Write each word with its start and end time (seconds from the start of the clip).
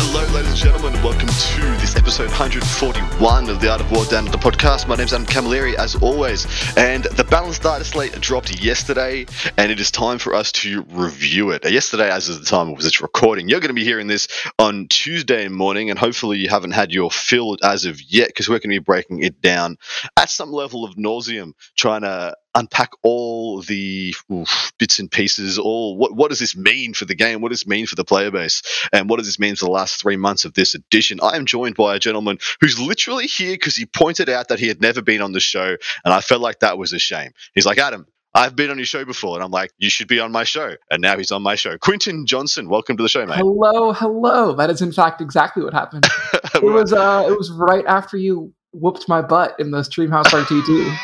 Hello, 0.00 0.24
ladies 0.32 0.50
and 0.50 0.56
gentlemen, 0.56 0.94
and 0.94 1.02
welcome 1.04 1.26
to 1.26 1.60
this 1.80 1.96
episode 1.96 2.28
141 2.28 3.50
of 3.50 3.60
the 3.60 3.68
Art 3.68 3.80
of 3.80 3.90
War 3.90 4.04
Down 4.04 4.26
the 4.26 4.38
podcast. 4.38 4.86
My 4.86 4.94
name 4.94 5.06
is 5.06 5.12
Adam 5.12 5.26
Camilleri, 5.26 5.74
as 5.74 5.96
always, 5.96 6.46
and 6.76 7.02
the 7.02 7.24
balanced 7.24 7.64
data 7.64 7.82
slate 7.82 8.12
dropped 8.20 8.62
yesterday, 8.62 9.26
and 9.56 9.72
it 9.72 9.80
is 9.80 9.90
time 9.90 10.18
for 10.18 10.34
us 10.34 10.52
to 10.52 10.82
review 10.90 11.50
it. 11.50 11.68
Yesterday, 11.68 12.12
as 12.12 12.28
of 12.28 12.38
the 12.38 12.44
time 12.44 12.68
of 12.68 12.78
this 12.78 13.00
recording, 13.00 13.48
you're 13.48 13.58
going 13.58 13.70
to 13.70 13.74
be 13.74 13.82
hearing 13.82 14.06
this 14.06 14.28
on 14.60 14.86
Tuesday 14.86 15.48
morning, 15.48 15.90
and 15.90 15.98
hopefully 15.98 16.38
you 16.38 16.48
haven't 16.48 16.70
had 16.70 16.92
your 16.92 17.10
fill 17.10 17.56
as 17.64 17.84
of 17.84 18.00
yet, 18.00 18.28
because 18.28 18.48
we're 18.48 18.60
going 18.60 18.70
to 18.70 18.78
be 18.80 18.84
breaking 18.84 19.24
it 19.24 19.42
down 19.42 19.78
at 20.16 20.30
some 20.30 20.52
level 20.52 20.84
of 20.84 20.94
nauseum, 20.94 21.54
trying 21.76 22.02
to 22.02 22.36
unpack 22.58 22.90
all 23.02 23.62
the 23.62 24.14
oof, 24.32 24.72
bits 24.78 24.98
and 24.98 25.10
pieces. 25.10 25.58
All 25.58 25.96
what 25.96 26.14
what 26.14 26.28
does 26.30 26.40
this 26.40 26.56
mean 26.56 26.94
for 26.94 27.04
the 27.04 27.14
game? 27.14 27.40
What 27.40 27.50
does 27.50 27.60
this 27.60 27.68
mean 27.68 27.86
for 27.86 27.94
the 27.94 28.04
player 28.04 28.30
base? 28.30 28.62
And 28.92 29.08
what 29.08 29.18
does 29.18 29.26
this 29.26 29.38
mean 29.38 29.56
for 29.56 29.66
the 29.66 29.70
last 29.70 30.00
three 30.00 30.16
months 30.16 30.44
of 30.44 30.54
this 30.54 30.74
edition? 30.74 31.20
I 31.22 31.36
am 31.36 31.46
joined 31.46 31.76
by 31.76 31.96
a 31.96 31.98
gentleman 31.98 32.38
who's 32.60 32.80
literally 32.80 33.26
here 33.26 33.54
because 33.54 33.76
he 33.76 33.86
pointed 33.86 34.28
out 34.28 34.48
that 34.48 34.58
he 34.58 34.68
had 34.68 34.80
never 34.80 35.02
been 35.02 35.22
on 35.22 35.32
the 35.32 35.40
show, 35.40 35.76
and 36.04 36.14
I 36.14 36.20
felt 36.20 36.40
like 36.40 36.60
that 36.60 36.78
was 36.78 36.92
a 36.92 36.98
shame. 36.98 37.32
He's 37.54 37.66
like, 37.66 37.78
Adam. 37.78 38.06
I've 38.34 38.54
been 38.54 38.70
on 38.70 38.76
your 38.76 38.84
show 38.84 39.06
before, 39.06 39.36
and 39.36 39.42
I'm 39.42 39.50
like, 39.50 39.72
you 39.78 39.88
should 39.88 40.06
be 40.06 40.20
on 40.20 40.30
my 40.30 40.44
show. 40.44 40.74
And 40.90 41.00
now 41.00 41.16
he's 41.16 41.32
on 41.32 41.42
my 41.42 41.54
show. 41.54 41.78
Quinton 41.78 42.26
Johnson, 42.26 42.68
welcome 42.68 42.96
to 42.98 43.02
the 43.02 43.08
show, 43.08 43.24
mate. 43.24 43.38
Hello, 43.38 43.92
hello. 43.92 44.52
That 44.52 44.68
is 44.68 44.82
in 44.82 44.92
fact 44.92 45.22
exactly 45.22 45.64
what 45.64 45.72
happened. 45.72 46.06
it 46.54 46.62
was 46.62 46.92
uh, 46.92 47.26
it 47.26 47.36
was 47.36 47.50
right 47.50 47.84
after 47.86 48.18
you 48.18 48.52
whooped 48.72 49.08
my 49.08 49.22
butt 49.22 49.58
in 49.58 49.70
the 49.70 49.82
Streamhouse 49.82 50.28
RT2. 50.28 50.96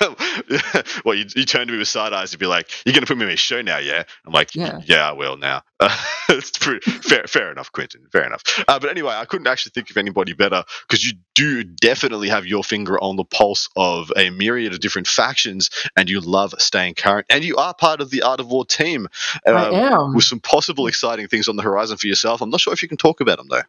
well, 1.04 1.14
you, 1.14 1.24
you 1.34 1.44
turn 1.44 1.66
to 1.66 1.72
me 1.72 1.78
with 1.78 1.88
side 1.88 2.12
eyes 2.12 2.32
and 2.32 2.40
be 2.40 2.46
like, 2.46 2.70
"You're 2.84 2.92
going 2.92 3.02
to 3.02 3.06
put 3.06 3.18
me 3.18 3.24
in 3.24 3.30
a 3.30 3.36
show 3.36 3.62
now, 3.62 3.78
yeah?" 3.78 4.04
I'm 4.24 4.32
like, 4.32 4.54
"Yeah, 4.54 4.80
yeah 4.84 5.08
I 5.08 5.12
will 5.12 5.36
now." 5.36 5.62
Uh, 5.80 5.96
it's 6.28 6.56
pretty 6.58 6.90
fair, 6.90 7.24
fair 7.26 7.50
enough, 7.50 7.72
Quinton. 7.72 8.06
Fair 8.12 8.24
enough. 8.24 8.42
Uh, 8.68 8.78
but 8.78 8.90
anyway, 8.90 9.14
I 9.14 9.24
couldn't 9.24 9.46
actually 9.46 9.70
think 9.70 9.90
of 9.90 9.96
anybody 9.96 10.32
better 10.32 10.64
because 10.86 11.04
you 11.04 11.14
do 11.34 11.64
definitely 11.64 12.28
have 12.28 12.46
your 12.46 12.62
finger 12.62 13.00
on 13.00 13.16
the 13.16 13.24
pulse 13.24 13.68
of 13.76 14.12
a 14.16 14.30
myriad 14.30 14.72
of 14.72 14.80
different 14.80 15.08
factions, 15.08 15.70
and 15.96 16.08
you 16.08 16.20
love 16.20 16.54
staying 16.58 16.94
current. 16.94 17.26
And 17.30 17.44
you 17.44 17.56
are 17.56 17.74
part 17.74 18.00
of 18.00 18.10
the 18.10 18.22
Art 18.22 18.40
of 18.40 18.48
War 18.48 18.64
team. 18.64 19.08
Um, 19.46 19.56
I 19.56 19.70
am 19.70 20.14
with 20.14 20.24
some 20.24 20.40
possible 20.40 20.86
exciting 20.86 21.28
things 21.28 21.48
on 21.48 21.56
the 21.56 21.62
horizon 21.62 21.96
for 21.96 22.06
yourself. 22.06 22.40
I'm 22.40 22.50
not 22.50 22.60
sure 22.60 22.72
if 22.72 22.82
you 22.82 22.88
can 22.88 22.98
talk 22.98 23.20
about 23.20 23.38
them 23.38 23.48
though. 23.48 23.62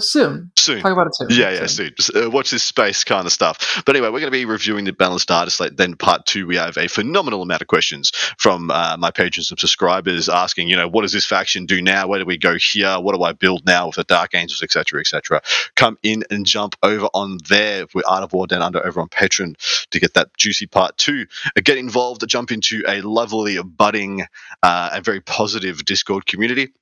Soon. 0.00 0.50
Soon. 0.56 0.80
Talk 0.80 0.92
about 0.92 1.08
it 1.08 1.16
soon. 1.16 1.28
Yeah, 1.30 1.50
yeah, 1.50 1.66
soon. 1.66 1.92
soon. 1.98 2.24
Uh, 2.24 2.30
watch 2.30 2.50
this 2.50 2.62
space 2.62 3.04
kind 3.04 3.26
of 3.26 3.32
stuff. 3.32 3.82
But 3.84 3.94
anyway, 3.94 4.08
we're 4.08 4.20
going 4.20 4.32
to 4.32 4.38
be 4.38 4.46
reviewing 4.46 4.86
the 4.86 4.94
balanced 4.94 5.28
data 5.28 5.50
slate. 5.50 5.76
Then 5.76 5.94
part 5.94 6.24
two, 6.24 6.46
we 6.46 6.56
have 6.56 6.78
a 6.78 6.88
phenomenal 6.88 7.42
amount 7.42 7.60
of 7.60 7.68
questions 7.68 8.12
from 8.38 8.70
uh, 8.70 8.96
my 8.98 9.10
patrons 9.10 9.50
and 9.50 9.60
subscribers 9.60 10.30
asking, 10.30 10.68
you 10.68 10.76
know, 10.76 10.88
what 10.88 11.02
does 11.02 11.12
this 11.12 11.26
faction 11.26 11.66
do 11.66 11.82
now? 11.82 12.06
Where 12.06 12.18
do 12.18 12.24
we 12.24 12.38
go 12.38 12.56
here? 12.56 12.98
What 12.98 13.14
do 13.14 13.22
I 13.22 13.32
build 13.32 13.66
now 13.66 13.86
with 13.86 13.96
the 13.96 14.04
Dark 14.04 14.34
Angels, 14.34 14.62
etc., 14.62 15.00
etc. 15.00 15.42
Come 15.76 15.98
in 16.02 16.24
and 16.30 16.46
jump 16.46 16.74
over 16.82 17.06
on 17.12 17.38
there 17.48 17.86
with 17.94 18.08
Art 18.08 18.22
of 18.22 18.32
War 18.32 18.46
Down 18.46 18.62
Under 18.62 18.84
over 18.86 19.02
on 19.02 19.08
Patreon 19.08 19.56
to 19.90 20.00
get 20.00 20.14
that 20.14 20.34
juicy 20.38 20.66
part 20.66 20.96
two. 20.96 21.26
Uh, 21.46 21.60
get 21.62 21.76
involved, 21.76 22.26
jump 22.26 22.52
into 22.52 22.82
a 22.88 23.02
lovely, 23.02 23.62
budding, 23.62 24.24
uh, 24.62 24.90
and 24.94 25.04
very 25.04 25.20
positive 25.20 25.84
Discord 25.84 26.24
community 26.24 26.72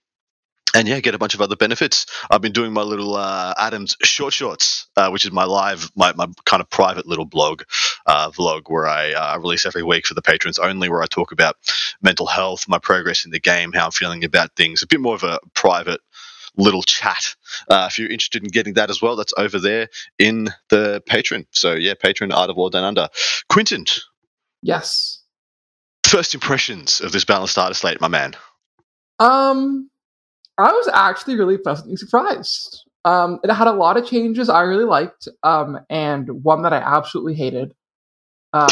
and 0.75 0.87
yeah, 0.87 1.01
get 1.01 1.15
a 1.15 1.19
bunch 1.19 1.35
of 1.35 1.41
other 1.41 1.57
benefits. 1.57 2.07
I've 2.31 2.41
been 2.41 2.53
doing 2.53 2.73
my 2.73 2.83
little 2.83 3.17
uh, 3.17 3.55
Adams 3.57 3.97
short 4.03 4.33
shorts, 4.33 4.89
uh, 4.97 5.11
which 5.11 5.25
is 5.25 5.33
my 5.33 5.45
live, 5.45 5.91
my, 5.97 6.13
my 6.13 6.27
kind 6.45 6.61
of 6.61 6.71
private 6.71 7.07
little 7.07 7.25
blog 7.25 7.63
uh, 8.07 8.31
vlog 8.31 8.63
where 8.67 8.87
I 8.87 9.13
uh, 9.13 9.39
release 9.39 9.67
every 9.67 9.83
week 9.83 10.07
for 10.07 10.15
the 10.15 10.23
patrons 10.23 10.59
only, 10.59 10.89
where 10.89 11.03
I 11.03 11.07
talk 11.07 11.33
about 11.33 11.57
mental 12.03 12.27
health, 12.27 12.69
my 12.69 12.79
progress 12.79 13.25
in 13.25 13.31
the 13.31 13.41
game, 13.41 13.73
how 13.73 13.87
I'm 13.87 13.91
feeling 13.91 14.25
about 14.25 14.55
things. 14.57 14.83
A 14.83 14.87
bit 14.87 15.01
more 15.01 15.15
of 15.15 15.25
a 15.25 15.41
private 15.55 16.01
little 16.57 16.83
chat. 16.83 17.35
Uh, 17.69 17.89
if 17.91 17.99
you're 17.99 18.11
interested 18.11 18.43
in 18.43 18.49
getting 18.49 18.75
that 18.75 18.91
as 18.91 19.03
well, 19.03 19.17
that's 19.17 19.35
over 19.37 19.59
there 19.59 19.89
in 20.19 20.49
the 20.69 21.03
patron. 21.07 21.47
So 21.51 21.75
yeah, 21.75 21.95
patron 21.95 22.33
Art 22.33 22.51
of 22.51 22.57
War 22.57 22.71
Down 22.71 22.85
Under. 22.85 23.09
Quinton. 23.49 23.87
Yes. 24.63 25.23
First 26.05 26.35
impressions 26.35 27.01
of 27.01 27.13
this 27.13 27.25
balanced 27.25 27.57
data 27.57 27.75
slate, 27.75 28.01
my 28.01 28.09
man. 28.09 28.35
Um, 29.19 29.90
I 30.63 30.73
was 30.73 30.89
actually 30.93 31.37
really 31.37 31.59
pleasantly 31.59 31.97
surprised. 31.97 32.85
Um, 33.05 33.41
it 33.43 33.51
had 33.51 33.67
a 33.67 33.73
lot 33.73 33.97
of 33.97 34.07
changes 34.07 34.49
I 34.49 34.63
really 34.63 34.85
liked, 34.85 35.29
um, 35.43 35.81
and 35.89 36.29
one 36.43 36.63
that 36.63 36.73
I 36.73 36.79
absolutely 36.79 37.35
hated, 37.35 37.75
um, 38.53 38.69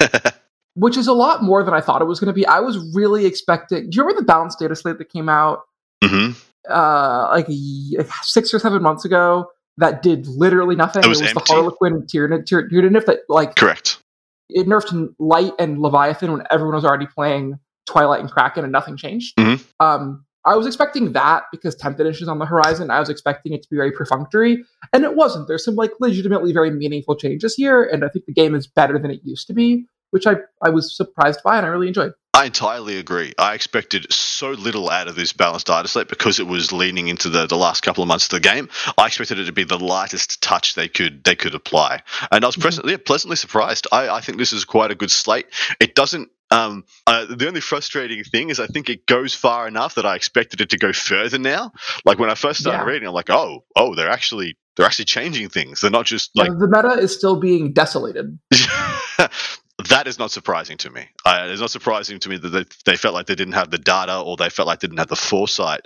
which 0.74 0.96
is 0.96 1.06
a 1.06 1.12
lot 1.12 1.42
more 1.42 1.62
than 1.62 1.74
I 1.74 1.80
thought 1.80 2.02
it 2.02 2.06
was 2.06 2.18
going 2.18 2.28
to 2.28 2.32
be. 2.32 2.46
I 2.46 2.60
was 2.60 2.78
really 2.94 3.24
expecting. 3.24 3.88
Do 3.90 3.96
you 3.96 4.02
remember 4.02 4.22
the 4.22 4.26
balanced 4.26 4.58
data 4.58 4.74
slate 4.74 4.98
that 4.98 5.10
came 5.10 5.28
out 5.28 5.60
mm-hmm. 6.02 6.32
uh, 6.68 7.28
like, 7.30 7.46
like, 7.48 8.10
six 8.22 8.52
or 8.52 8.58
seven 8.58 8.82
months 8.82 9.04
ago? 9.04 9.48
That 9.76 10.02
did 10.02 10.26
literally 10.26 10.74
nothing. 10.74 11.04
It 11.04 11.08
was, 11.08 11.20
it 11.20 11.32
was 11.32 11.34
the 11.34 11.52
Harlequin 11.52 12.02
Tyranid, 12.02 12.46
Tyranid 12.46 13.06
that 13.06 13.20
like 13.28 13.54
correct. 13.54 14.02
It 14.50 14.66
nerfed 14.66 15.14
Light 15.20 15.52
and 15.60 15.80
Leviathan 15.80 16.32
when 16.32 16.42
everyone 16.50 16.74
was 16.74 16.84
already 16.84 17.06
playing 17.06 17.60
Twilight 17.86 18.20
and 18.20 18.28
Kraken, 18.28 18.64
and 18.64 18.72
nothing 18.72 18.96
changed. 18.96 19.36
Mm-hmm. 19.36 19.62
Um, 19.78 20.24
I 20.48 20.56
was 20.56 20.66
expecting 20.66 21.12
that 21.12 21.42
because 21.52 21.76
10th 21.76 22.00
edition 22.00 22.24
is 22.24 22.28
on 22.28 22.38
the 22.38 22.46
horizon. 22.46 22.90
I 22.90 23.00
was 23.00 23.10
expecting 23.10 23.52
it 23.52 23.62
to 23.62 23.68
be 23.68 23.76
very 23.76 23.92
perfunctory, 23.92 24.64
and 24.94 25.04
it 25.04 25.14
wasn't. 25.14 25.46
There's 25.46 25.62
some 25.62 25.74
like 25.74 25.92
legitimately 26.00 26.54
very 26.54 26.70
meaningful 26.70 27.16
changes 27.16 27.54
here, 27.54 27.84
and 27.84 28.02
I 28.02 28.08
think 28.08 28.24
the 28.24 28.32
game 28.32 28.54
is 28.54 28.66
better 28.66 28.98
than 28.98 29.10
it 29.10 29.20
used 29.24 29.46
to 29.48 29.52
be, 29.52 29.84
which 30.10 30.26
I, 30.26 30.36
I 30.62 30.70
was 30.70 30.96
surprised 30.96 31.40
by 31.44 31.58
and 31.58 31.66
I 31.66 31.68
really 31.68 31.88
enjoyed. 31.88 32.12
I 32.32 32.46
entirely 32.46 32.98
agree. 32.98 33.34
I 33.36 33.54
expected 33.54 34.12
so 34.12 34.50
little 34.50 34.88
out 34.88 35.08
of 35.08 35.16
this 35.16 35.32
balanced 35.32 35.66
data 35.66 35.88
slate 35.88 36.08
because 36.08 36.38
it 36.38 36.46
was 36.46 36.72
leaning 36.72 37.08
into 37.08 37.28
the, 37.28 37.46
the 37.46 37.56
last 37.56 37.82
couple 37.82 38.02
of 38.02 38.08
months 38.08 38.26
of 38.26 38.30
the 38.30 38.40
game. 38.40 38.68
I 38.96 39.06
expected 39.06 39.40
it 39.40 39.46
to 39.46 39.52
be 39.52 39.64
the 39.64 39.78
lightest 39.78 40.40
touch 40.40 40.76
they 40.76 40.88
could 40.88 41.24
they 41.24 41.34
could 41.34 41.54
apply, 41.54 42.02
and 42.30 42.44
I 42.44 42.48
was 42.48 42.54
mm-hmm. 42.54 42.62
pleasantly, 42.62 42.92
yeah, 42.92 42.98
pleasantly 43.04 43.36
surprised. 43.36 43.86
I, 43.92 44.08
I 44.08 44.20
think 44.20 44.38
this 44.38 44.52
is 44.52 44.64
quite 44.64 44.92
a 44.92 44.94
good 44.94 45.10
slate. 45.10 45.46
It 45.80 45.94
doesn't 45.94 46.30
um, 46.50 46.84
uh, 47.06 47.26
the 47.26 47.46
only 47.46 47.60
frustrating 47.60 48.24
thing 48.24 48.50
is 48.50 48.60
I 48.60 48.66
think 48.66 48.88
it 48.88 49.06
goes 49.06 49.34
far 49.34 49.68
enough 49.68 49.96
that 49.96 50.06
I 50.06 50.16
expected 50.16 50.60
it 50.60 50.70
to 50.70 50.78
go 50.78 50.92
further 50.92 51.38
now. 51.38 51.72
Like 52.04 52.18
when 52.18 52.30
I 52.30 52.34
first 52.34 52.60
started 52.60 52.84
Yeah. 52.84 52.90
reading, 52.90 53.08
I'm 53.08 53.14
like, 53.14 53.30
oh, 53.30 53.64
oh, 53.76 53.94
they're 53.94 54.10
actually 54.10 54.56
they're 54.76 54.86
actually 54.86 55.06
changing 55.06 55.48
things. 55.48 55.80
They're 55.80 55.90
not 55.90 56.06
just 56.06 56.30
like 56.36 56.50
the 56.50 56.68
meta 56.68 57.00
is 57.00 57.14
still 57.14 57.40
being 57.40 57.72
desolated. 57.72 58.38
that 59.88 60.06
is 60.06 60.18
not 60.18 60.30
surprising 60.30 60.76
to 60.78 60.90
me. 60.90 61.08
Uh, 61.24 61.46
it's 61.50 61.60
not 61.60 61.70
surprising 61.70 62.18
to 62.20 62.28
me 62.28 62.36
that 62.36 62.48
they, 62.48 62.64
they 62.84 62.96
felt 62.96 63.14
like 63.14 63.26
they 63.26 63.34
didn't 63.34 63.54
have 63.54 63.70
the 63.70 63.78
data 63.78 64.18
or 64.20 64.36
they 64.36 64.50
felt 64.50 64.66
like 64.66 64.80
they 64.80 64.88
didn't 64.88 64.98
have 64.98 65.08
the 65.08 65.16
foresight 65.16 65.82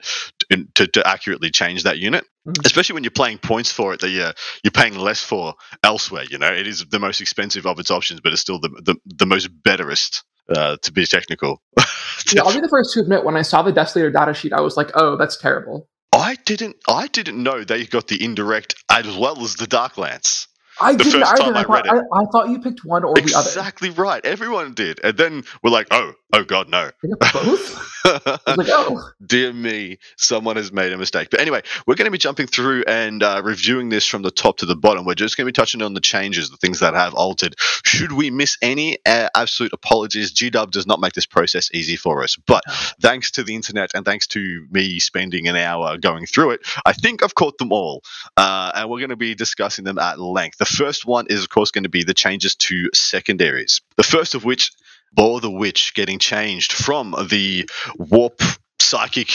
to, 0.50 0.66
to, 0.74 0.86
to 0.88 1.06
accurately 1.06 1.50
change 1.50 1.82
that 1.82 1.98
unit. 1.98 2.24
Mhm. 2.46 2.64
Especially 2.66 2.94
when 2.94 3.04
you're 3.04 3.10
paying 3.10 3.38
points 3.38 3.70
for 3.70 3.94
it 3.94 4.00
that 4.00 4.08
you're, 4.10 4.32
you're 4.64 4.70
paying 4.72 4.96
less 4.96 5.22
for 5.22 5.54
elsewhere. 5.84 6.24
You 6.30 6.38
know, 6.38 6.52
it 6.52 6.66
is 6.66 6.84
the 6.86 6.98
most 6.98 7.20
expensive 7.20 7.66
of 7.66 7.78
its 7.78 7.90
options, 7.90 8.20
but 8.20 8.32
it's 8.32 8.42
still 8.42 8.58
the 8.60 8.68
the, 8.82 8.96
the 9.06 9.26
most 9.26 9.48
betterest. 9.62 10.24
Uh, 10.48 10.76
to 10.82 10.92
be 10.92 11.06
technical, 11.06 11.62
Yeah, 12.32 12.42
I'll 12.42 12.54
be 12.54 12.60
the 12.60 12.68
first 12.68 12.94
to 12.94 13.00
admit 13.00 13.24
when 13.24 13.36
I 13.36 13.42
saw 13.42 13.62
the 13.62 13.72
Desolator 13.72 14.12
data 14.12 14.34
sheet, 14.34 14.52
I 14.52 14.60
was 14.60 14.76
like, 14.76 14.90
oh, 14.94 15.16
that's 15.16 15.36
terrible. 15.36 15.88
I 16.12 16.36
didn't. 16.44 16.76
I 16.88 17.06
didn't 17.08 17.42
know 17.42 17.64
they 17.64 17.86
got 17.86 18.08
the 18.08 18.22
indirect 18.22 18.74
as 18.90 19.16
well 19.16 19.42
as 19.42 19.56
the 19.56 19.66
dark 19.66 19.96
lance. 19.96 20.46
I 20.80 20.92
The 20.94 21.04
didn't 21.04 21.20
first 21.20 21.32
either. 21.40 21.52
time 21.52 21.56
I 21.56 21.64
thought, 21.64 21.88
I, 21.88 22.20
I 22.20 22.24
thought 22.32 22.48
you 22.50 22.60
picked 22.60 22.84
one 22.84 23.04
or 23.04 23.14
the 23.14 23.34
other. 23.34 23.48
Exactly 23.48 23.90
right. 23.90 24.24
Everyone 24.24 24.74
did, 24.74 25.00
and 25.04 25.16
then 25.16 25.44
we're 25.62 25.70
like, 25.70 25.88
oh, 25.90 26.12
oh 26.32 26.44
god, 26.44 26.68
no. 26.68 26.90
Both? 27.32 27.88
Like, 28.04 28.66
oh. 28.70 29.10
Dear 29.24 29.52
me, 29.52 29.98
someone 30.16 30.56
has 30.56 30.72
made 30.72 30.92
a 30.92 30.98
mistake. 30.98 31.28
But 31.30 31.40
anyway, 31.40 31.62
we're 31.86 31.94
going 31.94 32.06
to 32.06 32.10
be 32.10 32.18
jumping 32.18 32.48
through 32.48 32.82
and 32.88 33.22
uh, 33.22 33.40
reviewing 33.44 33.90
this 33.90 34.06
from 34.08 34.22
the 34.22 34.32
top 34.32 34.56
to 34.58 34.66
the 34.66 34.74
bottom. 34.74 35.04
We're 35.04 35.14
just 35.14 35.36
going 35.36 35.44
to 35.46 35.48
be 35.48 35.54
touching 35.54 35.82
on 35.82 35.94
the 35.94 36.00
changes, 36.00 36.50
the 36.50 36.56
things 36.56 36.80
that 36.80 36.94
have 36.94 37.14
altered. 37.14 37.54
Should 37.84 38.10
we 38.12 38.30
miss 38.30 38.58
any? 38.60 38.98
Uh, 39.06 39.28
absolute 39.36 39.72
apologies. 39.72 40.34
GW 40.34 40.70
does 40.72 40.84
not 40.86 40.98
make 40.98 41.12
this 41.12 41.26
process 41.26 41.70
easy 41.72 41.94
for 41.94 42.24
us. 42.24 42.36
But 42.46 42.64
thanks 43.00 43.30
to 43.32 43.44
the 43.44 43.54
internet 43.54 43.92
and 43.94 44.04
thanks 44.04 44.26
to 44.28 44.66
me 44.72 44.98
spending 44.98 45.46
an 45.46 45.54
hour 45.56 45.96
going 45.96 46.26
through 46.26 46.50
it, 46.52 46.60
I 46.84 46.92
think 46.94 47.22
I've 47.22 47.36
caught 47.36 47.56
them 47.58 47.70
all. 47.72 48.02
Uh, 48.36 48.72
and 48.74 48.90
we're 48.90 48.98
going 48.98 49.10
to 49.10 49.16
be 49.16 49.36
discussing 49.36 49.84
them 49.84 49.98
at 49.98 50.18
length. 50.18 50.60
The 50.62 50.66
first 50.66 51.04
one 51.04 51.26
is, 51.28 51.42
of 51.42 51.48
course, 51.48 51.72
going 51.72 51.82
to 51.82 51.88
be 51.88 52.04
the 52.04 52.14
changes 52.14 52.54
to 52.54 52.88
secondaries. 52.94 53.80
The 53.96 54.04
first 54.04 54.36
of 54.36 54.44
which 54.44 54.70
Abhor 55.10 55.40
the 55.40 55.50
Witch 55.50 55.92
getting 55.92 56.20
changed 56.20 56.72
from 56.72 57.16
the 57.28 57.68
warp 57.96 58.40
psychic 58.80 59.30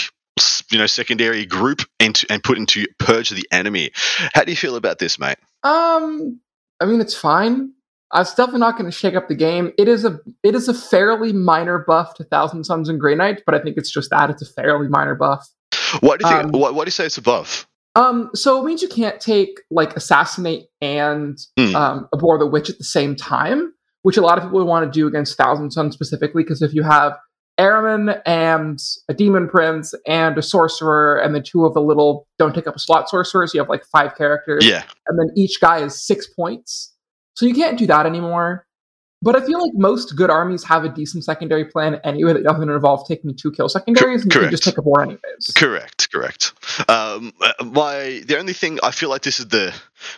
you 0.71 0.77
know 0.77 0.87
secondary 0.87 1.45
group 1.45 1.81
into 1.99 2.25
and 2.29 2.41
put 2.41 2.57
into 2.57 2.85
purge 2.99 3.31
the 3.31 3.45
enemy 3.51 3.89
how 4.35 4.43
do 4.43 4.51
you 4.51 4.55
feel 4.55 4.75
about 4.75 4.99
this 4.99 5.17
mate 5.19 5.37
Um, 5.63 6.39
I 6.79 6.85
mean, 6.85 7.01
it's 7.01 7.15
fine. 7.15 7.73
Uh, 8.15 8.21
it's 8.21 8.33
definitely 8.35 8.61
not 8.61 8.77
going 8.77 8.89
to 8.89 8.95
shake 8.95 9.15
up 9.15 9.27
the 9.27 9.35
game. 9.35 9.73
It 9.77 9.89
is 9.89 10.05
a 10.05 10.21
it 10.43 10.55
is 10.55 10.69
a 10.69 10.73
fairly 10.73 11.33
minor 11.33 11.83
buff 11.85 12.13
to 12.15 12.23
Thousand 12.23 12.63
Sons 12.63 12.87
and 12.87 13.01
Grey 13.01 13.15
Knights, 13.15 13.41
but 13.45 13.53
I 13.53 13.59
think 13.59 13.75
it's 13.75 13.91
just 13.91 14.11
that 14.11 14.29
it's 14.29 14.41
a 14.41 14.53
fairly 14.53 14.87
minor 14.87 15.15
buff. 15.15 15.45
What 15.99 16.21
do 16.21 16.27
you 16.29 16.33
think? 16.33 16.53
Um, 16.53 16.59
what, 16.59 16.73
what 16.73 16.85
do 16.85 16.87
you 16.87 16.91
say 16.91 17.05
it's 17.05 17.17
above? 17.17 17.67
Um, 17.97 18.29
so 18.35 18.61
it 18.61 18.65
means 18.65 18.81
you 18.83 18.87
can't 18.87 19.19
take 19.19 19.59
like 19.71 19.95
assassinate 19.97 20.67
and 20.81 21.37
Hmm. 21.57 21.75
um, 21.75 22.07
abhor 22.13 22.37
the 22.37 22.45
witch 22.45 22.69
at 22.69 22.77
the 22.77 22.83
same 22.83 23.15
time, 23.15 23.73
which 24.03 24.17
a 24.17 24.21
lot 24.21 24.37
of 24.37 24.43
people 24.43 24.59
would 24.59 24.67
want 24.67 24.85
to 24.85 24.99
do 24.99 25.07
against 25.07 25.35
Thousand 25.35 25.71
Sons 25.71 25.95
specifically, 25.95 26.43
because 26.43 26.61
if 26.61 26.73
you 26.75 26.83
have 26.83 27.17
Ahriman 27.59 28.21
and 28.27 28.77
a 29.09 29.15
demon 29.15 29.49
prince 29.49 29.95
and 30.05 30.37
a 30.37 30.43
sorcerer, 30.43 31.17
and 31.17 31.33
the 31.33 31.41
two 31.41 31.65
of 31.65 31.73
the 31.73 31.81
little 31.81 32.27
don't 32.37 32.53
take 32.53 32.67
up 32.67 32.75
a 32.75 32.79
slot 32.79 33.09
sorcerers, 33.09 33.51
you 33.55 33.59
have 33.59 33.67
like 33.69 33.83
five 33.85 34.15
characters, 34.15 34.63
Yeah, 34.63 34.83
and 35.07 35.17
then 35.17 35.31
each 35.35 35.59
guy 35.59 35.79
is 35.79 35.99
six 35.99 36.27
points. 36.27 36.93
So 37.35 37.47
you 37.47 37.55
can't 37.55 37.77
do 37.79 37.87
that 37.87 38.05
anymore. 38.05 38.66
But 39.21 39.35
I 39.35 39.43
feel 39.45 39.59
like 39.59 39.71
most 39.73 40.15
good 40.15 40.29
armies 40.29 40.63
have 40.65 40.83
a 40.83 40.89
decent 40.89 41.23
secondary 41.23 41.65
plan 41.65 41.95
anyway 42.03 42.33
that 42.33 42.43
doesn't 42.43 42.69
involve 42.69 43.07
taking 43.07 43.35
two 43.35 43.51
kill 43.51 43.67
secondaries, 43.67 44.23
and 44.23 44.31
you 44.33 44.41
can 44.41 44.51
just 44.51 44.63
correct. 44.63 44.75
take 44.75 44.77
Abhor 44.77 45.01
anyways. 45.01 45.53
correct, 45.55 46.11
correct. 46.11 46.53
Um, 46.87 47.33
my 47.65 48.21
the 48.27 48.37
only 48.37 48.53
thing 48.53 48.79
I 48.83 48.91
feel 48.91 49.09
like 49.09 49.23
this 49.23 49.39
is 49.39 49.47
the 49.47 49.73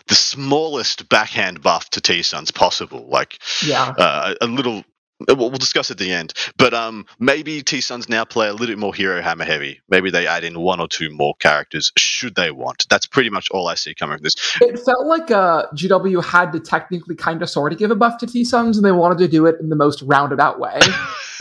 the 0.08 0.16
smallest 0.16 1.08
backhand 1.08 1.62
buff 1.62 1.90
to 1.92 2.02
T 2.02 2.22
Sons 2.24 2.52
possible. 2.52 3.08
Like 3.08 3.40
Yeah. 3.66 3.94
uh, 3.98 4.36
a 4.42 4.48
little. 4.48 4.84
Uh, 5.28 5.36
We'll 5.36 5.50
we'll 5.50 5.58
discuss 5.60 5.92
at 5.92 5.98
the 5.98 6.12
end, 6.12 6.34
but 6.58 6.74
um, 6.74 7.06
maybe 7.20 7.62
T 7.62 7.82
Sons 7.82 8.08
now 8.10 8.24
play 8.26 8.48
a 8.48 8.52
little 8.52 8.68
bit 8.68 8.78
more 8.78 8.94
hero 8.96 9.22
hammer 9.22 9.44
heavy. 9.46 9.82
Maybe 9.90 10.10
they 10.12 10.26
add 10.28 10.44
in 10.44 10.60
one 10.60 10.80
or 10.80 10.88
two 10.88 11.10
more 11.10 11.36
characters, 11.40 11.92
should 11.98 12.36
they 12.36 12.52
want. 12.52 12.86
That's 12.90 13.06
pretty 13.06 13.30
much 13.30 13.50
all 13.52 13.68
I 13.68 13.76
see 13.76 13.94
coming 13.94 14.18
from 14.18 14.24
this. 14.24 14.36
It 14.62 14.80
felt 14.80 15.06
like 15.08 15.30
uh, 15.32 15.66
GW 15.76 16.24
had 16.24 16.52
to 16.54 16.60
technically 16.60 17.16
kind 17.16 17.42
of 17.42 17.50
sort 17.50 17.74
of 17.74 17.80
give 17.80 17.92
a 17.92 17.96
buff 17.96 18.18
to 18.20 18.28
T 18.28 18.44
Sons, 18.46 18.78
and 18.78 18.86
they 18.86 18.92
wanted 18.94 19.18
to 19.20 19.28
do 19.28 19.46
it 19.46 19.56
in 19.60 19.70
the 19.70 19.76
most 19.76 20.02
roundabout 20.04 20.60
way. 20.60 20.80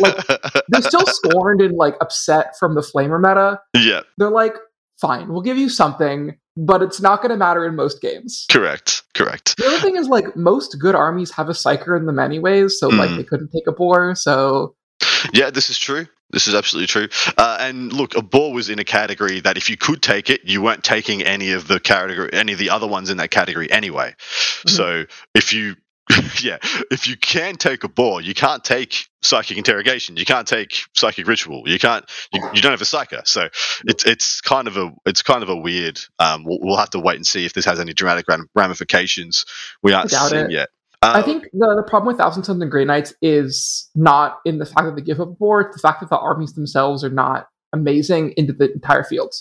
Like 0.00 0.14
they're 0.68 0.80
still 0.82 1.04
scorned 1.06 1.60
and 1.60 1.76
like 1.76 1.96
upset 2.00 2.56
from 2.56 2.76
the 2.76 2.82
Flamer 2.82 3.18
meta. 3.18 3.60
yeah, 3.74 4.02
They're 4.16 4.30
like, 4.30 4.54
fine, 5.00 5.28
we'll 5.28 5.42
give 5.42 5.58
you 5.58 5.68
something, 5.68 6.38
but 6.60 6.82
it's 6.82 7.00
not 7.00 7.22
going 7.22 7.30
to 7.30 7.36
matter 7.36 7.64
in 7.64 7.76
most 7.76 8.00
games. 8.02 8.44
correct, 8.50 9.02
correct. 9.14 9.56
The 9.56 9.66
other 9.66 9.78
thing 9.78 9.96
is 9.96 10.08
like 10.08 10.34
most 10.36 10.76
good 10.80 10.94
armies 10.94 11.30
have 11.32 11.48
a 11.48 11.52
psyker 11.52 11.96
in 11.96 12.04
them 12.06 12.18
anyways, 12.18 12.78
so 12.78 12.88
like 12.88 13.10
Mm. 13.10 13.16
they 13.18 13.22
couldn't 13.24 13.50
take 13.52 13.66
Abhor. 13.68 14.14
So 14.16 14.74
Yeah, 15.32 15.50
this 15.50 15.70
is 15.70 15.78
true. 15.78 16.06
This 16.30 16.46
is 16.48 16.54
absolutely 16.54 16.88
true. 16.88 17.08
Uh, 17.38 17.56
and 17.60 17.90
look, 17.92 18.14
Abhor 18.16 18.52
was 18.52 18.68
in 18.68 18.78
a 18.78 18.84
category 18.84 19.40
that 19.40 19.56
if 19.56 19.70
you 19.70 19.76
could 19.78 20.02
take 20.02 20.28
it, 20.28 20.42
you 20.44 20.60
weren't 20.60 20.84
taking 20.84 21.22
any 21.22 21.52
of 21.52 21.68
the 21.68 21.80
category, 21.80 22.28
any 22.32 22.52
of 22.52 22.58
the 22.58 22.68
other 22.70 22.86
ones 22.86 23.08
in 23.08 23.16
that 23.18 23.30
category 23.30 23.70
anyway. 23.70 24.14
So 24.66 25.04
if 25.34 25.52
you, 25.54 25.76
yeah, 26.42 26.58
if 26.90 27.06
you 27.06 27.16
can 27.16 27.56
take 27.56 27.84
Abhor, 27.84 28.20
you 28.20 28.34
can't 28.34 28.64
take 28.64 29.06
psychic 29.22 29.58
interrogation. 29.58 30.16
You 30.16 30.24
can't 30.24 30.46
take 30.46 30.82
psychic 30.94 31.26
ritual. 31.26 31.62
You 31.66 31.78
can't. 31.78 32.04
You, 32.32 32.42
you 32.54 32.62
don't 32.62 32.72
have 32.72 32.80
a 32.82 32.84
psyker. 32.84 33.26
So 33.26 33.48
it's 33.86 34.04
it's 34.04 34.40
kind 34.40 34.68
of 34.68 34.76
a 34.76 34.90
it's 35.06 35.22
kind 35.22 35.42
of 35.42 35.48
a 35.48 35.56
weird. 35.56 36.00
Um, 36.18 36.44
we'll, 36.44 36.58
we'll 36.62 36.76
have 36.76 36.90
to 36.90 36.98
wait 36.98 37.16
and 37.16 37.26
see 37.26 37.44
if 37.44 37.52
this 37.52 37.64
has 37.64 37.80
any 37.80 37.92
dramatic 37.92 38.26
ramifications. 38.54 39.44
We 39.82 39.92
aren't 39.92 40.10
seeing 40.10 40.46
it. 40.46 40.50
yet. 40.50 40.68
I 41.02 41.18
Um, 41.18 41.24
think 41.24 41.44
the, 41.52 41.74
the 41.76 41.88
problem 41.88 42.08
with 42.08 42.18
Thousand 42.18 42.44
Sons 42.44 42.60
and 42.60 42.70
Grey 42.70 42.84
Knights 42.84 43.14
is 43.22 43.88
not 43.94 44.38
in 44.44 44.58
the 44.58 44.66
fact 44.66 44.82
that 44.86 44.96
they 44.96 45.02
give 45.02 45.20
up 45.20 45.28
Abhor, 45.30 45.60
it's 45.62 45.76
the 45.76 45.80
fact 45.86 46.00
that 46.00 46.10
the 46.10 46.18
armies 46.18 46.54
themselves 46.54 47.04
are 47.04 47.10
not 47.10 47.48
amazing 47.72 48.32
into 48.36 48.52
the 48.52 48.72
entire 48.72 49.04
field. 49.04 49.34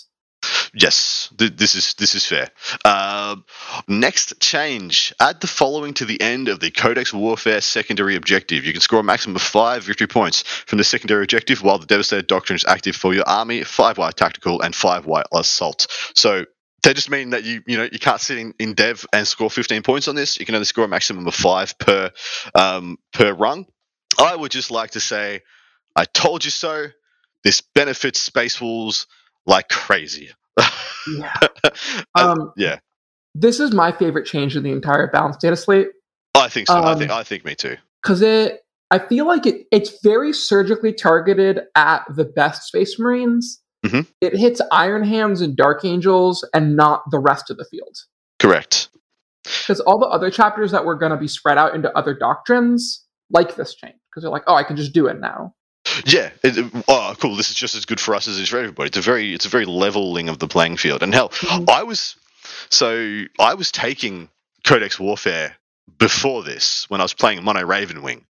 Yes, 0.80 1.28
th- 1.36 1.56
this 1.56 1.74
is 1.74 1.94
this 1.94 2.14
is 2.14 2.24
fair. 2.24 2.50
Um 2.84 3.44
next 3.88 4.40
change: 4.40 5.12
add 5.18 5.40
the 5.40 5.48
following 5.48 5.94
to 5.94 6.04
the 6.04 6.20
end 6.20 6.48
of 6.48 6.60
the 6.60 6.70
Codex 6.70 7.12
Warfare 7.12 7.60
secondary 7.60 8.14
objective. 8.14 8.64
You 8.64 8.72
can 8.72 8.80
score 8.80 9.00
a 9.00 9.04
maximum 9.04 9.34
of 9.34 9.42
five 9.42 9.82
victory 9.82 10.06
points 10.06 10.42
from 10.42 10.78
the 10.78 10.84
secondary 10.84 11.24
objective 11.24 11.62
while 11.64 11.78
the 11.78 11.86
Devastator 11.86 12.22
Doctrine 12.22 12.56
is 12.56 12.64
active 12.64 12.94
for 12.94 13.12
your 13.12 13.28
army. 13.28 13.64
Five 13.64 13.98
white 13.98 14.16
tactical 14.16 14.62
and 14.62 14.72
five 14.72 15.04
white 15.04 15.26
assault. 15.32 15.88
So 16.14 16.44
they 16.84 16.94
just 16.94 17.10
mean 17.10 17.30
that 17.30 17.42
you 17.42 17.60
you 17.66 17.76
know 17.76 17.88
you 17.90 17.98
can't 17.98 18.20
sit 18.20 18.38
in, 18.38 18.54
in 18.60 18.74
Dev 18.74 19.04
and 19.12 19.26
score 19.26 19.50
15 19.50 19.82
points 19.82 20.06
on 20.06 20.14
this. 20.14 20.38
You 20.38 20.46
can 20.46 20.54
only 20.54 20.64
score 20.64 20.84
a 20.84 20.88
maximum 20.88 21.26
of 21.26 21.34
five 21.34 21.76
per 21.78 22.12
um, 22.54 22.98
per 23.12 23.32
rung. 23.32 23.66
I 24.16 24.36
would 24.36 24.52
just 24.52 24.70
like 24.70 24.92
to 24.92 25.00
say, 25.00 25.42
I 25.96 26.04
told 26.04 26.44
you 26.44 26.52
so. 26.52 26.86
This 27.42 27.60
benefits 27.60 28.20
Space 28.20 28.60
Wolves 28.60 29.06
like 29.46 29.68
crazy. 29.68 30.30
Yeah. 31.06 31.34
Um, 32.14 32.52
yeah, 32.56 32.78
this 33.34 33.60
is 33.60 33.72
my 33.72 33.92
favorite 33.92 34.26
change 34.26 34.56
in 34.56 34.62
the 34.62 34.72
entire 34.72 35.10
balanced 35.10 35.40
data 35.40 35.56
slate 35.56 35.88
I 36.40 36.48
think 36.48 36.68
so. 36.68 36.74
I 36.74 36.92
um, 36.92 36.98
think 36.98 37.10
I 37.10 37.22
think 37.22 37.44
me 37.44 37.54
too. 37.54 37.76
because 38.02 38.22
it. 38.22 38.60
I 38.90 38.98
feel 38.98 39.26
like 39.26 39.44
it, 39.44 39.66
it's 39.70 40.00
very 40.02 40.32
surgically 40.32 40.94
targeted 40.94 41.60
at 41.74 42.04
the 42.08 42.24
best 42.24 42.62
Space 42.62 42.98
Marines. 42.98 43.60
Mhm. 43.84 44.06
It 44.22 44.34
hits 44.34 44.62
Iron 44.72 45.04
Hands 45.04 45.38
and 45.42 45.54
Dark 45.54 45.84
Angels 45.84 46.46
and 46.54 46.74
not 46.74 47.02
the 47.10 47.18
rest 47.18 47.50
of 47.50 47.58
the 47.58 47.66
field. 47.66 47.94
Correct. 48.38 48.88
Because 49.44 49.80
all 49.80 49.98
the 49.98 50.06
other 50.06 50.30
chapters 50.30 50.70
that 50.70 50.86
were 50.86 50.94
going 50.94 51.12
to 51.12 51.18
be 51.18 51.28
spread 51.28 51.58
out 51.58 51.74
into 51.74 51.96
other 51.96 52.14
doctrines 52.14 53.04
like 53.30 53.56
this 53.56 53.74
change. 53.74 53.96
Because 54.10 54.22
they're 54.22 54.32
like, 54.32 54.44
oh, 54.46 54.54
I 54.54 54.62
can 54.62 54.76
just 54.76 54.94
do 54.94 55.06
it 55.06 55.20
now. 55.20 55.54
Yeah. 56.04 56.30
It, 56.44 56.72
oh, 56.88 57.14
cool. 57.18 57.36
This 57.36 57.50
is 57.50 57.54
just 57.56 57.74
as 57.74 57.84
good 57.84 58.00
for 58.00 58.14
us 58.14 58.28
as 58.28 58.38
it 58.38 58.42
is 58.42 58.48
for 58.48 58.58
everybody. 58.58 58.88
It's 58.88 58.96
a 58.96 59.02
very 59.02 59.34
it's 59.34 59.46
a 59.46 59.50
very 59.50 59.64
leveling 59.66 60.28
of 60.28 60.38
the 60.38 60.48
playing 60.48 60.76
field. 60.76 61.02
And 61.02 61.12
hell, 61.14 61.30
Mhm. 61.30 61.68
I 61.70 61.82
was 61.82 62.16
so 62.70 63.24
I 63.38 63.54
was 63.54 63.70
taking 63.70 64.28
Codex 64.64 64.98
Warfare 65.00 65.56
before 65.98 66.42
this 66.42 66.88
when 66.90 67.00
I 67.00 67.04
was 67.04 67.14
playing 67.14 67.42
Mono 67.44 67.64
Raven 67.64 68.02
Wing, 68.02 68.24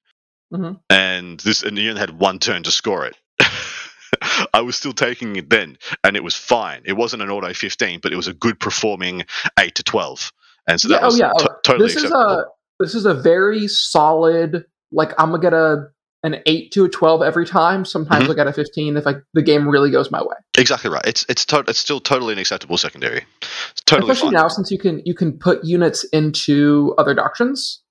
Mhm. 0.53 0.79
and 0.89 1.39
this 1.41 1.63
and 1.63 1.77
you 1.77 1.89
only 1.89 1.99
had 1.99 2.17
one 2.19 2.39
turn 2.39 2.63
to 2.63 2.71
score 2.71 3.05
it. 3.05 3.15
I 4.53 4.61
was 4.61 4.75
still 4.75 4.93
taking 4.93 5.35
it 5.35 5.49
then, 5.49 5.77
and 6.03 6.15
it 6.15 6.23
was 6.23 6.35
fine. 6.35 6.81
It 6.85 6.93
wasn't 6.93 7.21
an 7.23 7.29
auto 7.29 7.53
15, 7.53 7.99
but 8.01 8.13
it 8.13 8.15
was 8.15 8.27
a 8.27 8.33
good 8.33 8.59
performing 8.59 9.25
8 9.59 9.75
to 9.75 9.83
12. 9.83 10.31
And 10.67 10.79
so 10.79 10.87
that 10.89 10.95
Yeah, 10.95 11.01
oh, 11.01 11.05
was 11.05 11.19
yeah, 11.19 11.31
oh, 11.35 11.39
to- 11.43 11.55
totally 11.63 11.87
this 11.87 12.03
is 12.03 12.11
a 12.11 12.45
this 12.79 12.93
is 12.95 13.05
a 13.05 13.13
very 13.13 13.67
solid. 13.67 14.65
Like 14.91 15.11
I'm 15.19 15.31
gonna 15.31 15.41
get 15.41 15.53
a 15.53 15.87
an 16.23 16.41
eight 16.45 16.71
to 16.71 16.85
a 16.85 16.89
twelve 16.89 17.21
every 17.21 17.45
time. 17.45 17.85
Sometimes 17.85 18.25
Mhm. 18.25 18.29
I'll 18.29 18.35
get 18.35 18.47
a 18.47 18.53
fifteen 18.53 18.97
if 18.97 19.05
like 19.05 19.21
the 19.33 19.41
game 19.41 19.67
really 19.67 19.91
goes 19.91 20.09
my 20.11 20.21
way. 20.21 20.35
Exactly 20.57 20.89
right. 20.89 21.05
It's 21.05 21.25
it's 21.29 21.45
to- 21.45 21.63
it's 21.67 21.79
still 21.79 21.99
totally 21.99 22.33
an 22.33 22.39
acceptable 22.39 22.77
secondary. 22.77 23.25
It's 23.71 23.81
totally 23.85 24.11
Especially 24.11 24.35
fine. 24.35 24.41
now 24.43 24.47
since 24.47 24.71
you 24.71 24.79
can 24.79 25.01
you 25.05 25.13
can 25.13 25.37
put 25.37 25.63
units 25.63 26.03
into 26.05 26.93
other 26.97 27.13
doctrines. 27.13 27.81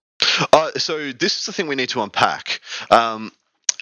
Uh, 0.52 0.70
so 0.76 1.12
this 1.12 1.38
is 1.38 1.46
the 1.46 1.52
thing 1.52 1.66
we 1.68 1.76
need 1.76 1.88
to 1.90 2.02
unpack. 2.02 2.60
Um, 2.90 3.32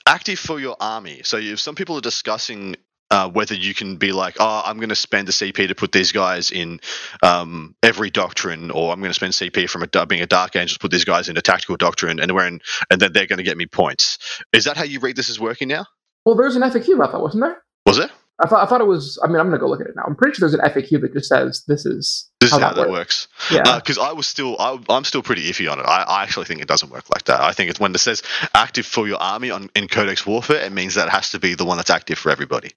active 0.06 0.38
for 0.38 0.60
your 0.60 0.76
army. 0.80 1.22
So 1.24 1.38
if 1.38 1.58
some 1.60 1.74
people 1.74 1.96
are 1.96 2.00
discussing 2.02 2.76
uh, 3.14 3.28
whether 3.30 3.54
you 3.54 3.72
can 3.72 3.94
be 3.94 4.10
like, 4.10 4.38
oh, 4.40 4.62
I'm 4.64 4.78
going 4.78 4.88
to 4.88 4.96
spend 4.96 5.28
a 5.28 5.32
CP 5.32 5.68
to 5.68 5.74
put 5.76 5.92
these 5.92 6.10
guys 6.10 6.50
in 6.50 6.80
um, 7.22 7.76
every 7.80 8.10
doctrine, 8.10 8.72
or 8.72 8.92
I'm 8.92 8.98
going 8.98 9.10
to 9.10 9.14
spend 9.14 9.34
CP 9.34 9.70
from 9.70 9.84
a, 9.84 10.06
being 10.06 10.20
a 10.20 10.26
Dark 10.26 10.56
Angel 10.56 10.74
to 10.74 10.80
put 10.80 10.90
these 10.90 11.04
guys 11.04 11.28
in 11.28 11.36
a 11.36 11.40
tactical 11.40 11.76
doctrine, 11.76 12.18
and 12.18 12.34
we're 12.34 12.44
in, 12.48 12.60
and 12.90 13.00
then 13.00 13.12
they're 13.12 13.28
going 13.28 13.36
to 13.36 13.44
get 13.44 13.56
me 13.56 13.66
points. 13.66 14.18
Is 14.52 14.64
that 14.64 14.76
how 14.76 14.82
you 14.82 14.98
read 14.98 15.14
this 15.14 15.28
is 15.28 15.38
working 15.38 15.68
now? 15.68 15.86
Well, 16.26 16.34
there's 16.34 16.56
an 16.56 16.62
FAQ 16.62 16.96
about 16.96 17.12
that, 17.12 17.20
wasn't 17.20 17.44
there? 17.44 17.62
Was 17.86 17.98
it? 17.98 18.10
I 18.42 18.48
thought 18.48 18.64
I 18.64 18.66
thought 18.66 18.80
it 18.80 18.88
was. 18.88 19.16
I 19.22 19.28
mean, 19.28 19.36
I'm 19.36 19.46
gonna 19.46 19.58
go 19.58 19.68
look 19.68 19.80
at 19.80 19.86
it 19.86 19.94
now. 19.94 20.02
I'm 20.04 20.16
pretty 20.16 20.34
sure 20.34 20.48
there's 20.48 20.60
an 20.60 20.68
FAQ 20.68 21.02
that 21.02 21.12
just 21.12 21.28
says 21.28 21.62
this 21.68 21.86
is 21.86 22.28
This 22.44 22.52
is 22.52 22.58
how 22.58 22.74
how 22.74 22.82
that 22.82 22.90
works. 22.90 23.28
Yeah. 23.50 23.78
because 23.78 23.98
I 23.98 24.12
was 24.12 24.26
still 24.26 24.56
I, 24.58 24.78
I'm 24.88 25.04
still 25.04 25.22
pretty 25.22 25.42
iffy 25.50 25.70
on 25.70 25.78
it. 25.78 25.84
I, 25.84 26.02
I 26.02 26.22
actually 26.22 26.46
think 26.46 26.60
it 26.60 26.68
doesn't 26.68 26.90
work 26.90 27.04
like 27.12 27.24
that. 27.24 27.40
I 27.40 27.52
think 27.52 27.70
it's 27.70 27.80
when 27.80 27.94
it 27.94 27.98
says 27.98 28.22
active 28.54 28.86
for 28.86 29.06
your 29.06 29.18
army 29.18 29.50
on 29.50 29.70
in 29.74 29.88
Codex 29.88 30.26
Warfare, 30.26 30.64
it 30.64 30.72
means 30.72 30.94
that 30.94 31.08
it 31.08 31.10
has 31.10 31.30
to 31.30 31.38
be 31.38 31.54
the 31.54 31.64
one 31.64 31.76
that's 31.76 31.90
active 31.90 32.18
for 32.18 32.30
everybody. 32.30 32.72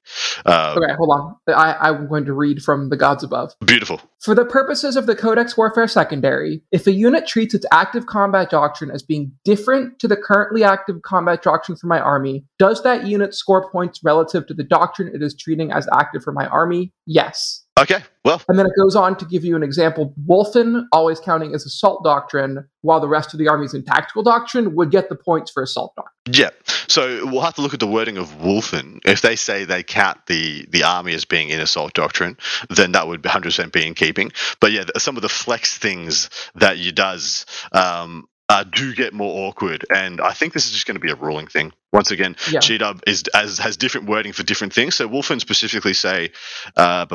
Uh, 0.45 0.75
okay, 0.77 0.93
hold 0.95 1.09
on. 1.11 1.35
I, 1.47 1.89
I'm 1.89 2.07
going 2.07 2.25
to 2.25 2.33
read 2.33 2.61
from 2.61 2.89
the 2.89 2.97
gods 2.97 3.23
above. 3.23 3.53
Beautiful. 3.65 4.01
For 4.19 4.35
the 4.35 4.45
purposes 4.45 4.95
of 4.95 5.05
the 5.05 5.15
Codex 5.15 5.57
Warfare 5.57 5.87
Secondary, 5.87 6.61
if 6.71 6.87
a 6.87 6.91
unit 6.91 7.27
treats 7.27 7.53
its 7.53 7.65
active 7.71 8.05
combat 8.05 8.49
doctrine 8.49 8.91
as 8.91 9.03
being 9.03 9.31
different 9.43 9.99
to 9.99 10.07
the 10.07 10.17
currently 10.17 10.63
active 10.63 11.01
combat 11.03 11.41
doctrine 11.41 11.77
for 11.77 11.87
my 11.87 11.99
army, 11.99 12.45
does 12.59 12.83
that 12.83 13.05
unit 13.05 13.33
score 13.33 13.69
points 13.71 14.03
relative 14.03 14.47
to 14.47 14.53
the 14.53 14.63
doctrine 14.63 15.13
it 15.13 15.21
is 15.21 15.35
treating 15.35 15.71
as 15.71 15.87
active 15.93 16.23
for 16.23 16.33
my 16.33 16.47
army? 16.47 16.91
Yes. 17.05 17.63
Okay. 17.77 17.99
Well, 18.25 18.41
And 18.49 18.57
then 18.57 18.65
it 18.65 18.71
goes 18.77 18.95
on 18.95 19.15
to 19.17 19.25
give 19.25 19.45
you 19.45 19.55
an 19.55 19.63
example. 19.63 20.13
Wulfen, 20.27 20.85
always 20.91 21.19
counting 21.19 21.53
as 21.53 21.65
assault 21.65 22.03
doctrine, 22.03 22.67
while 22.81 22.99
the 22.99 23.07
rest 23.07 23.33
of 23.33 23.39
the 23.39 23.47
armies 23.47 23.73
in 23.73 23.83
tactical 23.83 24.23
doctrine 24.23 24.75
would 24.75 24.91
get 24.91 25.09
the 25.09 25.15
points 25.15 25.51
for 25.51 25.63
assault 25.63 25.93
doctrine. 25.95 26.33
yeah. 26.33 26.49
So 26.89 27.25
we'll 27.27 27.41
have 27.41 27.55
to 27.55 27.61
look 27.61 27.73
at 27.73 27.79
the 27.79 27.87
wording 27.87 28.17
of 28.17 28.29
Wulfen. 28.39 28.99
If 29.05 29.21
they 29.21 29.35
say 29.35 29.65
they 29.65 29.83
count 29.83 30.25
the 30.27 30.65
the 30.69 30.83
army 30.83 31.13
as 31.13 31.25
being 31.25 31.49
in 31.49 31.59
assault 31.59 31.93
doctrine, 31.93 32.37
then 32.69 32.93
that 32.93 33.07
would 33.07 33.21
100% 33.21 33.71
be 33.71 33.85
in 33.85 33.93
keeping. 33.93 34.31
But 34.59 34.71
yeah, 34.71 34.85
some 34.97 35.15
of 35.15 35.21
the 35.21 35.29
flex 35.29 35.77
things 35.77 36.29
that 36.55 36.77
you 36.77 36.91
does. 36.91 37.45
Um, 37.71 38.27
uh, 38.49 38.63
do 38.63 38.93
get 38.93 39.13
more 39.13 39.47
awkward. 39.47 39.85
And 39.93 40.21
I 40.21 40.31
think 40.31 40.53
this 40.53 40.65
is 40.65 40.71
just 40.71 40.85
going 40.85 40.95
to 40.95 41.01
be 41.01 41.11
a 41.11 41.15
ruling 41.15 41.47
thing. 41.47 41.73
Once 41.91 42.11
again, 42.11 42.35
Yeah. 42.49 42.59
GW 42.59 43.01
is 43.07 43.23
as 43.33 43.57
has 43.59 43.77
different 43.77 44.07
wording 44.07 44.33
for 44.33 44.43
different 44.43 44.73
things. 44.73 44.95
So 44.95 45.07
Wulfen 45.07 45.39
specifically 45.39 45.93
say, 45.93 46.31
uh, 46.75 47.05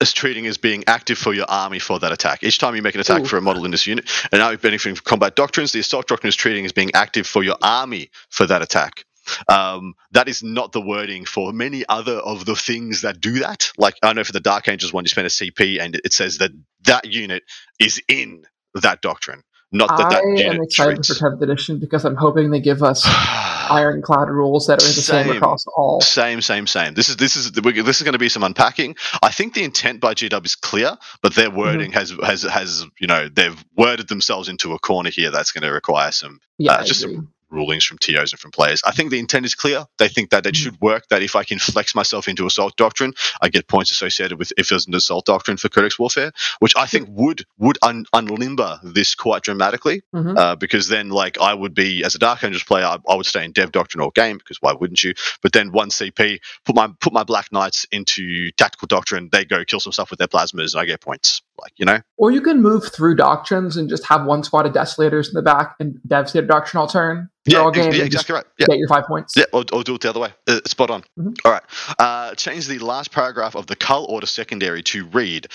is 0.00 0.12
treating 0.12 0.46
as 0.46 0.58
being 0.58 0.84
active 0.86 1.18
for 1.18 1.32
your 1.32 1.46
army 1.48 1.78
for 1.78 1.98
that 1.98 2.12
attack. 2.12 2.42
Each 2.42 2.58
time 2.58 2.76
you 2.76 2.82
make 2.82 2.94
an 2.94 3.00
attack 3.00 3.22
Ooh. 3.22 3.26
for 3.26 3.36
a 3.38 3.40
model 3.42 3.64
in 3.64 3.70
this 3.70 3.86
unit, 3.86 4.08
and 4.30 4.40
now 4.40 4.50
you're 4.50 4.58
benefiting 4.58 4.96
from 4.96 5.04
combat 5.04 5.34
doctrines, 5.36 5.72
the 5.72 5.80
assault 5.80 6.08
doctrine 6.08 6.28
is 6.28 6.36
treating 6.36 6.64
as 6.64 6.72
being 6.72 6.90
active 6.94 7.26
for 7.26 7.42
your 7.42 7.56
army 7.62 8.10
for 8.30 8.46
that 8.46 8.62
attack. 8.62 9.04
Um, 9.48 9.94
that 10.12 10.28
is 10.28 10.42
not 10.42 10.72
the 10.72 10.80
wording 10.80 11.24
for 11.24 11.52
many 11.52 11.84
other 11.88 12.14
of 12.14 12.44
the 12.44 12.56
things 12.56 13.02
that 13.02 13.20
do 13.20 13.40
that. 13.40 13.72
Like 13.78 13.94
I 14.02 14.12
know 14.12 14.24
for 14.24 14.32
the 14.32 14.40
Dark 14.40 14.68
Angels 14.68 14.92
one, 14.92 15.04
you 15.04 15.08
spend 15.08 15.26
a 15.26 15.30
CP 15.30 15.80
and 15.80 16.00
it 16.04 16.12
says 16.12 16.38
that 16.38 16.50
that 16.84 17.04
unit 17.06 17.44
is 17.78 18.02
in 18.08 18.44
that 18.74 19.00
doctrine, 19.00 19.42
not 19.72 19.96
that 19.96 20.10
that 20.10 20.22
I 20.22 20.28
unit 20.28 20.46
am 20.46 20.62
excited 20.62 20.96
treats. 20.96 21.18
for 21.18 21.30
10th 21.30 21.40
edition 21.42 21.78
because 21.78 22.04
I'm 22.04 22.16
hoping 22.16 22.50
they 22.50 22.60
give 22.60 22.82
us 22.82 23.04
ironclad 23.70 24.28
rules 24.28 24.66
that 24.66 24.82
are 24.82 24.86
the 24.86 24.92
same, 24.92 25.26
Same. 25.26 25.36
across 25.36 25.64
all. 25.76 26.00
Same, 26.00 26.40
same, 26.40 26.66
same. 26.66 26.94
This 26.94 27.08
is 27.08 27.16
this 27.16 27.36
is 27.36 27.52
this 27.52 27.96
is 27.96 28.02
going 28.02 28.12
to 28.12 28.18
be 28.18 28.28
some 28.28 28.42
unpacking. 28.42 28.96
I 29.22 29.30
think 29.30 29.54
the 29.54 29.64
intent 29.64 30.00
by 30.00 30.14
GW 30.14 30.44
is 30.44 30.54
clear, 30.54 30.96
but 31.22 31.34
their 31.34 31.50
wording 31.50 31.92
has 31.92 32.14
has 32.22 32.42
has 32.42 32.84
you 33.00 33.06
know 33.06 33.28
they've 33.28 33.62
worded 33.76 34.08
themselves 34.08 34.48
into 34.48 34.72
a 34.74 34.78
corner 34.78 35.10
here 35.10 35.30
that's 35.30 35.52
going 35.52 35.62
to 35.62 35.72
require 35.72 36.12
some 36.12 36.40
Yeah, 36.58 36.72
Uh, 36.72 36.84
just 36.84 37.04
agree. 37.04 37.20
Rulings 37.52 37.84
from 37.84 37.98
TOs 37.98 38.32
and 38.32 38.40
from 38.40 38.50
players. 38.50 38.82
I 38.84 38.90
think 38.92 39.10
the 39.10 39.18
intent 39.18 39.44
is 39.46 39.54
clear. 39.54 39.84
They 39.98 40.08
think 40.08 40.30
that 40.30 40.46
it 40.46 40.54
Mhm. 40.54 40.58
should 40.58 40.80
work. 40.80 41.04
That 41.10 41.22
if 41.22 41.36
I 41.36 41.44
can 41.44 41.58
flex 41.58 41.94
myself 41.94 42.26
into 42.28 42.46
assault 42.46 42.76
doctrine, 42.76 43.12
I 43.40 43.48
get 43.48 43.68
points 43.68 43.90
associated 43.90 44.38
with 44.38 44.52
if 44.56 44.68
there's 44.68 44.86
an 44.86 44.94
assault 44.94 45.26
doctrine 45.26 45.56
for 45.56 45.68
Codex 45.68 45.98
Warfare, 45.98 46.32
which 46.60 46.74
I 46.76 46.86
think 46.86 47.08
would 47.10 47.44
would 47.58 47.78
un- 47.82 48.06
unlimber 48.14 48.80
this 48.82 49.14
quite 49.14 49.42
dramatically. 49.42 50.02
Mhm. 50.14 50.36
Uh, 50.38 50.56
because 50.56 50.88
then, 50.88 51.10
like, 51.10 51.38
I 51.40 51.54
would 51.54 51.74
be 51.74 52.02
as 52.04 52.14
a 52.14 52.18
Dark 52.18 52.42
Angels 52.42 52.64
player, 52.64 52.84
I, 52.86 52.96
I 53.08 53.14
would 53.14 53.26
stay 53.26 53.44
in 53.44 53.52
Dev 53.52 53.72
Doctrine 53.72 54.00
all 54.02 54.10
game 54.10 54.38
because 54.38 54.58
why 54.60 54.72
wouldn't 54.72 55.02
you? 55.04 55.12
But 55.42 55.52
then 55.52 55.72
one 55.72 55.90
CP, 55.90 56.38
put 56.64 56.74
my 56.74 56.88
put 57.00 57.12
my 57.12 57.24
Black 57.24 57.52
Knights 57.52 57.86
into 57.92 58.50
Tactical 58.56 58.86
Doctrine. 58.86 59.28
They 59.30 59.44
go 59.44 59.64
kill 59.64 59.80
some 59.80 59.92
stuff 59.92 60.10
with 60.10 60.18
their 60.18 60.28
plasmas, 60.28 60.72
and 60.74 60.80
I 60.80 60.84
get 60.86 61.00
points. 61.00 61.42
Like, 61.60 61.72
you 61.76 61.84
know, 61.86 62.00
Or 62.16 62.30
you 62.32 62.40
can 62.40 62.60
move 62.62 62.90
through 62.92 63.14
doctrines 63.16 63.76
and 63.76 63.88
just 63.88 64.06
have 64.06 64.24
one 64.24 64.42
squad 64.42 64.66
of 64.66 64.72
desolators 64.72 65.28
in 65.28 65.34
the 65.34 65.42
back 65.42 65.76
and 65.78 66.00
Devastator 66.06 66.46
Doctrine 66.46 66.80
all 66.80 66.86
turn. 66.88 67.28
Yeah, 67.46 67.70
game 67.72 67.84
yeah, 67.86 67.90
just 68.08 68.28
exactly 68.28 68.34
right. 68.34 68.44
Yeah, 68.58 68.66
Get 68.68 68.78
your 68.78 68.88
five 68.88 69.04
points. 69.06 69.34
Yeah, 69.36 69.44
or, 69.52 69.64
or 69.72 69.82
do 69.84 69.94
it 69.96 70.00
the 70.02 70.10
other 70.10 70.20
way. 70.20 70.32
Uh, 70.48 70.60
spot 70.66 70.90
on. 70.90 71.04
Mhm. 71.18 71.36
All 71.44 71.52
right. 71.52 71.62
Uh, 71.98 72.34
change 72.36 72.68
the 72.68 72.78
last 72.80 73.12
paragraph 73.12 73.56
of 73.56 73.66
the 73.66 73.76
Cull 73.76 74.06
Order 74.08 74.26
secondary 74.26 74.82
to 74.84 75.06
read 75.06 75.46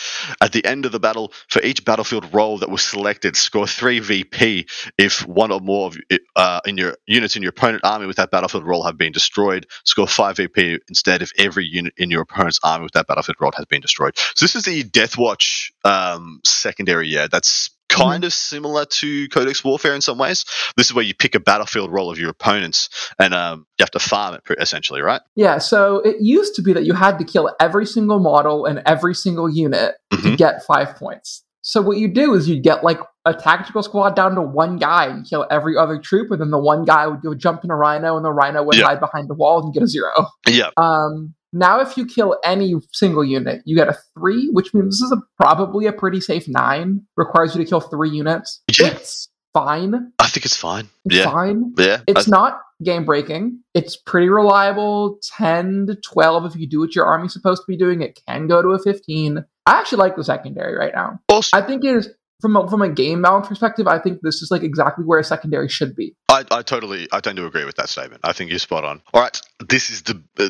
At 0.41 0.51
the 0.53 0.65
end 0.65 0.85
of 0.85 0.91
the 0.91 0.99
battle, 0.99 1.33
for 1.49 1.61
each 1.63 1.85
battlefield 1.85 2.33
role 2.33 2.59
that 2.59 2.69
was 2.69 2.83
selected, 2.83 3.35
score 3.37 3.67
3 3.67 3.99
VP 3.99 4.67
if 4.97 5.27
one 5.27 5.51
or 5.51 5.61
more 5.61 5.87
of 5.87 5.97
uh, 6.35 6.61
in 6.65 6.77
your 6.77 6.97
units 7.07 7.35
in 7.35 7.43
your 7.43 7.49
opponent 7.51 7.83
army 7.85 8.05
with 8.05 8.17
that 8.17 8.31
battlefield 8.31 8.65
role 8.65 8.83
have 8.83 8.97
been 8.97 9.11
destroyed. 9.11 9.67
Score 9.85 10.07
5 10.07 10.37
VP 10.37 10.79
instead 10.89 11.21
if 11.21 11.31
every 11.39 11.65
unit 11.65 11.93
in 11.97 12.11
your 12.11 12.21
opponent's 12.21 12.59
army 12.63 12.83
with 12.83 12.93
that 12.93 13.07
battlefield 13.07 13.37
role 13.39 13.53
has 13.57 13.65
been 13.65 13.81
destroyed. 13.81 14.17
So 14.35 14.45
this 14.45 14.55
is 14.55 14.65
the 14.65 14.83
Death 14.83 15.17
Watch 15.17 15.73
um, 15.83 16.41
secondary, 16.45 17.07
yeah. 17.07 17.27
That's 17.31 17.71
kind 17.89 18.23
of 18.23 18.33
similar 18.33 18.85
to 18.85 19.27
Codex 19.29 19.63
Warfare 19.63 19.95
in 19.95 20.01
some 20.01 20.17
ways. 20.17 20.45
This 20.75 20.87
is 20.87 20.93
where 20.93 21.03
you 21.05 21.13
pick 21.15 21.35
a 21.35 21.39
battlefield 21.39 21.91
role 21.91 22.11
of 22.11 22.19
your 22.19 22.29
opponents 22.29 22.89
and 23.19 23.33
um, 23.33 23.65
you 23.77 23.83
have 23.83 23.91
to 23.91 23.99
farm 23.99 24.35
it 24.35 24.43
essentially, 24.59 25.01
right? 25.01 25.21
Yeah, 25.35 25.57
so 25.57 25.97
it 25.99 26.17
used 26.19 26.55
to 26.55 26.61
be 26.61 26.73
that 26.73 26.83
you 26.85 26.93
had 26.93 27.17
to 27.19 27.25
kill 27.25 27.53
every 27.59 27.85
single 27.85 28.19
model 28.19 28.65
and 28.65 28.81
every 28.85 29.15
single 29.15 29.49
unit 29.49 29.95
to 30.11 30.17
Mhm. 30.17 30.37
get 30.37 30.63
five 30.65 30.95
points. 30.95 31.43
So 31.61 31.81
what 31.81 31.97
you 31.97 32.07
do 32.07 32.33
is 32.33 32.47
you 32.47 32.61
get 32.61 32.83
like 32.83 32.99
a 33.25 33.33
tactical 33.33 33.83
squad 33.83 34.15
down 34.15 34.35
to 34.35 34.41
one 34.41 34.77
guy 34.77 35.05
and 35.07 35.27
kill 35.29 35.45
every 35.51 35.75
other 35.75 35.97
troop, 35.99 36.31
and 36.31 36.39
then 36.39 36.49
the 36.49 36.57
one 36.57 36.85
guy 36.85 37.07
would 37.07 37.21
go 37.21 37.33
jump 37.33 37.63
in 37.65 37.71
a 37.71 37.75
rhino, 37.75 38.15
and 38.15 38.23
the 38.23 38.31
rhino 38.31 38.63
would 38.63 38.77
Yeah. 38.77 38.85
hide 38.85 39.01
behind 39.01 39.29
the 39.29 39.33
wall 39.33 39.61
and 39.63 39.73
get 39.73 39.83
a 39.83 39.87
zero. 39.87 40.11
Yeah. 40.47 40.69
Um, 40.77 41.33
now, 41.57 41.81
if 41.81 41.97
you 41.97 42.05
kill 42.05 42.37
any 42.43 42.75
single 42.93 43.23
unit, 43.23 43.61
you 43.65 43.75
get 43.75 43.87
a 43.87 43.97
three, 44.17 44.49
which 44.51 44.73
means 44.73 44.99
this 44.99 45.05
is 45.05 45.11
a, 45.11 45.21
probably 45.41 45.87
a 45.87 45.93
pretty 45.93 46.21
safe 46.21 46.47
nine. 46.47 47.01
Requires 47.15 47.55
you 47.55 47.63
to 47.63 47.69
kill 47.69 47.81
three 47.81 48.09
units. 48.09 48.61
Yeah. 48.79 48.87
It's 48.87 49.29
fine. 49.53 50.11
I 50.19 50.27
think 50.27 50.45
it's 50.45 50.57
fine. 50.57 50.87
It's 51.05 51.15
yeah. 51.15 51.31
fine. 51.31 51.73
Yeah. 51.77 52.01
It's 52.07 52.27
not 52.27 52.61
game 52.83 53.05
breaking. 53.05 53.59
It's 53.73 53.97
pretty 53.97 54.29
reliable. 54.29 55.19
10 55.37 55.87
to 55.87 55.95
12 55.95 56.45
if 56.45 56.55
you 56.55 56.67
do 56.67 56.79
what 56.79 56.95
your 56.95 57.05
army's 57.05 57.33
supposed 57.33 57.63
to 57.63 57.65
be 57.67 57.77
doing. 57.77 58.01
It 58.01 58.19
can 58.27 58.47
go 58.47 58.61
to 58.61 58.69
a 58.69 58.79
15. 58.79 59.43
I 59.65 59.71
actually 59.71 59.97
like 59.97 60.15
the 60.15 60.23
secondary 60.23 60.77
right 60.77 60.93
now. 60.93 61.19
also, 61.27 61.57
I 61.57 61.61
think 61.61 61.83
it 61.83 61.95
is 61.95 62.09
from 62.39 62.55
a, 62.55 62.69
from 62.69 62.81
a 62.81 62.89
game 62.89 63.21
balance 63.21 63.47
perspective, 63.47 63.87
I 63.87 63.99
think 63.99 64.21
this 64.21 64.41
is 64.41 64.51
like 64.51 64.63
exactly 64.63 65.03
where 65.05 65.19
a 65.19 65.23
secondary 65.23 65.69
should 65.69 65.95
be. 65.95 66.15
I, 66.29 66.43
I 66.51 66.61
totally, 66.61 67.07
I 67.11 67.19
tend 67.19 67.37
to 67.37 67.45
agree 67.45 67.65
with 67.65 67.75
that 67.75 67.89
statement. 67.89 68.21
I 68.23 68.33
think 68.33 68.49
you're 68.49 68.59
spot 68.59 68.83
on. 68.83 69.01
All 69.13 69.21
right, 69.21 69.41
this 69.67 69.89
is 69.89 70.03
the, 70.03 70.21
uh, 70.37 70.49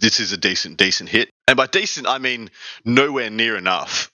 this 0.00 0.20
is 0.20 0.32
a 0.32 0.36
decent, 0.36 0.76
decent 0.76 1.08
hit, 1.08 1.30
and 1.46 1.56
by 1.56 1.66
decent 1.66 2.06
I 2.06 2.18
mean 2.18 2.50
nowhere 2.84 3.30
near 3.30 3.56
enough. 3.56 4.09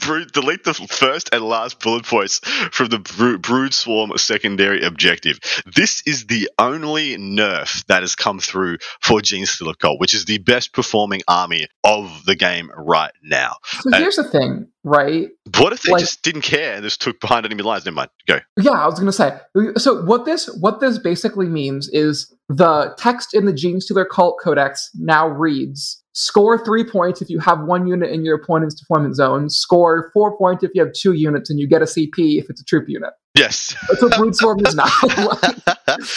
Brood, 0.00 0.32
delete 0.32 0.64
the 0.64 0.74
first 0.74 1.30
and 1.32 1.44
last 1.44 1.80
bullet 1.80 2.04
points 2.04 2.38
from 2.72 2.88
the 2.88 2.98
Bro- 2.98 3.38
Brood 3.38 3.74
Swarm 3.74 4.12
secondary 4.16 4.82
objective. 4.82 5.38
This 5.74 6.02
is 6.06 6.26
the 6.26 6.48
only 6.58 7.16
nerf 7.16 7.84
that 7.86 8.02
has 8.02 8.14
come 8.14 8.38
through 8.40 8.78
for 9.00 9.20
Gene 9.20 9.46
Stealer 9.46 9.74
Cult, 9.74 10.00
which 10.00 10.14
is 10.14 10.24
the 10.24 10.38
best 10.38 10.72
performing 10.72 11.22
army 11.28 11.66
of 11.84 12.24
the 12.24 12.34
game 12.34 12.70
right 12.76 13.12
now. 13.22 13.56
So 13.80 13.90
here's 13.98 14.16
the 14.16 14.24
thing, 14.24 14.68
right? 14.84 15.28
What 15.58 15.72
if 15.72 15.82
they 15.82 15.92
Like- 15.92 16.00
just 16.00 16.22
didn't 16.22 16.42
care 16.42 16.74
and 16.74 16.82
just 16.82 17.00
took 17.02 17.20
behind 17.20 17.44
enemy 17.46 17.62
lines? 17.62 17.84
Never 17.84 17.94
mind. 17.96 18.10
Go. 18.26 18.40
Yeah, 18.60 18.72
I 18.72 18.86
was 18.86 18.98
gonna 18.98 19.12
say. 19.12 19.38
So 19.76 20.02
what 20.04 20.24
this 20.24 20.46
what 20.60 20.80
this 20.80 20.98
basically 20.98 21.48
means 21.48 21.88
is 21.92 22.32
the 22.48 22.94
text 22.98 23.34
in 23.34 23.46
the 23.46 23.52
Gene 23.52 23.80
Stealer 23.80 24.04
Cult 24.04 24.38
Codex 24.42 24.90
now 24.94 25.28
reads: 25.28 26.02
score 26.14 26.64
three 26.64 26.84
points 26.84 27.20
if 27.20 27.28
you 27.28 27.38
have 27.40 27.60
one 27.60 27.86
unit 27.86 28.10
in 28.10 28.24
your 28.24 28.36
opponent's 28.36 28.74
deployment 28.74 29.14
zone. 29.16 29.50
Score 29.50 30.10
four 30.14 30.36
points 30.38 30.64
if 30.64 30.70
you 30.74 30.82
have 30.82 30.92
two 30.94 31.12
units, 31.12 31.50
and 31.50 31.60
you 31.60 31.68
get 31.68 31.82
a 31.82 31.86
CP 31.86 32.38
if 32.40 32.48
it's 32.48 32.60
a 32.60 32.64
troop 32.64 32.88
unit. 32.88 33.10
Yes. 33.36 33.74
That's 33.88 34.00
what 34.00 34.16
Brood 34.16 34.36
Swarm 34.36 34.64
is 34.64 34.74
now. 34.74 34.86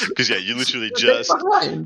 Because 0.08 0.30
yeah, 0.30 0.38
you 0.38 0.56
literally 0.56 0.92
just 0.96 1.32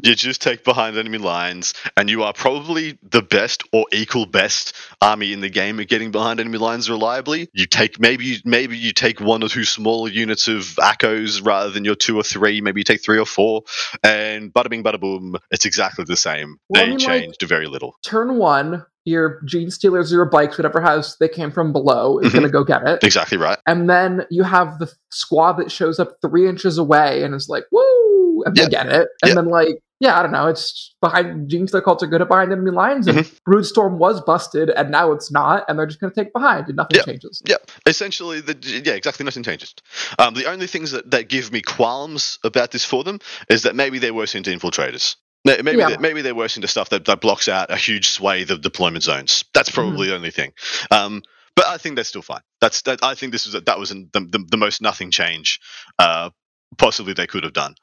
you 0.04 0.16
just 0.16 0.42
take 0.42 0.64
behind 0.64 0.98
enemy 0.98 1.18
lines, 1.18 1.74
and 1.98 2.10
you 2.10 2.24
are 2.24 2.32
probably 2.32 2.98
the 3.10 3.22
best 3.22 3.64
or 3.74 3.86
equal 3.92 4.26
best 4.26 4.74
army 5.02 5.34
in 5.34 5.42
the 5.42 5.50
game 5.50 5.80
at 5.80 5.88
getting 5.88 6.12
behind 6.12 6.40
enemy 6.40 6.58
lines 6.58 6.90
reliably. 6.90 7.50
You 7.54 7.66
take 7.66 8.00
maybe 8.00 8.26
you, 8.26 8.38
maybe 8.46 8.78
you 8.78 8.94
take 8.94 9.20
one 9.20 9.44
or 9.44 9.50
two 9.50 9.66
smaller 9.66 10.10
units 10.10 10.48
of 10.48 10.62
Akos 10.80 11.46
rather 11.46 11.72
than 11.72 11.84
your 11.84 11.96
two 11.96 12.18
or 12.18 12.24
three. 12.24 12.62
Maybe 12.62 12.80
you 12.80 12.86
take 12.86 13.04
three 13.04 13.20
or 13.20 13.26
four, 13.26 13.64
and 14.04 14.54
bada 14.54 14.70
bing 14.70 14.84
bada 14.84 15.00
boom, 15.00 15.36
it's 15.50 15.66
exactly 15.66 16.06
the 16.08 16.16
same. 16.18 16.58
Well, 16.70 16.84
I 16.84 16.86
they 16.86 16.92
mean, 16.92 17.00
like- 17.00 17.08
changed 17.08 17.42
very 17.44 17.68
little. 17.68 17.96
Turn 18.04 18.38
one, 18.38 18.86
your 19.06 19.42
Gene 19.46 19.70
Stealers, 19.70 20.12
your 20.12 20.26
bikes, 20.26 20.58
whatever 20.58 20.80
house 20.82 21.16
they 21.18 21.28
came 21.30 21.52
from 21.52 21.72
below 21.74 22.20
is 22.20 22.32
Mhm. 22.32 22.36
gonna 22.36 22.50
go 22.50 22.64
get 22.64 22.88
it. 22.88 23.04
Exactly 23.04 23.38
right. 23.38 23.58
And 23.66 23.90
then 23.90 24.26
you 24.30 24.44
have 24.44 24.80
the 24.80 24.92
squad 25.12 25.54
that 25.54 25.72
shows 25.72 26.00
up 26.00 26.18
three 26.22 26.48
inches 26.48 26.78
away 26.78 27.24
and 27.24 27.34
is 27.34 27.48
like, 27.50 27.64
woo, 27.72 28.44
and 28.46 28.56
Yeah. 28.58 28.66
they 28.66 28.70
get 28.70 28.88
it. 28.88 29.08
And 29.24 29.30
Yeah. 29.30 29.36
then, 29.36 29.46
like, 29.46 29.80
yeah, 30.00 30.18
I 30.20 30.24
don't 30.24 30.32
know. 30.32 30.48
It's 30.48 30.96
behind 31.00 31.48
Genes 31.50 31.72
their 31.72 31.82
cults 31.82 32.02
are 32.02 32.08
good 32.08 32.22
at 32.24 32.28
behind 32.28 32.52
enemy 32.52 32.72
lines, 32.72 33.06
and 33.08 33.20
Mm-hmm. 33.20 33.36
Brood 33.46 33.66
Swarm 33.68 34.00
was 34.00 34.20
busted, 34.22 34.70
and 34.72 34.90
now 34.90 35.12
it's 35.12 35.32
not, 35.32 35.64
and 35.68 35.78
they're 35.78 35.86
just 35.86 36.00
going 36.00 36.12
to 36.12 36.24
take 36.24 36.34
behind, 36.34 36.68
and 36.68 36.76
nothing 36.76 36.98
Yeah. 36.98 37.04
changes. 37.04 37.42
Yeah, 37.48 37.58
essentially, 37.86 38.42
the, 38.42 38.56
yeah, 38.84 38.94
exactly. 38.94 39.24
Nothing 39.26 39.44
changes. 39.44 39.74
Um, 40.18 40.34
the 40.34 40.46
only 40.48 40.66
things 40.68 40.90
that, 40.92 41.12
that 41.12 41.28
give 41.28 41.52
me 41.52 41.62
qualms 41.62 42.40
about 42.44 42.72
this 42.72 42.84
for 42.84 43.04
them 43.04 43.20
is 43.50 43.62
that 43.64 43.76
maybe 43.76 44.00
they're 44.00 44.14
worse 44.14 44.34
into 44.34 44.50
infiltrators. 44.50 45.16
May- 45.44 45.62
Maybe 45.62 45.80
Yeah. 45.80 45.90
they're, 45.90 46.00
maybe 46.00 46.22
they're 46.22 46.36
worse 46.36 46.56
into 46.56 46.68
stuff 46.68 46.90
that, 46.90 47.06
that 47.06 47.22
blocks 47.22 47.48
out 47.48 47.72
a 47.72 47.76
huge 47.78 48.10
swathe 48.10 48.52
of 48.52 48.62
deployment 48.62 49.04
zones. 49.04 49.44
That's 49.54 49.70
probably 49.72 50.08
the 50.08 50.16
only 50.16 50.32
thing. 50.32 50.54
Um, 50.92 51.24
but 51.56 51.66
I 51.66 51.78
think 51.78 51.96
they're 51.96 52.04
still 52.04 52.22
fine. 52.22 52.42
That's 52.62 52.82
that. 52.84 53.04
I 53.04 53.16
think 53.16 53.32
this 53.32 53.46
was 53.52 53.62
that 53.64 53.80
was 53.80 53.90
the, 53.90 54.08
the, 54.14 54.46
the 54.50 54.58
most 54.58 54.82
nothing 54.82 55.12
change 55.12 55.60
uh, 56.00 56.30
possibly 56.78 57.14
they 57.14 57.28
could 57.28 57.44
have 57.44 57.54
done. 57.54 57.76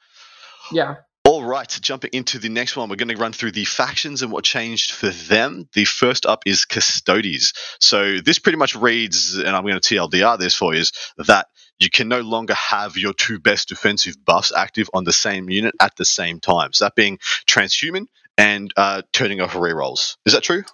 Yeah. 0.73 0.97
All 1.38 1.45
right, 1.45 1.78
jumping 1.80 2.11
into 2.14 2.40
the 2.40 2.49
next 2.49 2.76
one, 2.76 2.88
we're 2.88 2.97
going 2.97 3.14
to 3.14 3.16
run 3.16 3.33
through 3.33 3.52
the 3.52 3.64
factions 3.64 4.23
and 4.23 4.33
what 4.33 4.42
changed 4.42 4.90
for 4.90 5.09
them. 5.09 5.68
The 5.73 5.85
first 5.85 6.26
up 6.26 6.42
is 6.47 6.64
Custodes. 6.64 7.52
So 7.80 8.18
this 8.18 8.40
pretty 8.40 8.59
much 8.59 8.75
reads, 8.75 9.38
and 9.38 9.50
I'm 9.50 9.62
going 9.62 9.78
to 9.80 9.95
TLDR 9.95 10.37
this 10.37 10.57
for 10.57 10.75
you, 10.75 10.80
is 10.80 10.90
that 11.16 11.47
you 11.78 11.90
can 11.90 12.09
no 12.09 12.23
longer 12.23 12.54
have 12.54 12.97
your 12.97 13.12
two 13.12 13.38
best 13.38 13.68
defensive 13.68 14.16
buffs 14.25 14.50
active 14.52 14.90
on 14.92 15.04
the 15.04 15.12
same 15.12 15.49
unit 15.49 15.76
at 15.80 15.95
the 15.95 16.04
same 16.04 16.40
time. 16.40 16.73
So 16.73 16.87
that 16.87 16.97
being 16.97 17.18
Transhuman 17.47 18.07
and 18.37 18.75
uh, 18.76 19.02
turning 19.12 19.40
off 19.40 19.52
rerolls. 19.52 20.16
Is 20.26 20.33
that 20.33 20.42
true? 20.42 20.64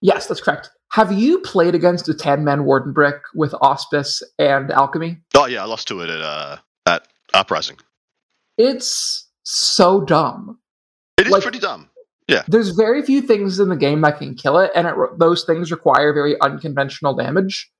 Yes, 0.00 0.26
that's 0.26 0.40
correct. 0.40 0.70
Have 0.92 1.12
you 1.12 1.40
played 1.40 1.74
against 1.74 2.08
a 2.08 2.14
10 2.14 2.44
man 2.44 2.64
Warden 2.64 2.94
Brick 2.94 3.20
with 3.34 3.54
Auspice 3.60 4.22
and 4.38 4.70
Alchemy? 4.70 5.18
Oh 5.34 5.44
yeah, 5.44 5.64
I 5.64 5.66
lost 5.66 5.86
to 5.88 6.00
it 6.00 6.08
at 6.08 6.22
uh, 6.22 6.56
at 6.86 7.06
Uprising. 7.34 7.76
It's 8.56 9.27
so 9.50 10.00
dumb. 10.02 10.58
It 11.16 11.26
is 11.26 11.32
Like- 11.32 11.42
pretty 11.42 11.58
dumb. 11.58 11.88
Yeah. 12.28 12.42
There's 12.46 12.70
very 12.70 13.00
few 13.02 13.22
things 13.22 13.58
in 13.58 13.70
the 13.70 13.76
game 13.76 14.02
that 14.02 14.18
can 14.18 14.34
kill 14.34 14.58
it, 14.58 14.70
and 14.74 14.86
it, 14.86 14.94
those 15.18 15.44
things 15.44 15.70
require 15.70 16.12
very 16.12 16.38
unconventional 16.42 17.14
damage. 17.14 17.70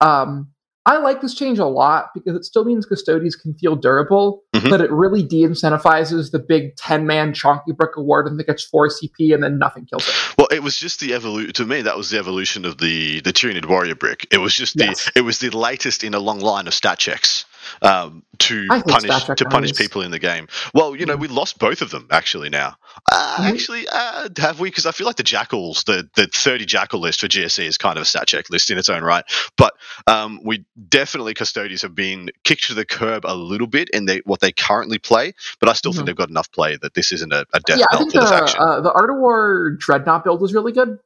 Um, 0.00 0.48
I 0.86 0.96
like 0.96 1.20
this 1.20 1.34
change 1.34 1.58
a 1.58 1.66
lot 1.66 2.06
because 2.14 2.34
it 2.34 2.44
still 2.46 2.64
means 2.64 2.86
Custodes 2.86 3.36
can 3.36 3.52
feel 3.52 3.76
durable, 3.76 4.42
Mhm. 4.54 4.70
but 4.70 4.80
it 4.80 4.90
really 4.90 5.22
de-incentivizes 5.22 6.30
the 6.30 6.38
big 6.38 6.74
ten-man 6.76 7.34
chonky 7.34 7.76
brick 7.76 7.94
award 7.98 8.26
and 8.26 8.38
that 8.40 8.46
gets 8.46 8.64
four 8.64 8.88
CP 8.88 9.34
and 9.34 9.42
then 9.44 9.58
nothing 9.58 9.84
kills 9.84 10.08
it. 10.08 10.14
Well, 10.38 10.48
it 10.50 10.62
was 10.62 10.78
just 10.78 11.00
the 11.00 11.12
evolution. 11.12 11.52
To 11.52 11.66
me, 11.66 11.82
that 11.82 11.98
was 11.98 12.08
the 12.08 12.18
evolution 12.18 12.64
of 12.64 12.78
the 12.78 13.20
the 13.20 13.32
Tyranid 13.34 13.66
Warrior 13.66 13.94
brick. 13.94 14.26
It 14.30 14.38
was 14.38 14.54
just 14.54 14.78
the 14.78 14.86
Yes. 14.86 15.10
it 15.14 15.20
was 15.20 15.38
the 15.40 15.50
latest 15.50 16.02
in 16.02 16.14
a 16.14 16.18
long 16.18 16.40
line 16.40 16.66
of 16.66 16.72
stat 16.72 16.98
checks 16.98 17.44
um, 17.82 18.22
to 18.38 18.66
punish 18.68 19.24
to 19.36 19.44
punish 19.44 19.74
people 19.74 20.02
in 20.02 20.10
the 20.10 20.18
game. 20.18 20.48
Well, 20.74 20.96
you 20.96 21.06
know, 21.06 21.16
we 21.16 21.28
lost 21.28 21.58
both 21.58 21.82
of 21.82 21.90
them 21.90 22.06
actually 22.10 22.48
now. 22.48 22.76
Uh, 23.10 23.36
Mhm. 23.40 23.44
Actually, 23.52 23.88
uh, 23.88 24.28
have 24.38 24.60
we? 24.60 24.68
Because 24.70 24.86
I 24.86 24.92
feel 24.92 25.06
like 25.06 25.16
the 25.16 25.22
jackals, 25.22 25.84
the 25.84 26.08
the 26.16 26.26
thirty 26.26 26.64
jackal 26.64 27.00
list 27.00 27.20
for 27.20 27.28
GSC 27.28 27.64
is 27.66 27.78
kind 27.78 27.96
of 27.96 28.02
a 28.02 28.04
stat 28.04 28.26
check 28.26 28.50
list 28.50 28.70
in 28.70 28.78
its 28.78 28.88
own 28.88 29.02
right. 29.02 29.24
But 29.56 29.74
um, 30.06 30.40
we 30.44 30.64
definitely 30.88 31.34
custodians 31.34 31.82
have 31.82 31.94
been 31.94 32.30
kicked 32.44 32.64
to 32.68 32.74
the 32.74 32.84
curb 32.84 33.24
a 33.26 33.34
little 33.34 33.66
bit 33.66 33.88
in 33.90 34.06
they, 34.06 34.18
what 34.24 34.40
they 34.40 34.52
currently 34.52 34.98
play. 34.98 35.34
But 35.60 35.68
I 35.68 35.72
still 35.74 35.92
Mhm. 35.92 35.96
think 35.96 36.06
they've 36.06 36.16
got 36.16 36.30
enough 36.30 36.50
play 36.52 36.76
that 36.82 36.94
this 36.94 37.12
isn't 37.12 37.32
a, 37.32 37.46
a 37.52 37.60
death 37.60 37.78
yeah, 37.78 37.86
I 37.90 37.94
knell 37.94 38.00
think 38.00 38.12
for 38.12 38.20
the 38.20 38.26
the 38.26 38.30
faction. 38.32 38.60
uh, 38.60 38.80
the 38.80 38.92
Art 38.92 39.10
of 39.10 39.16
War 39.16 39.70
Dreadnought 39.78 40.24
build 40.24 40.40
was 40.40 40.52
really 40.54 40.72
good. 40.72 40.98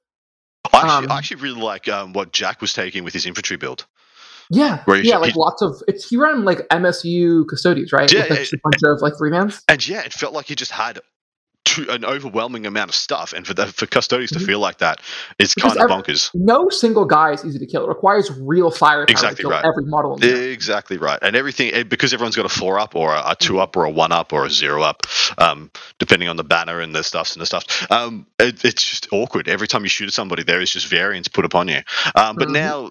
I 0.73 0.79
actually, 0.79 0.91
Um, 1.07 1.13
I 1.13 1.19
actually 1.19 1.43
really 1.43 1.61
like 1.61 1.89
um, 1.89 2.13
what 2.15 2.33
Jack 2.33 2.61
was 2.61 2.73
taking 2.73 3.05
with 3.05 3.13
his 3.13 3.27
infantry 3.27 3.57
build. 3.57 3.87
Yeah, 4.51 4.83
yeah, 5.03 5.17
like 5.19 5.33
he- 5.35 5.39
lots 5.41 5.63
of 5.63 5.83
it's 5.89 6.09
he 6.09 6.17
ran 6.17 6.45
like 6.45 6.67
MSU 6.71 7.47
custodians, 7.49 7.93
right? 7.93 8.11
Yeah, 8.13 8.21
With 8.23 8.31
like, 8.31 8.53
yeah, 8.53 8.59
a 8.59 8.61
bunch 8.63 8.83
of 8.85 9.03
like 9.03 9.17
three 9.17 9.31
mans. 9.31 9.63
And 9.69 9.87
yeah, 9.87 10.03
it 10.03 10.13
felt 10.13 10.33
like 10.35 10.47
he 10.47 10.55
just 10.55 10.71
had 10.71 11.01
too, 11.65 11.87
an 11.89 12.05
overwhelming 12.05 12.67
amount 12.67 12.91
of 12.91 12.95
stuff. 12.95 13.33
And 13.33 13.47
for 13.47 13.55
the, 13.55 13.67
for 13.67 13.87
custodians 13.87 14.33
to 14.33 14.39
Mhm. 14.39 14.45
feel 14.47 14.59
like 14.59 14.79
that 14.79 15.01
is 15.39 15.55
kind 15.55 15.79
of 15.79 15.91
bonkers. 15.91 16.31
No 16.35 16.69
single 16.69 17.07
guy 17.07 17.33
is 17.33 17.43
easy 17.45 17.59
to 17.59 17.67
kill. 17.67 17.85
It 17.85 17.89
requires 17.89 18.31
real 18.39 18.71
firepower 18.71 19.07
Exactly 19.11 19.37
to 19.37 19.43
kill 19.45 19.51
right. 19.51 19.65
every 19.65 19.85
model. 19.87 20.17
In. 20.17 20.25
Exactly 20.53 20.99
right, 20.99 21.19
and 21.23 21.35
everything 21.35 21.89
because 21.89 22.13
everyone's 22.13 22.37
got 22.37 22.45
a 22.45 22.51
four 22.51 22.79
up 22.79 22.95
or 22.95 23.15
a, 23.15 23.31
a 23.31 23.37
two 23.37 23.61
up 23.61 23.77
or 23.79 23.85
a 23.87 23.91
one 23.91 24.13
up 24.13 24.35
or 24.35 24.45
a 24.45 24.51
zero 24.51 24.83
up, 24.83 25.07
um, 25.39 25.71
depending 25.99 26.29
on 26.29 26.37
the 26.37 26.45
banner 26.45 26.81
and 26.81 26.95
the 26.95 27.03
stuffs 27.03 27.33
and 27.35 27.41
the 27.41 27.47
stuff. 27.47 27.91
Um, 27.91 28.27
it, 28.39 28.63
it's 28.63 28.83
just 28.87 29.09
awkward 29.11 29.49
every 29.49 29.67
time 29.67 29.85
you 29.85 29.89
shoot 29.89 30.07
at 30.07 30.13
somebody. 30.13 30.43
There 30.43 30.61
is 30.61 30.71
just 30.71 30.87
variance 30.87 31.29
put 31.29 31.47
upon 31.47 31.69
you. 31.69 31.81
Um, 32.15 32.37
but 32.37 32.49
Mhm. 32.49 32.53
now, 32.53 32.91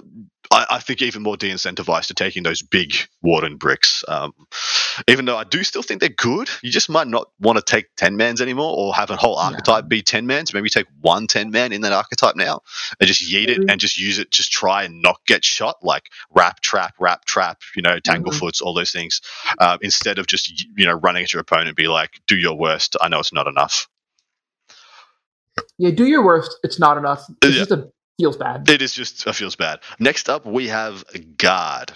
I, 0.51 0.65
I 0.71 0.79
think 0.79 1.01
even 1.01 1.23
more 1.23 1.37
de-incentivized 1.37 2.07
to 2.07 2.13
taking 2.13 2.43
those 2.43 2.61
big 2.61 2.93
warden 3.21 3.57
bricks. 3.57 4.03
Um, 4.07 4.33
even 5.07 5.25
though 5.25 5.37
I 5.37 5.43
do 5.45 5.63
still 5.63 5.81
think 5.81 5.99
they're 5.99 6.09
good, 6.09 6.49
you 6.61 6.71
just 6.71 6.89
might 6.89 7.07
not 7.07 7.29
want 7.39 7.57
to 7.57 7.63
take 7.63 7.87
ten 7.95 8.17
mans 8.17 8.41
anymore, 8.41 8.73
or 8.77 8.93
have 8.93 9.09
a 9.09 9.15
whole 9.15 9.37
archetype 9.37 9.87
be 9.87 10.01
ten 10.01 10.27
mans. 10.27 10.53
Maybe 10.53 10.69
take 10.69 10.87
one 11.01 11.27
10 11.27 11.49
man 11.51 11.71
in 11.71 11.81
that 11.81 11.93
archetype 11.93 12.35
now, 12.35 12.61
and 12.99 13.07
just 13.07 13.23
yeet 13.23 13.47
it 13.47 13.59
Mhm. 13.61 13.71
and 13.71 13.79
just 13.79 13.97
use 13.97 14.19
it. 14.19 14.31
Just 14.31 14.51
try 14.51 14.83
and 14.83 15.01
not 15.01 15.19
get 15.25 15.43
shot, 15.45 15.77
like 15.81 16.09
wrap 16.29 16.59
trap, 16.59 16.93
wrap 16.99 17.25
trap. 17.25 17.61
You 17.75 17.81
know, 17.81 17.99
tangle 17.99 18.31
Mhm. 18.31 18.39
foots, 18.39 18.61
all 18.61 18.73
those 18.73 18.91
things. 18.91 19.21
Um, 19.59 19.79
instead 19.81 20.19
of 20.19 20.27
just 20.27 20.49
you 20.77 20.85
know 20.85 20.93
running 20.93 21.23
at 21.23 21.33
your 21.33 21.41
opponent, 21.41 21.69
and 21.69 21.75
be 21.75 21.87
like, 21.87 22.19
"Do 22.27 22.35
your 22.37 22.55
worst." 22.57 22.95
I 23.01 23.07
know 23.07 23.19
it's 23.19 23.33
not 23.33 23.47
enough. 23.47 23.87
Yeah, 25.77 25.91
do 25.91 26.05
your 26.05 26.23
worst. 26.23 26.57
It's 26.63 26.79
not 26.79 26.97
enough. 26.97 27.25
It's 27.41 27.53
Yeah. 27.55 27.59
just 27.59 27.71
a 27.71 27.91
feels 28.17 28.37
bad. 28.37 28.69
It 28.69 28.81
is 28.81 28.93
just 28.93 29.25
it 29.25 29.33
feels 29.33 29.55
bad. 29.55 29.79
Next 29.99 30.29
up, 30.29 30.45
we 30.45 30.67
have 30.67 31.03
guard. 31.37 31.91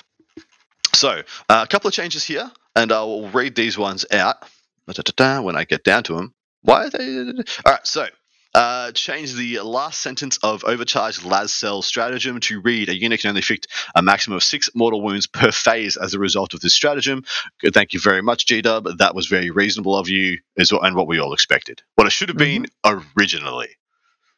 So 0.93 1.21
uh, 1.49 1.63
a 1.63 1.67
couple 1.67 1.87
of 1.87 1.93
changes 1.93 2.23
here, 2.23 2.51
and 2.75 2.91
I'll 2.91 3.29
read 3.29 3.55
these 3.55 3.77
ones 3.77 4.05
out 4.11 4.37
when 4.85 5.55
I 5.55 5.63
get 5.63 5.83
down 5.83 6.03
to 6.03 6.15
them. 6.15 6.33
Why 6.61 6.85
are 6.85 6.89
they? 6.89 7.19
All 7.65 7.73
right, 7.73 7.85
so. 7.85 8.07
Uh, 8.55 8.91
change 8.91 9.35
the 9.35 9.59
last 9.59 10.01
sentence 10.01 10.39
of 10.41 10.63
overcharged 10.63 11.23
las 11.23 11.53
cell 11.53 11.83
stratagem 11.83 12.39
to 12.39 12.59
read 12.61 12.89
a 12.89 12.95
unit 12.95 13.19
can 13.19 13.27
only 13.27 13.39
inflict 13.39 13.67
a 13.93 14.01
maximum 14.01 14.35
of 14.35 14.41
six 14.41 14.67
mortal 14.73 14.99
wounds 15.03 15.27
per 15.27 15.51
phase 15.51 15.95
as 15.95 16.15
a 16.15 16.19
result 16.19 16.55
of 16.55 16.61
this 16.61 16.73
stratagem. 16.73 17.23
Good, 17.59 17.75
thank 17.75 17.93
you 17.93 17.99
very 17.99 18.23
much, 18.23 18.47
G 18.47 18.63
Dub. 18.63 18.87
That 18.97 19.13
was 19.13 19.27
very 19.27 19.51
reasonable 19.51 19.95
of 19.95 20.09
you, 20.09 20.39
and 20.57 20.95
what 20.95 21.07
we 21.07 21.19
all 21.19 21.33
expected. 21.33 21.83
What 21.95 22.07
it 22.07 22.11
should 22.11 22.29
have 22.29 22.37
been 22.37 22.65
originally. 22.83 23.69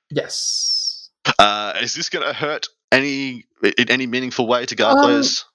Yes. 0.10 0.79
Uh, 1.38 1.74
is 1.82 1.94
this 1.96 2.10
going 2.10 2.26
to 2.26 2.34
hurt 2.34 2.68
any 2.92 3.46
in 3.78 3.90
any 3.90 4.08
meaningful 4.08 4.48
way 4.48 4.66
to 4.66 4.76
guard 4.76 4.98
Um, 4.98 5.04
players? 5.06 5.46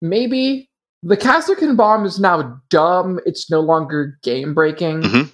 Maybe 0.00 0.70
the 1.02 1.16
Kasrkin 1.16 1.76
bomb 1.76 2.04
is 2.06 2.18
now 2.20 2.60
dumb. 2.70 3.20
It's 3.26 3.50
no 3.50 3.60
longer 3.60 4.18
game 4.22 4.54
breaking 4.54 5.30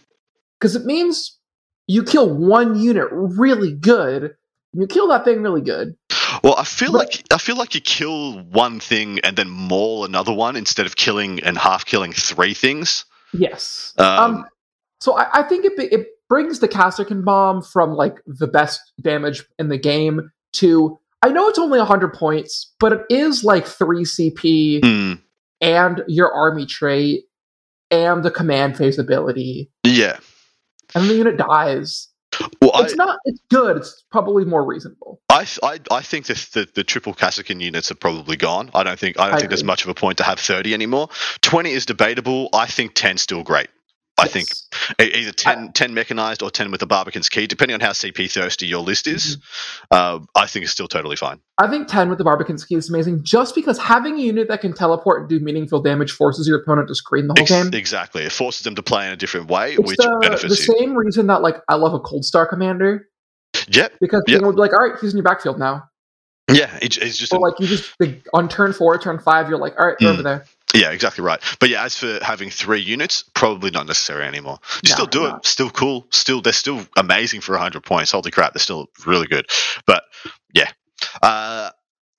because 0.59 0.75
it 0.77 0.85
means 0.85 1.39
you 1.87 2.03
kill 2.03 2.35
one 2.35 2.79
unit 2.79 3.09
really 3.11 3.73
good. 3.73 4.35
You 4.73 4.87
kill 4.87 5.07
that 5.09 5.25
thing 5.25 5.43
really 5.43 5.61
good. 5.61 5.95
Well, 6.43 6.57
I 6.59 6.65
feel 6.65 6.93
but- 6.93 6.99
like 6.99 7.23
I 7.33 7.39
feel 7.39 7.57
like 7.57 7.75
you 7.75 7.81
kill 7.81 8.41
one 8.45 8.81
thing 8.81 9.21
and 9.21 9.37
then 9.37 9.49
maul 9.51 10.05
another 10.05 10.33
one 10.33 10.57
instead 10.57 10.87
of 10.87 10.97
killing 10.97 11.41
and 11.43 11.57
half 11.59 11.85
killing 11.85 12.13
three 12.13 12.55
things. 12.55 13.05
Yes. 13.33 13.93
Um, 13.99 14.07
Um, 14.07 14.45
so 15.01 15.17
I, 15.17 15.41
I 15.41 15.43
think 15.43 15.65
it 15.65 15.73
it 15.79 16.07
brings 16.29 16.61
the 16.61 16.69
Kasrkin 16.69 17.25
bomb 17.25 17.63
from 17.63 17.95
like 17.95 18.17
the 18.27 18.47
best 18.47 18.81
damage 19.01 19.45
in 19.59 19.69
the 19.69 19.79
game 19.79 20.31
to 20.55 20.99
I 21.23 21.29
know 21.29 21.49
it's 21.49 21.59
only 21.59 21.81
hundred 21.81 22.13
points, 22.13 22.75
but 22.79 22.93
it 22.93 23.01
is 23.09 23.45
like 23.45 23.67
three 23.67 24.05
CP 24.05 24.85
hmm, 24.85 25.15
and 25.61 26.03
your 26.07 26.31
army 26.31 26.67
trait 26.67 27.23
and 27.91 28.23
the 28.23 28.31
command 28.31 28.77
phase 28.77 28.99
ability, 28.99 29.71
yeah. 29.85 30.19
and 30.95 31.09
the 31.09 31.15
unit 31.15 31.39
dies. 31.39 32.09
Well, 32.61 32.73
I, 32.75 32.83
It's 32.83 32.97
not. 32.97 33.19
It's 33.25 33.41
good. 33.49 33.79
It's 33.79 34.05
probably 34.11 34.45
more 34.45 34.65
reasonable. 34.65 35.21
I, 35.31 35.47
I, 35.63 35.79
I 35.91 36.03
think 36.03 36.27
the, 36.27 36.35
the, 36.53 36.69
the 36.75 36.85
triple 36.85 37.15
Kasrkin 37.15 37.61
units 37.61 37.91
are 37.91 37.95
probably 37.95 38.37
gone. 38.37 38.71
I 38.75 38.83
don't 38.83 38.99
think 38.99 39.19
I 39.19 39.27
don't 39.27 39.35
I 39.35 39.39
think 39.39 39.51
there's 39.51 39.65
much 39.65 39.85
of 39.85 39.89
a 39.89 39.95
point 39.95 40.19
to 40.19 40.25
have 40.25 40.39
thirty 40.39 40.75
anymore. 40.75 41.09
Twenty 41.41 41.71
is 41.71 41.87
debatable. 41.87 42.49
I 42.53 42.67
think 42.67 42.95
10's 42.95 43.23
still 43.23 43.43
great. 43.43 43.69
I 44.17 44.29
think 44.29 44.49
either 45.01 45.33
10, 45.33 45.73
10 45.73 45.93
mechanized 45.93 46.43
or 46.43 46.51
10 46.51 46.71
with 46.71 46.79
the 46.79 46.87
Barbicant's 46.87 47.29
key, 47.29 47.49
depending 47.49 47.75
on 47.75 47.81
how 47.81 47.91
CP 47.91 48.31
thirsty 48.31 48.67
your 48.67 48.81
list 48.83 49.09
is. 49.09 49.37
Mm-hmm. 49.91 50.23
Uh, 50.23 50.41
I 50.41 50.47
think 50.47 50.63
it's 50.63 50.73
still 50.73 50.87
totally 50.87 51.17
fine. 51.17 51.41
I 51.59 51.69
think 51.69 51.89
10 51.89 52.09
with 52.09 52.19
the 52.19 52.25
Barbicant's 52.25 52.65
key 52.65 52.77
is 52.77 52.89
amazing 52.89 53.25
just 53.25 53.57
because 53.57 53.77
having 53.79 54.15
a 54.17 54.21
unit 54.21 54.47
that 54.49 54.61
can 54.61 54.73
teleport 54.73 55.21
and 55.23 55.29
do 55.29 55.41
meaningful 55.41 55.83
damage 55.83 56.13
forces 56.13 56.47
your 56.47 56.61
opponent 56.63 56.87
to 56.89 56.95
screen 56.95 57.27
the 57.27 57.35
whole 57.37 57.43
Ex- 57.43 57.51
game. 57.51 57.75
exactly. 57.75 58.23
It 58.23 58.31
forces 58.33 58.63
them 58.63 58.77
to 58.77 58.83
play 58.85 59.07
in 59.07 59.13
a 59.13 59.17
different 59.17 59.49
way, 59.49 59.73
It's 59.73 59.81
which 59.81 59.97
the, 59.97 60.05
the 60.05 60.19
benefits 60.29 60.69
you. 60.69 60.75
same 60.79 60.95
reason 60.95 61.27
that 61.27 61.43
like 61.43 61.57
I 61.69 61.75
love 61.75 61.95
a 61.95 62.01
Coldstar 62.01 62.49
commander 62.49 63.09
Yep. 63.69 63.95
because 64.01 64.23
Yep. 64.29 64.37
people 64.37 64.47
would 64.49 64.57
be 64.57 64.61
like, 64.61 64.73
all 64.73 64.89
right, 64.89 64.99
he's 65.01 65.11
in 65.13 65.17
your 65.17 65.25
backfield 65.25 65.59
now. 65.59 65.89
Yeah. 66.51 66.71
It, 66.83 66.99
it's 66.99 67.17
just. 67.19 67.33
Or 67.33 67.39
a- 67.39 67.41
like 67.41 67.55
you 67.59 67.67
just 67.67 67.95
the, 67.99 68.21
on 68.33 68.49
turn 68.49 68.73
four, 68.73 68.97
turn 68.99 69.19
five, 69.19 69.49
you're 69.49 69.59
like, 69.59 69.75
all 69.79 69.87
right, 69.87 69.99
Mm. 69.99 70.07
over 70.07 70.23
there. 70.23 70.45
Yeah, 70.73 70.91
exactly 70.91 71.23
right. 71.25 71.41
But 71.61 71.69
yeah, 71.69 71.85
as 71.85 71.97
for 71.97 72.19
having 72.23 72.51
three 72.51 72.81
units, 72.81 73.25
probably 73.35 73.71
not 73.71 73.87
necessary 73.87 74.25
anymore. 74.25 74.59
You 74.85 74.91
No, 74.91 74.95
still 74.95 75.07
do 75.07 75.27
it. 75.27 75.47
Still 75.47 75.71
cool. 75.71 76.07
Still, 76.11 76.41
they're 76.41 76.53
still 76.53 76.85
amazing 76.97 77.43
for 77.43 77.53
100 77.53 77.83
points. 77.85 78.11
Holy 78.11 78.31
crap. 78.31 78.55
They're 78.55 78.61
still 78.61 78.89
really 79.07 79.27
good. 79.27 79.47
But 79.87 80.05
yeah. 80.53 80.71
Uh, 81.23 81.71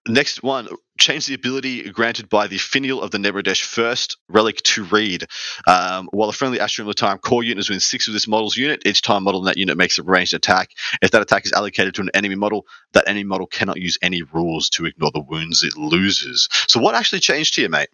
Next 0.07 0.43
one, 0.43 0.67
change 0.99 1.25
the 1.25 1.33
ability 1.33 1.89
granted 1.89 2.29
by 2.29 2.45
the 2.45 2.59
finial 2.59 3.01
of 3.01 3.09
the 3.09 3.17
Nemrodesh 3.17 3.63
first 3.63 4.17
relic 4.29 4.57
to 4.57 4.83
read. 4.83 5.25
Um, 5.65 6.09
while 6.11 6.29
a 6.29 6.33
friendly 6.33 6.59
Astrum 6.59 6.93
time 6.93 7.17
core 7.17 7.43
unit 7.43 7.61
is 7.61 7.69
within 7.69 7.79
six 7.79 8.07
of 8.07 8.13
this 8.13 8.27
model's 8.27 8.55
unit, 8.55 8.83
each 8.85 9.01
time 9.01 9.23
model 9.23 9.39
in 9.39 9.45
that 9.47 9.57
unit 9.57 9.77
makes 9.77 9.97
a 9.97 10.03
ranged 10.03 10.35
attack. 10.35 10.69
If 11.01 11.09
that 11.11 11.23
attack 11.23 11.45
is 11.45 11.53
allocated 11.53 11.95
to 11.95 12.01
an 12.01 12.11
enemy 12.13 12.35
model, 12.35 12.67
that 12.93 13.07
enemy 13.07 13.23
model 13.23 13.47
cannot 13.47 13.77
use 13.77 13.97
any 14.03 14.21
rules 14.21 14.69
to 14.71 14.85
ignore 14.85 15.09
the 15.11 15.21
wounds 15.21 15.63
it 15.63 15.75
loses. 15.75 16.49
So 16.67 16.79
what 16.79 16.93
actually 16.93 17.21
changed 17.21 17.55
here, 17.55 17.69
mate? 17.69 17.89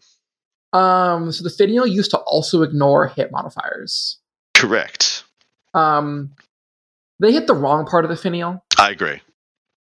Um, 0.74 1.32
so 1.32 1.44
the 1.44 1.50
finial 1.50 1.86
used 1.86 2.12
to 2.12 2.18
also 2.20 2.62
ignore 2.62 3.08
hit 3.08 3.32
modifiers. 3.32 4.20
Correct. 4.56 5.24
Um, 5.74 6.32
they 7.20 7.32
hit 7.32 7.48
the 7.48 7.54
wrong 7.54 7.86
part 7.86 8.06
of 8.06 8.10
the 8.10 8.18
finial. 8.18 8.64
I 8.78 8.92
agree. 8.92 9.22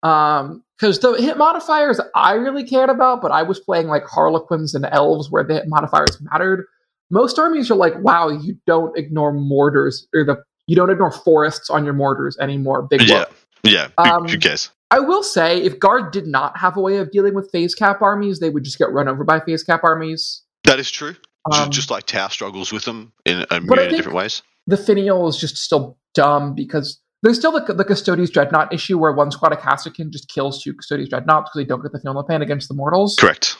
Um, 0.04 0.64
because 0.78 1.00
the 1.00 1.14
hit 1.14 1.38
modifiers 1.38 2.00
I 2.16 2.34
really 2.34 2.64
cared 2.64 2.90
about, 2.90 3.22
but 3.22 3.32
I 3.32 3.44
was 3.44 3.60
playing 3.60 3.88
like 3.88 4.04
Harlequins 4.06 4.76
and 4.76 4.86
Elves 4.86 5.32
where 5.32 5.44
the 5.44 5.56
hit 5.56 5.68
modifiers 5.68 6.20
mattered. 6.22 6.66
Most 7.10 7.40
armies 7.40 7.72
are 7.72 7.76
like, 7.76 7.98
wow, 8.00 8.30
you 8.30 8.58
don't 8.68 8.98
ignore 8.98 9.32
mortars 9.32 10.08
or 10.14 10.26
the 10.26 10.44
you 10.68 10.76
don't 10.76 10.90
ignore 10.90 11.12
forests 11.12 11.70
on 11.70 11.86
your 11.86 11.94
mortars 11.94 12.38
anymore. 12.40 12.82
Big 12.82 13.08
Yeah. 13.08 13.20
whoop. 13.20 13.36
Yeah. 13.64 13.88
Um, 13.98 14.28
cares? 14.28 14.70
I 14.92 15.00
will 15.00 15.24
say, 15.24 15.62
if 15.62 15.80
Guard 15.80 16.12
did 16.12 16.28
not 16.28 16.58
have 16.58 16.78
a 16.78 16.82
way 16.82 16.98
of 16.98 17.12
dealing 17.12 17.34
with 17.34 17.50
phase 17.52 17.74
cap 17.74 18.02
armies, 18.02 18.40
they 18.40 18.50
would 18.50 18.64
just 18.64 18.78
get 18.78 18.92
run 18.92 19.08
over 19.08 19.24
by 19.24 19.40
phase 19.40 19.64
cap 19.64 19.84
armies. 19.84 20.42
That 20.66 20.80
is 20.80 20.92
true. 20.92 21.16
Um, 21.52 21.70
just 21.70 21.92
like 21.92 22.06
Tau 22.06 22.28
struggles 22.28 22.72
with 22.74 22.86
them 22.86 23.14
in 23.26 23.42
a 23.42 23.48
I 23.52 23.60
myriad 23.60 23.92
of 23.92 23.98
different 23.98 24.16
ways. 24.18 24.42
the 24.66 24.78
finial 24.78 25.28
is 25.28 25.38
just 25.38 25.58
still 25.58 25.98
dumb 26.16 26.56
because 26.56 27.00
there's 27.22 27.38
still 27.38 27.52
the, 27.52 27.74
the 27.74 27.86
Custodes 27.86 28.30
Dreadnought 28.32 28.74
issue 28.74 28.98
where 28.98 29.12
one 29.12 29.30
squad 29.32 29.54
of 29.54 29.60
Kasrkin 29.60 30.10
just 30.12 30.28
kills 30.28 30.64
two 30.64 30.74
Custodes 30.74 31.08
Dreadnoughts 31.10 31.50
because 31.50 31.60
they 31.64 31.68
don't 31.68 31.82
get 31.84 31.92
the 31.92 32.00
finial 32.00 32.24
pan 32.28 32.42
against 32.42 32.68
the 32.68 32.74
mortals. 32.74 33.16
Correct. 33.20 33.58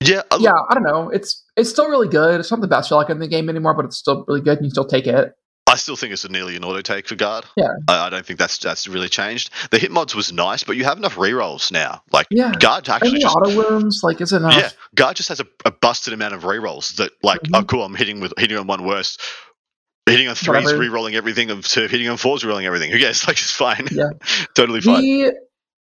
Yeah. 0.00 0.22
uh, 0.30 0.38
Yeah, 0.40 0.52
I 0.70 0.74
don't 0.74 0.82
know. 0.82 1.10
It's 1.10 1.44
it's 1.56 1.68
still 1.70 1.88
really 1.88 2.08
good. 2.08 2.40
It's 2.40 2.50
not 2.50 2.60
the 2.62 2.68
best 2.68 2.90
relic 2.90 3.10
in 3.10 3.18
the 3.18 3.28
game 3.28 3.48
anymore, 3.50 3.74
but 3.74 3.84
it's 3.84 3.96
still 3.96 4.24
really 4.26 4.40
good 4.40 4.56
and 4.58 4.66
you 4.66 4.70
still 4.70 4.86
take 4.86 5.06
it. 5.06 5.34
I 5.76 5.78
still 5.78 5.94
think 5.96 6.14
it's 6.14 6.24
a 6.24 6.30
nearly 6.30 6.56
an 6.56 6.64
auto 6.64 6.80
take 6.80 7.06
for 7.06 7.16
guard. 7.16 7.44
Yeah. 7.54 7.68
I, 7.86 8.06
I 8.06 8.10
don't 8.10 8.24
think 8.24 8.38
that's 8.38 8.56
that's 8.56 8.88
really 8.88 9.10
changed. 9.10 9.50
The 9.70 9.78
hit 9.78 9.90
mods 9.90 10.14
was 10.14 10.32
nice, 10.32 10.64
but 10.64 10.76
you 10.76 10.84
have 10.84 10.96
enough 10.96 11.16
rerolls 11.16 11.70
now. 11.70 12.02
Like 12.12 12.26
Yeah. 12.30 12.52
guard 12.58 12.88
actually 12.88 13.18
just 13.20 13.36
auto 13.36 13.54
wounds, 13.54 14.00
like, 14.02 14.20
is 14.22 14.32
enough. 14.32 14.56
yeah, 14.56 14.70
guard 14.94 15.16
just 15.16 15.28
has 15.28 15.40
a, 15.40 15.46
a 15.66 15.70
busted 15.70 16.14
amount 16.14 16.32
of 16.34 16.44
rerolls 16.44 16.96
that 16.96 17.12
like 17.22 17.42
Mhm. 17.42 17.50
oh 17.60 17.64
cool, 17.64 17.84
I'm 17.84 17.94
hitting 17.94 18.20
with 18.20 18.32
hitting 18.38 18.56
on 18.56 18.66
one 18.66 18.84
worst. 18.84 19.20
Hitting 20.08 20.28
on 20.28 20.36
threes, 20.36 20.64
Whatever. 20.64 20.80
re-rolling 20.80 21.16
everything, 21.16 21.50
of 21.50 21.66
to 21.66 21.88
hitting 21.88 22.08
on 22.08 22.16
fours, 22.16 22.44
re-rolling 22.44 22.64
everything. 22.64 22.92
Who 22.92 22.98
cares? 23.00 23.24
Like 23.26 23.36
it's 23.38 23.50
fine. 23.50 23.88
Yeah. 23.90 24.10
totally 24.54 24.80
fine. 24.80 25.00
The, 25.02 25.32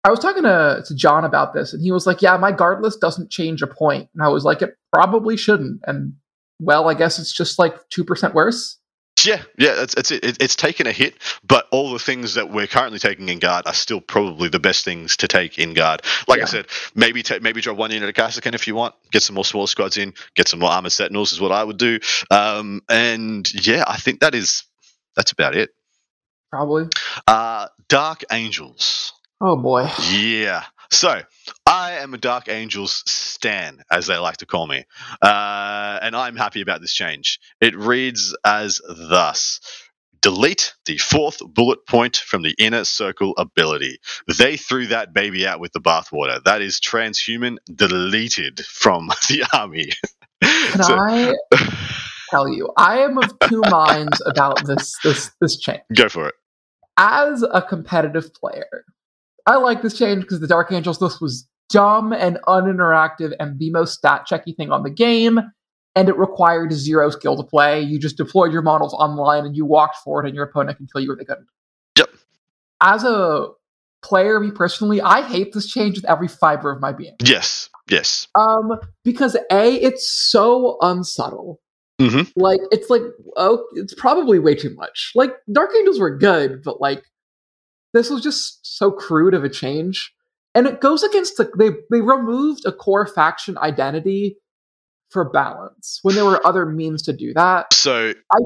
I 0.02 0.10
was 0.10 0.18
talking 0.18 0.42
to, 0.42 0.82
to 0.84 0.94
John 0.96 1.24
about 1.24 1.54
this, 1.54 1.72
and 1.72 1.80
he 1.80 1.92
was 1.92 2.08
like, 2.08 2.20
"Yeah, 2.20 2.36
my 2.36 2.50
guard 2.50 2.82
list 2.82 3.00
doesn't 3.00 3.30
change 3.30 3.62
a 3.62 3.68
point." 3.68 4.08
And 4.14 4.22
I 4.24 4.28
was 4.28 4.44
like, 4.44 4.62
"It 4.62 4.74
probably 4.92 5.36
shouldn't." 5.36 5.82
And 5.86 6.14
well, 6.58 6.88
I 6.90 6.94
guess 6.94 7.20
it's 7.20 7.32
just 7.32 7.58
like 7.60 7.76
two 7.90 8.02
percent 8.02 8.34
worse. 8.34 8.78
Yeah, 9.24 9.42
yeah, 9.59 9.74
that's, 9.74 9.94
that's 9.94 10.11
it. 10.11 10.24
it. 10.24 10.37
It's 10.40 10.56
taken 10.56 10.87
a 10.87 10.92
hit, 10.92 11.14
but 11.46 11.66
all 11.70 11.92
the 11.92 11.98
things 11.98 12.35
that 12.35 12.50
we're 12.50 12.66
currently 12.66 12.98
taking 12.98 13.28
in 13.28 13.38
guard 13.38 13.66
are 13.66 13.74
still 13.74 14.00
probably 14.00 14.48
the 14.48 14.59
best 14.61 14.85
things 14.85 15.16
to 15.18 15.28
take 15.28 15.59
in 15.59 15.74
guard. 15.74 16.02
Like 16.28 16.38
Yeah. 16.38 16.44
I 16.44 16.46
said, 16.46 16.66
maybe 16.94 17.22
ta 17.22 17.38
maybe 17.40 17.61
drop 17.61 17.76
one 17.76 17.90
unit 17.90 18.09
of 18.09 18.14
Kasrkin 18.14 18.54
if 18.54 18.66
you 18.66 18.74
want, 18.74 18.94
get 19.11 19.22
some 19.22 19.35
more 19.35 19.44
small 19.44 19.66
squads 19.66 19.96
in, 19.96 20.14
get 20.35 20.48
some 20.48 20.61
more 20.61 20.70
armored 20.70 20.92
sentinels 20.92 21.33
is 21.33 21.40
what 21.40 21.52
I 21.52 21.64
would 21.64 21.78
do. 21.78 21.98
Um, 22.30 22.83
and 22.88 23.48
yeah, 23.66 23.85
I 23.87 23.96
think 23.96 24.20
that 24.20 24.35
is 24.35 24.64
that's 25.16 25.33
about 25.33 25.54
it. 25.56 25.70
Probably. 26.50 26.88
Uh, 27.26 27.68
Dark 27.88 28.24
Angels. 28.33 29.12
Oh 29.40 29.56
boy. 29.56 29.88
Yeah. 30.11 30.64
So 30.90 31.20
I 31.66 31.92
am 31.94 32.14
a 32.14 32.18
Dark 32.18 32.48
Angels 32.48 33.03
stan, 33.07 33.81
as 33.90 34.09
they 34.09 34.18
like 34.18 34.38
to 34.38 34.46
call 34.46 34.66
me, 34.66 34.85
uh, 35.22 35.98
and 36.03 36.16
I'm 36.16 36.37
happy 36.37 36.62
about 36.62 36.81
this 36.81 36.94
change. 36.94 37.40
It 37.61 37.76
reads 37.76 38.37
as 38.44 38.81
thus. 38.88 39.61
Delete 40.22 40.74
the 40.87 40.98
fourth 40.98 41.38
bullet 41.55 41.87
point 41.87 42.16
from 42.16 42.42
the 42.42 42.55
inner 42.59 42.85
circle 42.85 43.35
ability. 43.38 43.98
They 44.38 44.57
threw 44.59 44.88
that 44.88 45.14
baby 45.14 45.46
out 45.46 45.61
with 45.61 45.72
the 45.72 45.81
bathwater. 45.81 46.42
That 46.44 46.62
is 46.62 46.81
transhuman 46.81 47.59
deleted 47.74 48.61
from 48.66 49.09
the 49.29 49.46
army. 49.55 49.90
Can 50.72 50.83
So- 50.85 50.96
I 50.98 51.35
tell 52.31 52.48
you? 52.48 52.70
I 52.76 53.00
am 53.00 53.18
of 53.18 53.38
two 53.40 53.62
minds 53.66 54.22
about 54.26 54.66
this 54.66 54.98
this 55.05 55.31
this 55.40 55.59
change. 55.59 55.83
Go 55.94 56.09
for 56.09 56.29
it. 56.29 56.35
As 56.98 57.42
a 57.42 57.62
competitive 57.62 58.33
player, 58.35 58.85
I 59.46 59.57
like 59.57 59.83
this 59.83 59.98
change 59.98 60.22
because 60.22 60.40
the 60.40 60.46
Dark 60.46 60.72
Angels 60.72 61.00
list 61.00 61.20
was 61.20 61.48
dumb 61.68 62.12
and 62.12 62.38
uninteractive 62.46 63.33
and 63.38 63.59
the 63.59 63.70
most 63.70 63.94
stat 63.94 64.26
checky 64.31 64.57
thing 64.57 64.70
on 64.70 64.83
the 64.83 64.90
game. 64.90 65.40
And 65.96 66.09
it 66.09 66.16
required 66.16 66.72
zero 66.72 67.11
skill 67.11 67.37
to 67.37 67.42
play. 67.42 67.81
You 67.81 67.98
just 67.98 68.16
deployed 68.16 68.53
your 68.53 68.62
models 68.62 68.94
online 68.94 69.44
and 69.44 69.57
you 69.57 69.64
walked 69.64 69.96
forward, 69.96 70.24
and 70.26 70.35
your 70.37 70.44
opponent 70.44 70.76
can 70.76 70.87
kill 70.87 71.03
you 71.03 71.12
or 71.12 71.16
they 71.16 71.24
couldn't. 71.24 71.48
Yep. 71.98 72.11
As 72.81 73.03
a 73.03 73.48
player, 74.03 74.38
me 74.38 74.53
personally, 74.53 75.00
I 75.00 75.22
hate 75.22 75.53
this 75.53 75.66
change 75.66 75.96
with 75.96 76.05
every 76.05 76.29
fiber 76.29 76.70
of 76.70 76.81
my 76.81 76.92
being. 76.92 77.16
Yes. 77.24 77.68
Yes. 77.88 78.29
Um, 78.37 78.79
because 79.05 79.37
a, 79.50 79.74
it's 79.74 80.09
so 80.09 80.79
unsubtle. 80.81 81.61
Mhm. 82.00 82.33
Like 82.35 82.61
it's 82.70 82.88
like 82.88 83.03
oh, 83.37 83.62
it's 83.74 83.92
probably 83.94 84.38
way 84.38 84.55
too 84.55 84.74
much. 84.74 85.12
Like 85.14 85.35
Dark 85.53 85.70
Angels 85.76 86.00
were 86.00 86.16
good, 86.16 86.62
but 86.62 86.81
like 86.81 87.03
this 87.92 88.11
was 88.11 88.22
just 88.22 88.61
so 88.64 88.90
crude 88.90 89.35
of 89.35 89.44
a 89.44 89.48
change, 89.48 90.12
and 90.55 90.66
it 90.66 90.81
goes 90.81 91.03
against 91.03 91.37
the 91.37 91.50
they 91.59 91.70
they 91.90 92.00
removed 92.00 92.64
a 92.66 92.72
core 92.72 93.07
faction 93.07 93.57
identity 93.59 94.37
for 95.11 95.29
balance 95.29 95.98
when 96.03 96.14
there 96.14 96.24
were 96.24 96.44
other 96.46 96.66
means 96.66 97.03
to 97.03 97.12
do 97.12 97.33
that. 97.35 97.72
So 97.72 98.12
I 98.33 98.38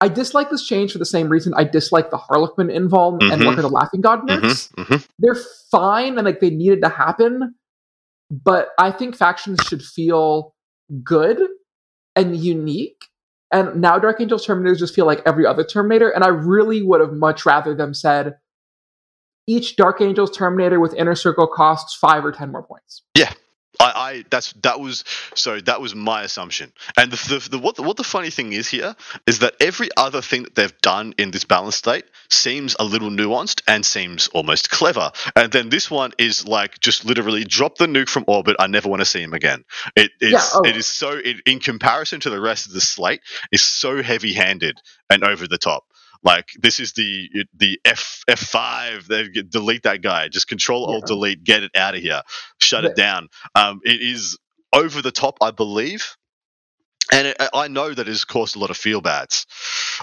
I 0.00 0.08
dislike 0.08 0.50
this 0.50 0.66
change 0.66 0.92
for 0.92 0.98
the 0.98 1.04
same 1.06 1.28
reason 1.28 1.54
I 1.56 1.62
dislike 1.64 2.10
the 2.10 2.16
Harlequin 2.16 2.66
invuln 2.68 3.22
and 3.22 3.40
Mhm. 3.40 3.44
Luck 3.46 3.56
of 3.56 3.62
the 3.62 3.68
Laughing 3.68 4.00
God 4.00 4.26
nerfs 4.26 4.68
mhm, 4.76 4.84
mhm. 4.84 5.08
they're 5.20 5.36
fine 5.70 6.18
and 6.18 6.24
like 6.24 6.40
they 6.40 6.50
needed 6.50 6.82
to 6.82 6.88
happen 6.88 7.54
but 8.30 8.70
i 8.78 8.90
think 8.90 9.14
factions 9.14 9.60
should 9.62 9.82
feel 9.82 10.54
good 11.04 11.38
and 12.16 12.36
unique 12.36 13.04
and 13.52 13.80
now 13.80 13.98
dark 13.98 14.20
angels 14.20 14.46
terminators 14.46 14.78
just 14.78 14.94
feel 14.94 15.06
like 15.06 15.22
every 15.26 15.46
other 15.46 15.62
terminator 15.64 16.08
and 16.10 16.24
i 16.24 16.28
really 16.28 16.82
would 16.82 17.00
have 17.00 17.12
much 17.12 17.44
rather 17.46 17.74
them 17.74 17.92
said 17.94 18.34
each 19.46 19.76
dark 19.76 20.00
angels 20.00 20.36
terminator 20.36 20.80
with 20.80 20.94
inner 20.94 21.14
circle 21.14 21.46
costs 21.46 21.96
five 21.96 22.24
or 22.24 22.32
ten 22.32 22.50
more 22.50 22.62
points 22.62 23.02
I, 23.82 23.92
I 23.94 24.24
that's 24.30 24.52
that 24.62 24.80
was 24.80 25.04
so 25.34 25.60
that 25.60 25.80
was 25.80 25.94
my 25.94 26.22
assumption. 26.22 26.72
And 26.96 27.10
the, 27.10 27.34
the, 27.34 27.50
the 27.50 27.58
what 27.58 27.76
the, 27.76 27.82
what 27.82 27.96
the 27.96 28.04
funny 28.04 28.30
thing 28.30 28.52
is 28.52 28.68
here 28.68 28.94
is 29.26 29.40
that 29.40 29.54
every 29.60 29.88
other 29.96 30.22
thing 30.22 30.44
that 30.44 30.54
they've 30.54 30.80
done 30.80 31.14
in 31.18 31.30
this 31.30 31.44
balance 31.44 31.76
state 31.76 32.04
seems 32.30 32.76
a 32.78 32.84
little 32.84 33.10
nuanced 33.10 33.62
and 33.66 33.84
seems 33.84 34.28
almost 34.28 34.70
clever. 34.70 35.10
And 35.34 35.50
then 35.52 35.68
this 35.68 35.90
one 35.90 36.12
is 36.18 36.46
like 36.46 36.78
just 36.80 37.04
literally 37.04 37.44
drop 37.44 37.78
the 37.78 37.86
nuke 37.86 38.08
from 38.08 38.24
orbit. 38.28 38.56
I 38.58 38.66
never 38.68 38.88
want 38.88 39.00
to 39.00 39.06
see 39.06 39.22
him 39.22 39.34
again. 39.34 39.64
It 39.96 40.12
is 40.20 40.32
Yeah, 40.32 40.46
oh. 40.54 40.62
it 40.64 40.76
is 40.76 40.86
so 40.86 41.12
it, 41.12 41.38
in 41.46 41.58
comparison 41.58 42.20
to 42.20 42.30
the 42.30 42.40
rest 42.40 42.66
of 42.66 42.72
the 42.72 42.80
slate 42.80 43.20
is 43.50 43.62
so 43.62 44.02
heavy 44.02 44.32
handed 44.32 44.78
and 45.10 45.24
over 45.24 45.48
the 45.48 45.58
top. 45.58 45.84
Like 46.24 46.48
this 46.60 46.80
is 46.80 46.92
the 46.94 47.28
the 47.56 47.80
F 47.84 48.22
F 48.28 48.40
five. 48.40 49.08
They 49.08 49.28
delete 49.28 49.84
that 49.84 50.02
guy. 50.02 50.28
Just 50.28 50.48
control 50.48 50.86
alt 50.86 51.04
Yeah. 51.04 51.06
delete. 51.06 51.44
Get 51.44 51.64
it 51.64 51.72
out 51.76 51.94
of 51.96 52.02
here. 52.02 52.22
Shut 52.60 52.84
Yeah. 52.84 52.90
it 52.90 52.96
down. 52.96 53.28
Um, 53.54 53.80
it 53.84 54.02
is 54.02 54.38
over 54.72 55.02
the 55.02 55.12
top, 55.12 55.38
I 55.42 55.50
believe, 55.52 56.16
and 57.12 57.28
it, 57.28 57.36
I 57.54 57.68
know 57.68 57.90
that 57.92 58.08
it 58.08 58.12
has 58.12 58.24
caused 58.24 58.56
a 58.56 58.58
lot 58.60 58.70
of 58.70 58.76
feel 58.76 59.00
bads. 59.00 59.46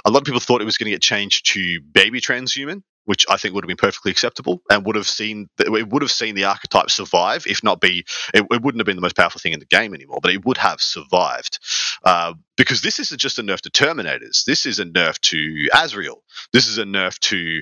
A 0.05 0.11
lot 0.11 0.19
of 0.19 0.25
people 0.25 0.39
thought 0.41 0.61
it 0.61 0.65
was 0.65 0.77
going 0.77 0.85
to 0.87 0.91
get 0.95 1.01
changed 1.01 1.53
to 1.53 1.81
baby 1.81 2.21
transhuman, 2.21 2.81
which 3.05 3.25
I 3.29 3.37
think 3.37 3.55
would 3.55 3.63
have 3.63 3.69
been 3.69 3.77
perfectly 3.77 4.11
acceptable 4.11 4.61
and 4.71 4.85
would 4.85 4.95
have 4.97 5.07
seen 5.07 5.49
it 5.59 5.89
would 5.89 6.01
have 6.03 6.11
seen 6.11 6.35
the 6.35 6.45
archetype 6.45 6.89
survive, 6.91 7.45
if 7.47 7.63
not 7.63 7.81
be. 7.81 8.05
It, 8.33 8.45
it 8.51 8.61
wouldn't 8.61 8.79
have 8.79 8.85
been 8.87 8.97
the 8.97 9.01
most 9.01 9.15
powerful 9.17 9.39
thing 9.39 9.53
in 9.53 9.59
the 9.59 9.65
game 9.67 9.93
anymore, 9.93 10.19
but 10.21 10.31
it 10.33 10.45
would 10.45 10.57
have 10.57 10.81
survived 10.81 11.59
uh, 12.03 12.33
because 12.57 12.81
this 12.81 12.99
isn't 12.99 13.19
just 13.19 13.39
a 13.39 13.43
nerf 13.43 13.61
to 13.61 13.69
Terminators. 13.69 14.43
This 14.45 14.65
is 14.65 14.79
a 14.79 14.85
nerf 14.85 15.19
to 15.21 15.69
Azrael. 15.73 16.21
This 16.53 16.67
is 16.67 16.77
a 16.77 16.83
nerf 16.83 17.17
to 17.19 17.61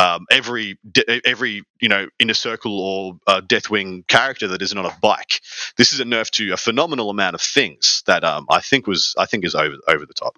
um, 0.00 0.26
every 0.30 0.78
every 1.24 1.62
you 1.80 1.88
know 1.88 2.08
inner 2.18 2.34
circle 2.34 2.78
or 2.80 3.18
uh, 3.26 3.40
Deathwing 3.40 4.06
character 4.06 4.48
that 4.48 4.62
isn't 4.62 4.78
on 4.78 4.86
a 4.86 4.96
bike. 5.02 5.40
This 5.76 5.92
is 5.92 6.00
a 6.00 6.04
nerf 6.04 6.30
to 6.32 6.52
a 6.52 6.56
phenomenal 6.56 7.10
amount 7.10 7.34
of 7.34 7.40
things 7.40 8.02
that 8.06 8.24
um, 8.24 8.46
I 8.50 8.60
think 8.60 8.86
was 8.86 9.14
I 9.18 9.26
think 9.26 9.44
is 9.44 9.54
over 9.54 9.76
over 9.88 10.06
the 10.06 10.14
top. 10.14 10.36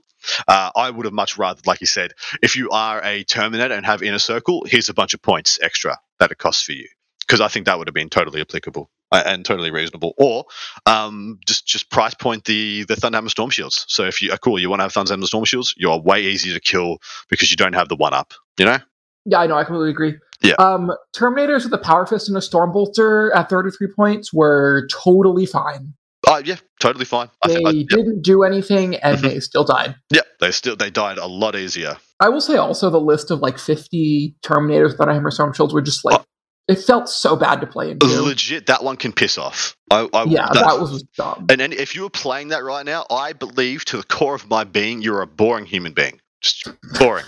Uh, 0.49 0.71
I 0.75 0.91
would 0.91 1.05
have 1.05 1.15
much 1.15 1.39
rather, 1.39 1.61
like 1.65 1.81
you 1.81 1.87
said, 1.87 2.13
if 2.43 2.57
you 2.57 2.71
are 2.71 3.03
a 3.05 3.25
Terminator 3.25 3.75
and 3.75 3.87
have 3.87 4.03
inner 4.03 4.19
circle, 4.19 4.65
here's 4.67 4.89
a 4.89 4.95
bunch 4.95 5.15
of 5.15 5.23
points 5.23 5.59
extra 5.63 5.97
that 6.19 6.33
it 6.33 6.39
costs 6.39 6.63
for 6.65 6.73
you 6.73 6.89
because 7.21 7.41
I 7.41 7.49
think 7.49 7.67
that 7.67 7.79
would 7.79 7.87
have 7.89 7.95
been 7.95 8.11
totally 8.11 8.41
applicable 8.41 8.91
and 9.13 9.45
totally 9.45 9.71
reasonable. 9.71 10.15
Or 10.19 10.45
um, 10.87 11.39
just 11.47 11.67
just 11.67 11.91
price 11.91 12.15
point 12.15 12.45
the 12.45 12.85
the 12.85 12.95
Thunderhammer 12.95 13.31
Storm 13.31 13.51
Shields. 13.51 13.85
So 13.89 14.05
if 14.05 14.21
you 14.23 14.33
are 14.33 14.39
cool, 14.39 14.59
you 14.59 14.69
want 14.71 14.81
to 14.81 14.85
have 14.85 14.93
Thunderhammer 14.93 15.25
Storm 15.27 15.45
Shields, 15.45 15.75
you 15.77 15.91
are 15.91 16.01
way 16.01 16.23
easier 16.23 16.55
to 16.55 16.61
kill 16.61 16.99
because 17.31 17.51
you 17.51 17.57
don't 17.57 17.75
have 17.75 17.89
the 17.89 17.97
one 17.97 18.15
up. 18.15 18.35
You 18.59 18.65
know? 18.67 18.79
yeah 19.25 19.41
i 19.41 19.47
know 19.47 19.57
i 19.57 19.65
completely 19.65 19.91
agree 19.91 20.15
Yeah. 20.43 20.55
um 20.59 20.91
terminators 21.15 21.65
with 21.65 21.73
a 21.75 21.79
power 21.79 22.07
fist 22.07 22.29
and 22.29 22.37
a 22.39 22.41
storm 22.41 22.73
bolter 22.73 23.33
at 23.35 23.49
33 23.51 23.89
points 23.95 24.33
were 24.33 24.89
totally 24.91 25.45
fine 25.47 25.95
Oh 26.27 26.39
yeah, 26.45 26.57
totally 26.81 27.05
fine. 27.05 27.29
I 27.43 27.49
they 27.49 27.55
think, 27.55 27.67
I, 27.67 27.71
yeah, 27.71 27.85
didn't 27.89 28.23
do 28.23 28.43
anything 28.43 28.97
and 28.97 29.19
Mhm. 29.19 29.23
they 29.23 29.41
still 29.41 29.65
died 29.65 29.95
yeah, 30.11 30.23
they 30.41 30.51
still 30.51 30.77
they 30.77 30.91
died 30.91 31.17
a 31.19 31.27
lot 31.27 31.55
easier. 31.57 31.97
I 32.21 32.29
will 32.29 32.41
say 32.41 32.57
also 32.57 32.91
the 32.91 33.01
list 33.01 33.31
of 33.31 33.41
like 33.41 33.59
50 33.59 34.35
Terminators 34.43 34.97
that 34.99 35.09
I 35.09 35.15
hammer 35.15 35.31
storm 35.31 35.53
shields 35.53 35.73
were 35.73 35.81
just 35.83 36.05
like 36.05 36.21
it 36.69 36.77
felt 36.77 37.09
so 37.09 37.35
bad 37.35 37.61
to 37.63 37.67
play 37.67 37.91
into. 37.91 38.07
Legit, 38.07 38.67
that 38.67 38.85
one 38.85 38.97
can 38.97 39.13
piss 39.13 39.39
off. 39.39 39.75
I, 39.91 40.09
I, 40.13 40.25
yeah, 40.25 40.49
that 40.53 40.79
was 40.79 41.03
dumb. 41.17 41.47
And, 41.49 41.63
and 41.63 41.73
if 41.73 41.95
you 41.95 42.03
were 42.03 42.11
playing 42.11 42.49
that 42.49 42.63
right 42.63 42.85
now, 42.85 43.07
I 43.11 43.33
believe 43.33 43.87
to 43.87 43.97
the 43.97 44.03
core 44.03 44.35
of 44.35 44.49
my 44.49 44.65
being, 44.65 45.01
you're 45.01 45.23
a 45.23 45.27
boring 45.27 45.65
human 45.65 45.95
being. 45.95 46.21
Just 46.43 46.69
boring. 46.99 47.25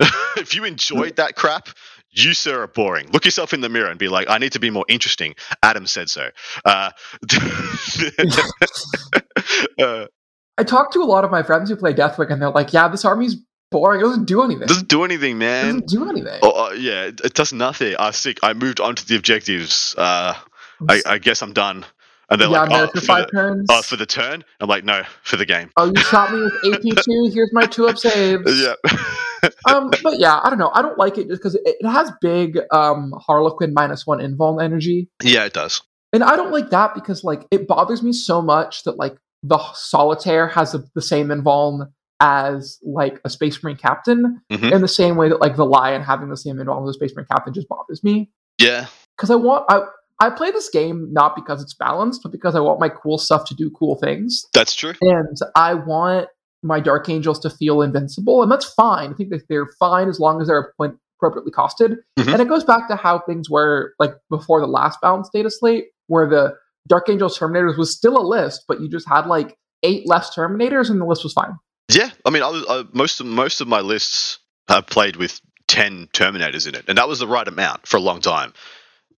if 0.36 0.54
you 0.54 0.64
enjoyed 0.64 1.16
that 1.16 1.36
crap, 1.36 1.68
you 2.10 2.34
sir 2.34 2.62
are 2.62 2.66
boring. 2.66 3.08
Look 3.12 3.24
yourself 3.24 3.54
in 3.54 3.60
the 3.60 3.68
mirror 3.68 3.88
and 3.88 3.98
be 3.98 4.08
like, 4.08 4.28
I 4.28 4.38
need 4.38 4.52
to 4.52 4.60
be 4.60 4.70
more 4.70 4.84
interesting. 4.88 5.36
Adam 5.62 5.86
said 5.86 6.10
so. 6.10 6.30
Uh, 6.64 6.90
uh, 9.80 10.06
I 10.58 10.64
talked 10.64 10.92
to 10.94 11.00
a 11.00 11.04
lot 11.04 11.24
of 11.24 11.30
my 11.30 11.42
friends 11.42 11.70
who 11.70 11.76
play 11.76 11.94
Deathwing 11.94 12.30
and 12.30 12.42
they're 12.42 12.50
like, 12.50 12.72
yeah, 12.72 12.88
this 12.88 13.04
army's 13.04 13.36
boring. 13.74 14.00
It 14.00 14.04
doesn't 14.04 14.26
do 14.26 14.42
anything. 14.42 14.62
It 14.62 14.68
doesn't 14.68 14.88
do 14.88 15.02
anything, 15.02 15.36
man. 15.36 15.64
It 15.64 15.86
doesn't 15.86 15.88
do 15.88 16.08
anything. 16.08 16.38
Oh, 16.42 16.66
uh, 16.66 16.72
yeah, 16.72 17.06
it, 17.06 17.20
it 17.24 17.34
does 17.34 17.52
nothing. 17.52 17.96
I 17.98 18.12
sick. 18.12 18.38
I 18.42 18.54
moved 18.54 18.80
on 18.80 18.94
to 18.94 19.06
the 19.06 19.16
objectives. 19.16 19.94
Uh, 19.98 20.34
I, 20.88 21.02
I 21.04 21.18
guess 21.18 21.42
I'm 21.42 21.52
done. 21.52 21.84
And 22.30 22.40
they're 22.40 22.48
yeah, 22.48 22.62
like, 22.62 22.70
oh 22.96 23.00
for, 23.00 23.20
the, 23.20 23.26
turns. 23.26 23.66
oh, 23.70 23.82
for 23.82 23.96
the 23.96 24.06
turn? 24.06 24.44
I'm 24.60 24.68
like, 24.68 24.84
no, 24.84 25.02
for 25.24 25.36
the 25.36 25.44
game. 25.44 25.70
oh, 25.76 25.92
you 25.94 26.02
shot 26.04 26.32
me 26.32 26.40
with 26.40 26.54
AP2. 26.64 27.32
Here's 27.34 27.52
my 27.52 27.66
two 27.66 27.86
up 27.86 27.98
saves. 27.98 28.60
Yeah. 28.60 28.74
um, 29.68 29.90
but 30.02 30.18
yeah, 30.18 30.40
I 30.42 30.48
don't 30.48 30.58
know. 30.58 30.70
I 30.72 30.80
don't 30.80 30.96
like 30.96 31.18
it 31.18 31.28
just 31.28 31.42
because 31.42 31.56
it, 31.56 31.62
it 31.64 31.86
has 31.86 32.10
big 32.22 32.58
um, 32.70 33.12
Harlequin 33.26 33.74
minus 33.74 34.06
one 34.06 34.20
invuln 34.20 34.62
energy. 34.62 35.08
yeah, 35.22 35.44
it 35.44 35.52
does. 35.52 35.82
And 36.14 36.22
I 36.22 36.36
don't 36.36 36.52
like 36.52 36.70
that 36.70 36.94
because 36.94 37.24
like 37.24 37.44
it 37.50 37.66
bothers 37.66 38.02
me 38.02 38.12
so 38.12 38.40
much 38.40 38.84
that 38.84 38.96
like 38.96 39.16
the 39.42 39.58
solitaire 39.74 40.46
has 40.46 40.74
a, 40.74 40.84
the 40.94 41.02
same 41.02 41.28
invuln 41.28 41.88
as 42.24 42.78
like 42.82 43.20
a 43.24 43.28
Space 43.30 43.62
Marine 43.62 43.76
captain 43.76 44.40
Mhm. 44.50 44.72
in 44.72 44.80
the 44.80 44.88
same 44.88 45.16
way 45.16 45.28
that 45.28 45.40
like 45.42 45.56
the 45.56 45.66
Lion 45.66 46.00
having 46.00 46.30
the 46.30 46.36
same 46.38 46.58
involvement 46.58 46.88
as 46.88 46.96
a 46.96 46.98
Space 46.98 47.14
Marine 47.14 47.26
captain 47.30 47.52
just 47.52 47.68
bothers 47.68 48.02
me 48.02 48.30
Yeah. 48.58 48.86
because 49.16 49.30
I 49.30 49.34
want 49.34 49.66
I 49.68 49.82
I 50.20 50.30
play 50.30 50.50
this 50.52 50.70
game 50.70 51.12
not 51.12 51.34
because 51.36 51.60
it's 51.62 51.74
balanced, 51.74 52.22
but 52.22 52.32
because 52.32 52.54
I 52.54 52.60
want 52.60 52.80
my 52.80 52.88
cool 52.88 53.18
stuff 53.18 53.44
to 53.48 53.54
do 53.54 53.68
cool 53.78 53.96
things, 53.96 54.44
That's 54.54 54.74
true. 54.74 54.94
and 55.02 55.36
I 55.56 55.74
want 55.74 56.28
my 56.62 56.80
Dark 56.80 57.10
Angels 57.10 57.38
to 57.40 57.50
feel 57.50 57.82
invincible, 57.82 58.42
and 58.42 58.50
that's 58.50 58.64
fine. 58.72 59.10
I 59.10 59.14
think 59.14 59.28
that 59.30 59.42
they're 59.50 59.68
fine 59.78 60.08
as 60.08 60.18
long 60.18 60.40
as 60.40 60.46
they're 60.46 60.72
appropriately 61.18 61.52
costed, 61.52 61.96
Mhm. 62.18 62.32
and 62.32 62.40
it 62.40 62.48
goes 62.48 62.64
back 62.64 62.88
to 62.88 62.96
how 62.96 63.18
things 63.18 63.50
were 63.50 63.92
like 63.98 64.14
before 64.30 64.60
the 64.60 64.66
last 64.68 64.98
balanced 65.02 65.32
data 65.32 65.50
slate, 65.50 65.88
where 66.06 66.26
the 66.28 66.54
Dark 66.88 67.08
Angels 67.10 67.38
Terminators 67.38 67.76
was 67.76 67.90
still 67.94 68.16
a 68.16 68.24
list, 68.26 68.64
but 68.68 68.80
you 68.80 68.88
just 68.88 69.08
had 69.08 69.26
like 69.26 69.58
eight 69.82 70.08
less 70.08 70.34
Terminators, 70.34 70.88
and 70.90 71.00
the 71.00 71.04
list 71.06 71.22
was 71.24 71.32
fine. 71.34 71.58
Yeah. 71.88 72.10
I 72.24 72.30
mean, 72.30 72.42
I 72.42 72.48
was, 72.50 72.64
I, 72.68 72.84
most 72.92 73.20
of 73.20 73.26
most 73.26 73.60
of 73.60 73.68
my 73.68 73.80
lists 73.80 74.38
have 74.68 74.86
played 74.86 75.16
with 75.16 75.40
ten 75.68 76.08
Terminators 76.12 76.68
in 76.68 76.74
it, 76.74 76.86
and 76.88 76.98
that 76.98 77.08
was 77.08 77.18
the 77.18 77.28
right 77.28 77.46
amount 77.46 77.86
for 77.86 77.96
a 77.98 78.00
long 78.00 78.20
time 78.20 78.52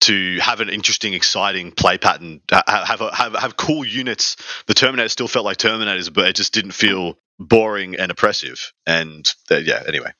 to 0.01 0.37
have 0.39 0.61
an 0.61 0.69
interesting, 0.69 1.13
exciting 1.13 1.71
play 1.71 1.97
pattern. 1.97 2.41
ha- 2.51 2.85
Have 2.85 3.01
have 3.13 3.35
have 3.35 3.57
cool 3.57 3.85
units. 3.85 4.37
The 4.67 4.73
Terminators 4.73 5.11
still 5.11 5.27
felt 5.27 5.45
like 5.45 5.57
Terminators, 5.57 6.13
but 6.13 6.27
it 6.27 6.35
just 6.35 6.53
didn't 6.53 6.71
feel 6.73 7.17
boring 7.39 7.95
and 7.95 8.11
oppressive. 8.11 8.73
And 8.85 9.29
uh, 9.51 9.57
yeah. 9.57 9.83
Anyway, 9.87 10.11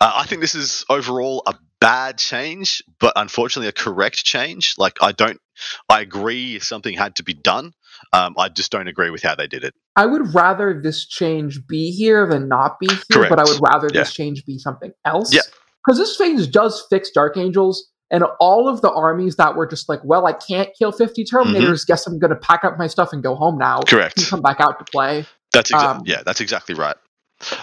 uh, 0.00 0.12
I 0.16 0.26
think 0.26 0.40
this 0.42 0.54
is 0.54 0.84
overall 0.88 1.42
a 1.46 1.54
bad 1.80 2.18
change, 2.18 2.82
but 3.00 3.12
unfortunately 3.16 3.68
a 3.68 3.72
correct 3.72 4.24
change. 4.24 4.74
Like 4.78 4.98
I 5.02 5.12
don't. 5.12 5.40
I 5.88 6.02
agree 6.02 6.58
something 6.60 6.96
had 6.96 7.16
to 7.16 7.24
be 7.24 7.34
done. 7.34 7.72
Um, 8.12 8.34
I 8.38 8.48
just 8.48 8.70
don't 8.72 8.88
agree 8.88 9.10
with 9.10 9.22
how 9.22 9.34
they 9.34 9.46
did 9.46 9.64
it. 9.64 9.74
I 9.96 10.06
would 10.06 10.34
rather 10.34 10.78
this 10.82 11.06
change 11.06 11.66
be 11.66 11.90
here 11.90 12.26
than 12.26 12.48
not 12.48 12.78
be 12.80 12.86
here, 12.88 12.98
Correct. 13.12 13.30
but 13.30 13.38
I 13.38 13.44
would 13.44 13.60
rather 13.62 13.88
Yeah. 13.92 14.00
this 14.02 14.12
change 14.12 14.44
be 14.44 14.58
something 14.58 14.92
else. 15.04 15.34
Yeah. 15.34 15.40
Because 15.84 15.98
this 15.98 16.16
change 16.18 16.50
does 16.50 16.84
fix 16.90 17.10
Dark 17.10 17.36
Angels 17.36 17.88
and 18.10 18.24
all 18.40 18.68
of 18.68 18.82
the 18.82 18.90
armies 18.90 19.36
that 19.36 19.56
were 19.56 19.66
just 19.66 19.88
like, 19.88 20.00
well, 20.04 20.26
I 20.26 20.32
can't 20.32 20.68
kill 20.78 20.92
50 20.92 21.24
Terminators. 21.24 21.86
Guess 21.86 22.06
I'm 22.06 22.18
going 22.18 22.30
to 22.30 22.36
pack 22.36 22.64
up 22.64 22.78
my 22.78 22.86
stuff 22.86 23.10
and 23.12 23.22
go 23.22 23.34
home 23.34 23.58
now. 23.58 23.78
Mm-hmm. 23.80 23.96
Correct. 23.96 24.28
Come 24.30 24.42
back 24.42 24.60
out 24.60 24.78
to 24.78 24.84
play. 24.90 25.26
That's 25.52 25.70
exa- 25.72 25.96
Um, 25.96 26.02
yeah, 26.06 26.22
that's 26.24 26.40
exactly 26.40 26.74
right. 26.74 26.96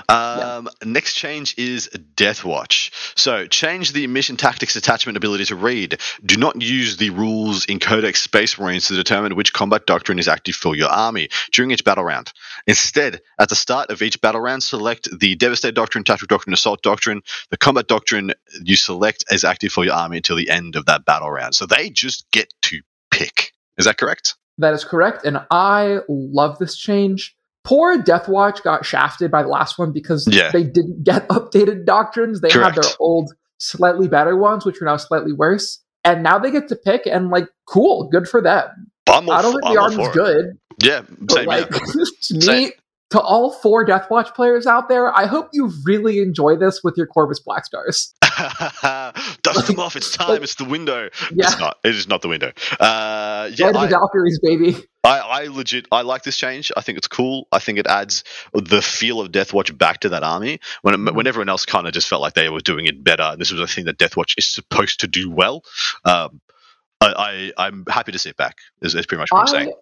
Um, 0.10 0.70
Next 0.86 1.14
change 1.14 1.58
is 1.58 1.90
Death 2.16 2.44
Watch. 2.46 2.92
So 3.16 3.48
change 3.48 3.94
the 3.94 4.08
mission 4.08 4.38
tactics 4.38 4.76
attachment 4.76 5.18
ability 5.18 5.46
to 5.46 5.56
read. 5.56 6.00
Do 6.26 6.38
not 6.38 6.62
use 6.62 6.98
the 6.98 7.10
rules 7.10 7.66
in 7.66 7.80
Codex 7.80 8.22
Space 8.22 8.60
Marines 8.60 8.88
to 8.88 8.96
determine 8.96 9.36
which 9.36 9.54
combat 9.54 9.86
doctrine 9.86 10.20
is 10.20 10.28
active 10.28 10.56
for 10.56 10.76
your 10.76 10.90
army 10.90 11.30
during 11.52 11.72
each 11.72 11.84
battle 11.84 12.04
round. 12.04 12.32
Instead, 12.68 13.22
at 13.40 13.50
the 13.50 13.56
start 13.56 13.90
of 13.90 14.02
each 14.02 14.22
battle 14.22 14.42
round, 14.42 14.64
select 14.64 15.08
the 15.20 15.36
Devastate 15.36 15.76
Doctrine, 15.76 16.04
Tactical 16.04 16.36
Doctrine, 16.38 16.54
Assault 16.54 16.82
Doctrine. 16.84 17.22
The 17.50 17.58
combat 17.58 17.88
doctrine 17.88 18.34
you 18.62 18.76
select 18.76 19.26
is 19.32 19.44
active 19.44 19.72
for 19.72 19.84
your 19.84 19.96
army 19.96 20.18
until 20.18 20.36
the 20.36 20.50
end 20.50 20.76
of 20.76 20.86
that 20.86 21.06
battle 21.06 21.32
round. 21.32 21.56
So 21.56 21.66
they 21.66 21.90
just 21.90 22.30
get 22.32 22.54
to 22.64 22.82
pick. 23.12 23.54
Is 23.78 23.86
that 23.86 23.98
correct? 23.98 24.36
That 24.60 24.74
is 24.74 24.84
correct. 24.84 25.26
And 25.26 25.40
I 25.50 26.00
love 26.08 26.60
this 26.60 26.76
change. 26.76 27.36
Poor 27.64 27.98
Death 27.98 28.28
Watch 28.28 28.62
got 28.64 28.86
shafted 28.86 29.32
by 29.32 29.42
the 29.44 29.50
last 29.50 29.80
one 29.80 29.92
because 29.94 30.28
Yeah. 30.30 30.52
they 30.52 30.64
didn't 30.64 31.04
get 31.04 31.28
updated 31.30 31.86
doctrines. 31.86 32.42
They 32.42 32.50
had 32.50 32.76
their 32.76 32.92
old, 33.00 33.34
slightly 33.58 34.08
better 34.08 34.36
ones, 34.36 34.66
which 34.66 34.82
are 34.82 34.86
now 34.86 34.98
slightly 34.98 35.32
worse. 35.34 35.80
And 36.04 36.22
now 36.24 36.38
they 36.38 36.52
get 36.52 36.68
to 36.68 36.76
pick, 36.76 37.06
and 37.06 37.30
like, 37.30 37.48
cool, 37.66 38.10
good 38.10 38.28
for 38.28 38.42
them. 38.42 38.68
I 39.08 39.22
don't 39.42 39.52
think 39.62 39.74
the 39.74 39.80
army's 39.82 40.10
good, 40.10 40.58
Yeah, 40.84 41.04
but 41.20 41.32
same 41.36 41.46
like 41.46 41.72
me, 42.32 42.40
Same. 42.42 42.72
To 43.14 43.22
all 43.22 43.52
four 43.52 43.86
Death 43.86 44.10
Watch 44.10 44.34
players 44.34 44.68
out 44.68 44.90
there, 44.90 45.16
I 45.16 45.26
hope 45.26 45.50
you 45.54 45.72
really 45.86 46.20
enjoy 46.20 46.56
this 46.58 46.82
with 46.84 46.96
your 46.98 47.08
Corvus 47.08 47.40
Black 47.40 47.66
Stars. 47.66 48.14
Dust 49.44 49.68
them 49.68 49.80
off. 49.80 49.96
It's 49.96 50.12
time. 50.16 50.44
It's 50.44 50.56
the 50.56 50.66
window. 50.66 51.10
Yeah, 51.34 51.46
It's 51.46 51.60
not. 51.60 51.78
It 51.84 51.96
is 51.96 52.08
not 52.08 52.22
the 52.22 52.28
window. 52.28 52.52
Uh, 52.80 53.50
yeah, 53.54 53.68
I, 53.68 53.72
the 53.72 53.88
Valkyries, 53.88 54.40
baby. 54.42 54.76
I, 55.04 55.20
I 55.20 55.48
legit. 55.48 55.86
I 55.92 56.02
like 56.02 56.24
this 56.24 56.38
change. 56.38 56.72
I 56.76 56.82
think 56.82 56.98
it's 56.98 57.08
cool. 57.08 57.48
I 57.52 57.60
think 57.60 57.78
it 57.78 57.88
adds 57.88 58.24
the 58.54 58.82
feel 58.82 59.20
of 59.22 59.32
Deathwatch 59.32 59.78
back 59.78 60.00
to 60.02 60.10
that 60.10 60.24
army 60.24 60.60
when 60.82 60.94
it, 60.94 60.98
Mhm. 60.98 61.14
when 61.16 61.28
everyone 61.28 61.50
else 61.50 61.66
kind 61.66 61.88
of 61.88 61.94
just 61.94 62.08
felt 62.08 62.22
like 62.22 62.34
they 62.34 62.50
were 62.50 62.62
doing 62.62 62.86
it 62.86 63.04
better. 63.04 63.24
And 63.24 63.40
this 63.42 63.52
was 63.52 63.62
a 63.62 63.68
thing 63.68 63.86
that 63.86 63.98
Deathwatch 63.98 64.34
is 64.38 64.48
supposed 64.48 65.02
to 65.02 65.08
do 65.08 65.30
well. 65.30 65.64
Um, 66.06 66.42
I, 67.02 67.52
I 67.58 67.68
I'm 67.68 67.84
happy 67.90 68.14
to 68.14 68.20
sit 68.20 68.38
back. 68.38 68.58
Is, 68.82 68.96
is 68.96 69.06
pretty 69.06 69.20
much 69.20 69.30
what 69.32 69.42
I'm 69.42 69.48
saying. 69.48 69.74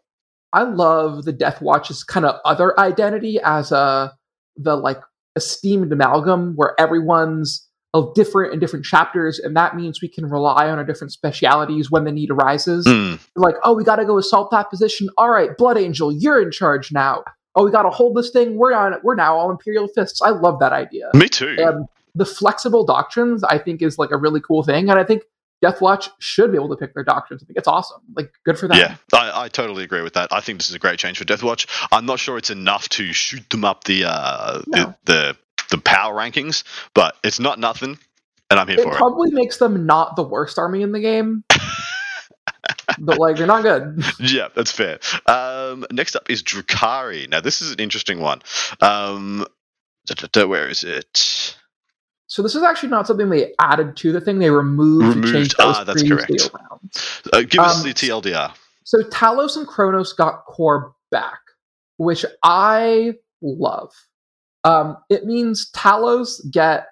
I 0.54 0.64
love 0.64 1.24
the 1.26 1.32
Death 1.34 1.62
Watch's 1.62 2.04
kind 2.04 2.26
of 2.26 2.40
other 2.46 2.78
identity 2.80 3.40
as 3.44 3.72
a 3.72 4.14
the 4.58 4.76
like 4.76 5.00
esteemed 5.36 5.92
amalgam 5.92 6.54
where 6.56 6.76
everyone's 6.80 7.68
a 7.94 8.04
different 8.16 8.54
in 8.54 8.60
different 8.60 8.86
chapters, 8.86 9.40
and 9.40 9.56
that 9.56 9.76
means 9.76 10.02
we 10.02 10.08
can 10.08 10.26
rely 10.26 10.70
on 10.70 10.78
our 10.78 10.86
different 10.86 11.12
specialities 11.12 11.92
when 11.92 12.06
the 12.06 12.12
need 12.12 12.32
arises. 12.32 12.86
Mm, 12.88 13.20
Like, 13.36 13.56
oh, 13.64 13.74
we 13.76 13.84
got 13.84 13.98
to 13.98 14.06
go 14.06 14.18
assault 14.18 14.50
that 14.52 14.70
position. 14.70 15.10
All 15.18 15.30
right, 15.30 15.56
Blood 15.58 15.78
Angel, 15.78 16.12
you're 16.12 16.42
in 16.42 16.52
charge 16.52 16.92
now. 16.92 17.24
Oh, 17.56 17.66
we 17.66 17.72
got 17.72 17.84
to 17.84 17.90
hold 17.90 18.16
this 18.16 18.30
thing. 18.30 18.56
We're 18.56 18.74
on. 18.74 18.96
We're 19.04 19.16
now 19.16 19.36
all 19.36 19.52
Imperial 19.52 19.90
fists. 19.90 20.22
I 20.22 20.30
love 20.30 20.60
that 20.60 20.72
idea. 20.72 21.10
me 21.14 21.28
too. 21.28 21.56
And 21.60 21.86
the 22.16 22.26
flexible 22.26 22.86
doctrines, 22.86 23.44
I 23.44 23.58
think, 23.58 23.82
is 23.82 23.98
like 23.98 24.12
a 24.12 24.18
really 24.18 24.40
cool 24.42 24.64
thing, 24.64 24.90
and 24.90 24.98
I 25.00 25.04
think 25.04 25.24
Deathwatch 25.63 26.10
should 26.19 26.52
be 26.52 26.58
able 26.58 26.69
to 26.69 26.76
pick 26.76 26.93
their 26.93 27.04
doctrines. 27.04 27.43
I 27.43 27.45
think 27.45 27.58
it's 27.58 27.67
awesome. 27.67 28.02
Like, 28.15 28.32
good 28.45 28.58
for 28.58 28.67
them. 28.67 28.78
Yeah, 28.78 28.95
I, 29.13 29.43
I 29.43 29.47
totally 29.47 29.84
agree 29.84 30.02
with 30.02 30.13
that. 30.13 30.32
I 30.32 30.41
think 30.41 30.60
this 30.60 30.69
is 30.69 30.76
a 30.76 30.80
great 30.80 30.97
change 31.00 31.17
for 31.19 31.26
Deathwatch. 31.26 31.67
I'm 31.91 32.06
not 32.06 32.19
sure 32.19 32.38
it's 32.38 32.50
enough 32.50 32.89
to 32.89 33.13
shoot 33.13 33.47
them 33.50 33.63
up 33.63 33.84
the 33.84 34.06
uh, 34.06 34.62
No. 34.67 34.95
the, 35.06 35.13
the 35.13 35.38
the 35.69 35.78
power 35.78 36.13
rankings, 36.13 36.63
but 36.93 37.15
it's 37.24 37.39
not 37.39 37.60
nothing, 37.60 37.97
and 38.50 38.60
I'm 38.60 38.67
here 38.67 38.80
it 38.80 38.84
for 38.84 38.91
it. 38.93 38.97
probably 38.97 39.32
makes 39.32 39.58
them 39.58 39.86
not 39.86 40.15
the 40.15 40.24
worst 40.24 40.60
army 40.60 40.82
in 40.82 40.91
the 40.91 41.00
game. 41.00 41.43
but 43.00 43.17
like 43.17 43.38
they're 43.38 43.47
not 43.47 43.63
good. 43.63 44.04
Yeah, 44.19 44.50
that's 44.56 44.71
fair. 44.71 45.00
Um, 45.26 45.86
next 45.91 46.15
up 46.15 46.30
is 46.30 46.43
Drukhari. 46.43 47.30
Now, 47.30 47.39
this 47.41 47.62
is 47.62 47.71
an 47.71 47.80
interesting 47.80 48.19
one. 48.19 48.41
Um, 48.82 49.45
where 50.34 50.67
is 50.67 50.84
it? 50.84 51.56
So 52.32 52.41
this 52.41 52.56
is 52.56 52.63
actually 52.63 52.88
not 52.88 53.08
something 53.08 53.28
they 53.28 53.54
added 53.60 53.98
to 53.98 54.13
the 54.13 54.22
thing. 54.22 54.39
They 54.39 54.50
removed, 54.52 55.17
Removed. 55.17 55.28
to 55.28 55.34
change 55.34 55.56
Ah, 55.60 55.84
that's 55.84 56.02
correct. 56.02 56.32
around. 56.32 56.80
Uh, 57.34 57.41
give 57.41 57.60
us 57.60 57.80
Um, 57.80 57.84
the 57.84 57.94
TLDR. 57.94 58.54
So 58.86 59.00
Talos 59.04 59.58
and 59.58 59.67
Cronos 59.67 60.13
got 60.13 60.46
core 60.46 60.94
back, 61.12 61.41
which 61.98 62.26
I 62.41 63.15
love. 63.41 63.91
Um, 64.63 64.96
it 65.10 65.26
means 65.26 65.70
Talos 65.76 66.39
get. 66.50 66.88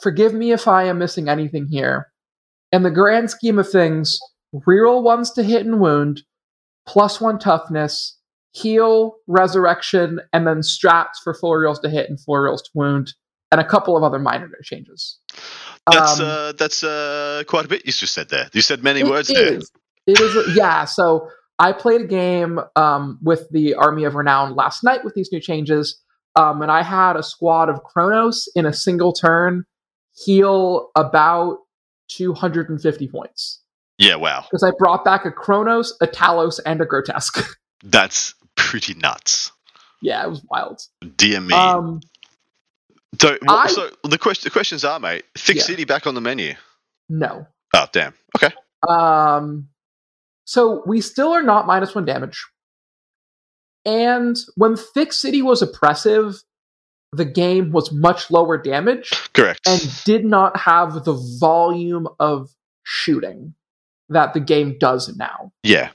Forgive 0.00 0.34
me 0.34 0.50
if 0.50 0.66
I 0.66 0.84
am 0.84 0.98
missing 0.98 1.28
anything 1.28 1.68
here. 1.70 2.08
In 2.72 2.82
the 2.82 2.90
grand 2.90 3.30
scheme 3.30 3.60
of 3.60 3.70
things, 3.70 4.18
reroll 4.52 5.04
ones 5.04 5.30
to 5.34 5.44
hit 5.44 5.64
and 5.64 5.78
wound, 5.80 6.22
plus 6.84 7.20
one 7.20 7.38
toughness, 7.38 8.18
heal, 8.50 9.14
resurrection, 9.28 10.20
and 10.32 10.48
then 10.48 10.58
strats 10.62 11.20
for 11.22 11.32
full 11.32 11.52
rerolls 11.52 11.80
to 11.82 11.88
hit 11.88 12.10
and 12.10 12.18
full 12.20 12.34
rerolls 12.34 12.64
to 12.64 12.70
wound, 12.74 13.14
and 13.52 13.60
a 13.60 13.64
couple 13.64 13.96
of 13.96 14.02
other 14.02 14.18
minor 14.18 14.50
changes. 14.64 15.18
That's 15.88 16.18
Um, 16.18 16.26
uh, 16.26 16.52
that's 16.52 16.82
uh, 16.82 17.44
quite 17.46 17.66
a 17.66 17.68
bit 17.68 17.84
you 17.84 17.92
just 17.92 18.14
said 18.14 18.30
there. 18.30 18.48
You 18.52 18.62
said 18.62 18.82
many 18.82 19.04
words 19.04 19.28
there. 19.28 19.54
is. 19.54 19.70
It 20.06 20.18
is. 20.18 20.56
Yeah. 20.56 20.86
So 20.86 21.28
I 21.58 21.72
played 21.72 22.00
a 22.00 22.06
game 22.06 22.58
um, 22.74 23.18
with 23.22 23.48
the 23.50 23.74
Army 23.74 24.04
of 24.04 24.14
Renown 24.14 24.56
last 24.56 24.82
night 24.82 25.04
with 25.04 25.14
these 25.14 25.30
new 25.30 25.40
changes, 25.40 26.00
um, 26.34 26.62
and 26.62 26.72
I 26.72 26.82
had 26.82 27.16
a 27.16 27.22
squad 27.22 27.68
of 27.68 27.84
Cronos 27.84 28.48
in 28.56 28.64
a 28.64 28.72
single 28.72 29.12
turn 29.12 29.64
heal 30.14 30.90
about 30.96 31.58
250 32.08 33.08
points 33.08 33.60
Yeah, 33.98 34.16
wow, 34.16 34.42
because 34.42 34.62
I 34.62 34.72
brought 34.78 35.04
back 35.04 35.24
a 35.24 35.30
Cronos, 35.30 35.96
a 36.00 36.06
Talos, 36.06 36.58
and 36.64 36.80
a 36.80 36.86
Grotesque. 36.86 37.46
that's 37.84 38.34
pretty 38.56 38.94
nuts. 38.94 39.52
yeah, 40.00 40.24
it 40.24 40.28
was 40.30 40.42
wild. 40.50 40.80
Dear 41.16 41.40
me. 41.40 41.54
Um, 41.54 42.00
so, 43.20 43.36
I- 43.48 43.68
so 43.68 43.90
the 44.04 44.18
question, 44.18 44.44
the 44.48 44.50
questions 44.50 44.84
are, 44.84 44.98
mate. 45.00 45.24
Thick 45.36 45.56
Yeah. 45.56 45.62
City 45.62 45.84
back 45.84 46.06
on 46.06 46.14
the 46.14 46.20
menu. 46.20 46.54
no. 47.08 47.46
Oh, 47.74 47.86
damn. 47.92 48.12
Okay. 48.36 48.54
Um, 48.86 49.68
so 50.44 50.82
we 50.86 51.00
still 51.00 51.32
are 51.32 51.42
not 51.42 51.66
minus 51.66 51.94
one 51.94 52.04
damage. 52.04 52.44
And 53.84 54.36
when 54.56 54.76
Thick 54.76 55.12
City 55.12 55.40
was 55.42 55.62
oppressive, 55.62 56.42
the 57.12 57.24
game 57.24 57.72
was 57.72 57.90
much 57.92 58.30
lower 58.30 58.56
damage 58.58 59.10
Correct. 59.32 59.60
and 59.66 59.80
did 60.04 60.24
not 60.24 60.56
have 60.56 61.04
the 61.04 61.14
volume 61.40 62.06
of 62.20 62.50
shooting 62.84 63.54
that 64.08 64.34
the 64.34 64.40
game 64.40 64.76
does 64.78 65.14
now. 65.16 65.52
yeah. 65.62 65.90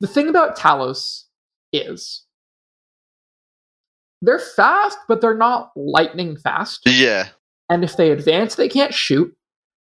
The 0.00 0.06
thing 0.06 0.28
about 0.28 0.58
Talos 0.58 1.22
is 1.72 2.25
they're 4.22 4.38
fast, 4.38 4.98
but 5.08 5.20
they're 5.20 5.36
not 5.36 5.70
lightning 5.76 6.36
fast. 6.36 6.80
Yeah. 6.86 7.28
And 7.68 7.84
if 7.84 7.96
they 7.96 8.10
advance, 8.10 8.54
they 8.54 8.68
can't 8.68 8.94
shoot. 8.94 9.34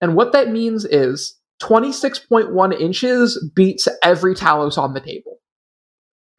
And 0.01 0.15
what 0.15 0.31
that 0.33 0.49
means 0.51 0.85
is 0.85 1.35
26.1 1.61 2.79
inches 2.79 3.51
beats 3.55 3.87
every 4.03 4.35
Talos 4.35 4.77
on 4.77 4.93
the 4.93 4.99
table. 5.01 5.39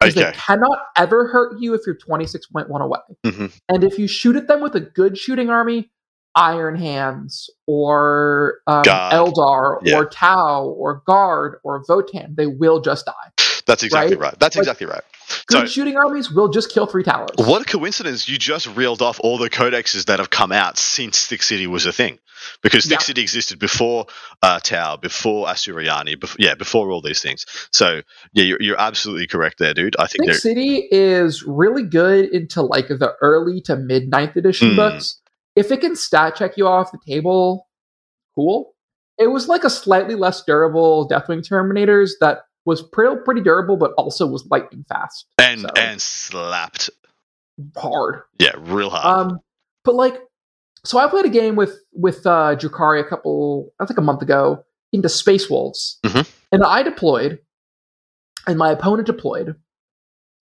Okay. 0.01 0.11
they 0.13 0.31
cannot 0.31 0.79
ever 0.97 1.27
hurt 1.27 1.59
you 1.59 1.73
if 1.73 1.81
you're 1.85 1.97
26.1 1.97 2.81
away. 2.81 2.99
Mhm. 3.25 3.51
And 3.67 3.83
if 3.83 3.99
you 3.99 4.07
shoot 4.07 4.37
at 4.37 4.47
them 4.47 4.61
with 4.61 4.73
a 4.75 4.79
good 4.79 5.17
shooting 5.17 5.49
army, 5.49 5.91
Iron 6.35 6.75
Hands 6.77 7.49
or 7.67 8.59
um, 8.65 8.83
Eldar 8.85 9.79
Yeah. 9.83 9.97
or 9.97 10.05
Tau 10.05 10.67
or 10.67 11.01
Guard 11.05 11.57
or 11.65 11.83
Votann, 11.83 12.37
they 12.37 12.47
will 12.47 12.79
just 12.79 13.05
die. 13.07 13.58
That's 13.69 13.83
exactly 13.83 14.15
Right? 14.17 14.31
right. 14.31 14.39
That's 14.39 14.55
Like- 14.55 14.63
exactly 14.63 14.87
right. 14.87 15.01
Good 15.47 15.61
So- 15.61 15.65
shooting 15.67 15.95
armies 15.95 16.31
will 16.31 16.49
just 16.49 16.71
kill 16.71 16.87
three 16.87 17.03
Talos. 17.03 17.27
What 17.37 17.61
a 17.61 17.65
coincidence! 17.65 18.27
You 18.27 18.37
just 18.39 18.65
reeled 18.75 19.01
off 19.01 19.19
all 19.23 19.37
the 19.37 19.49
codexes 19.49 20.05
that 20.05 20.17
have 20.19 20.29
come 20.31 20.51
out 20.51 20.77
since 20.79 21.25
Thick 21.27 21.43
City 21.43 21.67
was 21.67 21.85
a 21.85 21.93
thing, 21.93 22.17
because 22.63 22.89
Yeah. 22.89 22.97
City 22.97 23.21
existed 23.21 23.59
before 23.59 24.07
uh, 24.41 24.59
Tau, 24.59 24.97
before 24.97 25.45
Asuryani, 25.47 26.15
bef- 26.15 26.35
yeah, 26.39 26.55
before 26.55 26.89
all 26.89 27.01
these 27.01 27.21
things. 27.21 27.45
So 27.71 28.01
yeah, 28.33 28.43
you're, 28.43 28.61
you're 28.61 28.79
absolutely 28.81 29.27
correct 29.27 29.59
there, 29.59 29.73
dude. 29.75 29.95
I 29.99 30.07
think 30.07 30.25
they're 30.25 30.33
City 30.33 30.87
is 30.91 31.43
really 31.43 31.83
good 31.83 32.25
into 32.29 32.63
like 32.63 32.87
the 32.87 33.13
early 33.21 33.61
to 33.61 33.75
mid 33.75 34.09
ninth 34.09 34.35
edition 34.35 34.71
Hmm. 34.71 34.75
books. 34.77 35.19
If 35.55 35.71
it 35.71 35.81
can 35.81 35.95
stat 35.95 36.35
check 36.37 36.57
you 36.57 36.67
off 36.67 36.91
the 36.91 36.99
table, 37.07 37.67
cool. 38.35 38.73
It 39.19 39.27
was 39.27 39.47
like 39.47 39.63
a 39.63 39.69
slightly 39.69 40.15
less 40.15 40.41
durable 40.43 41.07
Deathwing 41.07 41.45
Terminators 41.47 42.11
that 42.21 42.39
was 42.69 42.81
pretty, 42.81 43.15
pretty 43.25 43.41
durable, 43.41 43.75
but 43.77 43.91
also 43.97 44.25
was 44.27 44.45
lightning 44.49 44.85
fast. 44.87 45.25
and 45.37 45.61
so. 45.61 45.67
and 45.75 46.01
slapped, 46.01 46.89
hard. 47.75 48.21
yeah, 48.39 48.51
real 48.57 48.89
hard. 48.89 49.31
Um, 49.31 49.39
but 49.83 49.95
like, 49.95 50.21
so 50.85 50.97
I 50.97 51.09
played 51.09 51.25
a 51.25 51.29
game 51.29 51.55
with 51.55 51.77
with 51.93 52.25
uh, 52.25 52.55
Drukhari 52.55 53.01
a 53.01 53.09
couple, 53.09 53.71
I 53.79 53.85
think 53.85 53.97
a 53.97 54.01
month 54.03 54.21
ago, 54.21 54.63
into 54.93 55.09
Space 55.09 55.49
Wolves, 55.49 55.99
Mhm. 56.05 56.29
and 56.51 56.63
I 56.63 56.83
deployed, 56.83 57.39
and 58.47 58.57
my 58.57 58.71
opponent 58.71 59.05
deployed, 59.07 59.55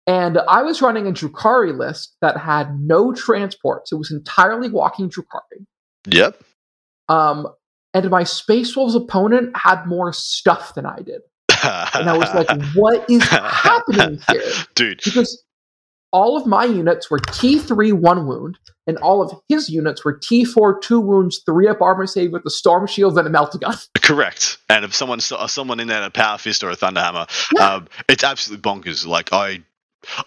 and 0.06 0.38
I 0.48 0.62
was 0.62 0.82
running 0.82 1.06
a 1.06 1.12
Drukhari 1.12 1.76
list 1.76 2.16
that 2.20 2.36
had 2.36 2.78
no 2.78 3.12
transports. 3.12 3.92
It 3.92 3.96
was 3.96 4.10
entirely 4.10 4.68
walking 4.68 5.08
Drukhari. 5.08 5.64
yep. 6.06 6.40
Um, 7.08 7.46
and 7.94 8.10
my 8.10 8.24
Space 8.24 8.76
Wolves 8.76 8.94
opponent 8.94 9.56
had 9.56 9.86
more 9.86 10.12
stuff 10.12 10.74
than 10.74 10.84
I 10.84 10.98
did, 11.00 11.22
and 11.94 12.08
I 12.08 12.16
was 12.16 12.32
like, 12.34 12.48
"What 12.74 13.08
is 13.10 13.22
happening 13.24 14.20
here?" 14.30 14.42
dude, 14.74 15.00
because 15.04 15.42
all 16.12 16.36
of 16.36 16.46
my 16.46 16.64
units 16.64 17.10
were 17.10 17.18
T3 17.18 17.92
one 17.92 18.26
wound, 18.26 18.58
and 18.86 18.96
all 18.98 19.20
of 19.22 19.32
his 19.48 19.68
units 19.68 20.04
were 20.04 20.18
T4 20.18 20.80
two 20.80 21.00
wounds, 21.00 21.42
three 21.44 21.68
up 21.68 21.82
armor 21.82 22.06
save 22.06 22.32
with 22.32 22.42
a 22.46 22.50
storm 22.50 22.86
shield 22.86 23.18
and 23.18 23.26
a 23.26 23.30
melt 23.30 23.60
gun. 23.60 23.74
correct. 24.00 24.58
And 24.68 24.84
if 24.84 24.94
someone 24.94 25.18
uh, 25.32 25.46
someone 25.46 25.80
in 25.80 25.88
there 25.88 26.02
a 26.02 26.10
power 26.10 26.38
fist 26.38 26.62
or 26.64 26.70
a 26.70 26.76
thunderhammer, 26.76 27.28
Yeah. 27.54 27.74
um, 27.74 27.88
it's 28.08 28.24
absolutely 28.24 28.62
bonkers. 28.62 29.06
Like 29.06 29.32
I, 29.32 29.62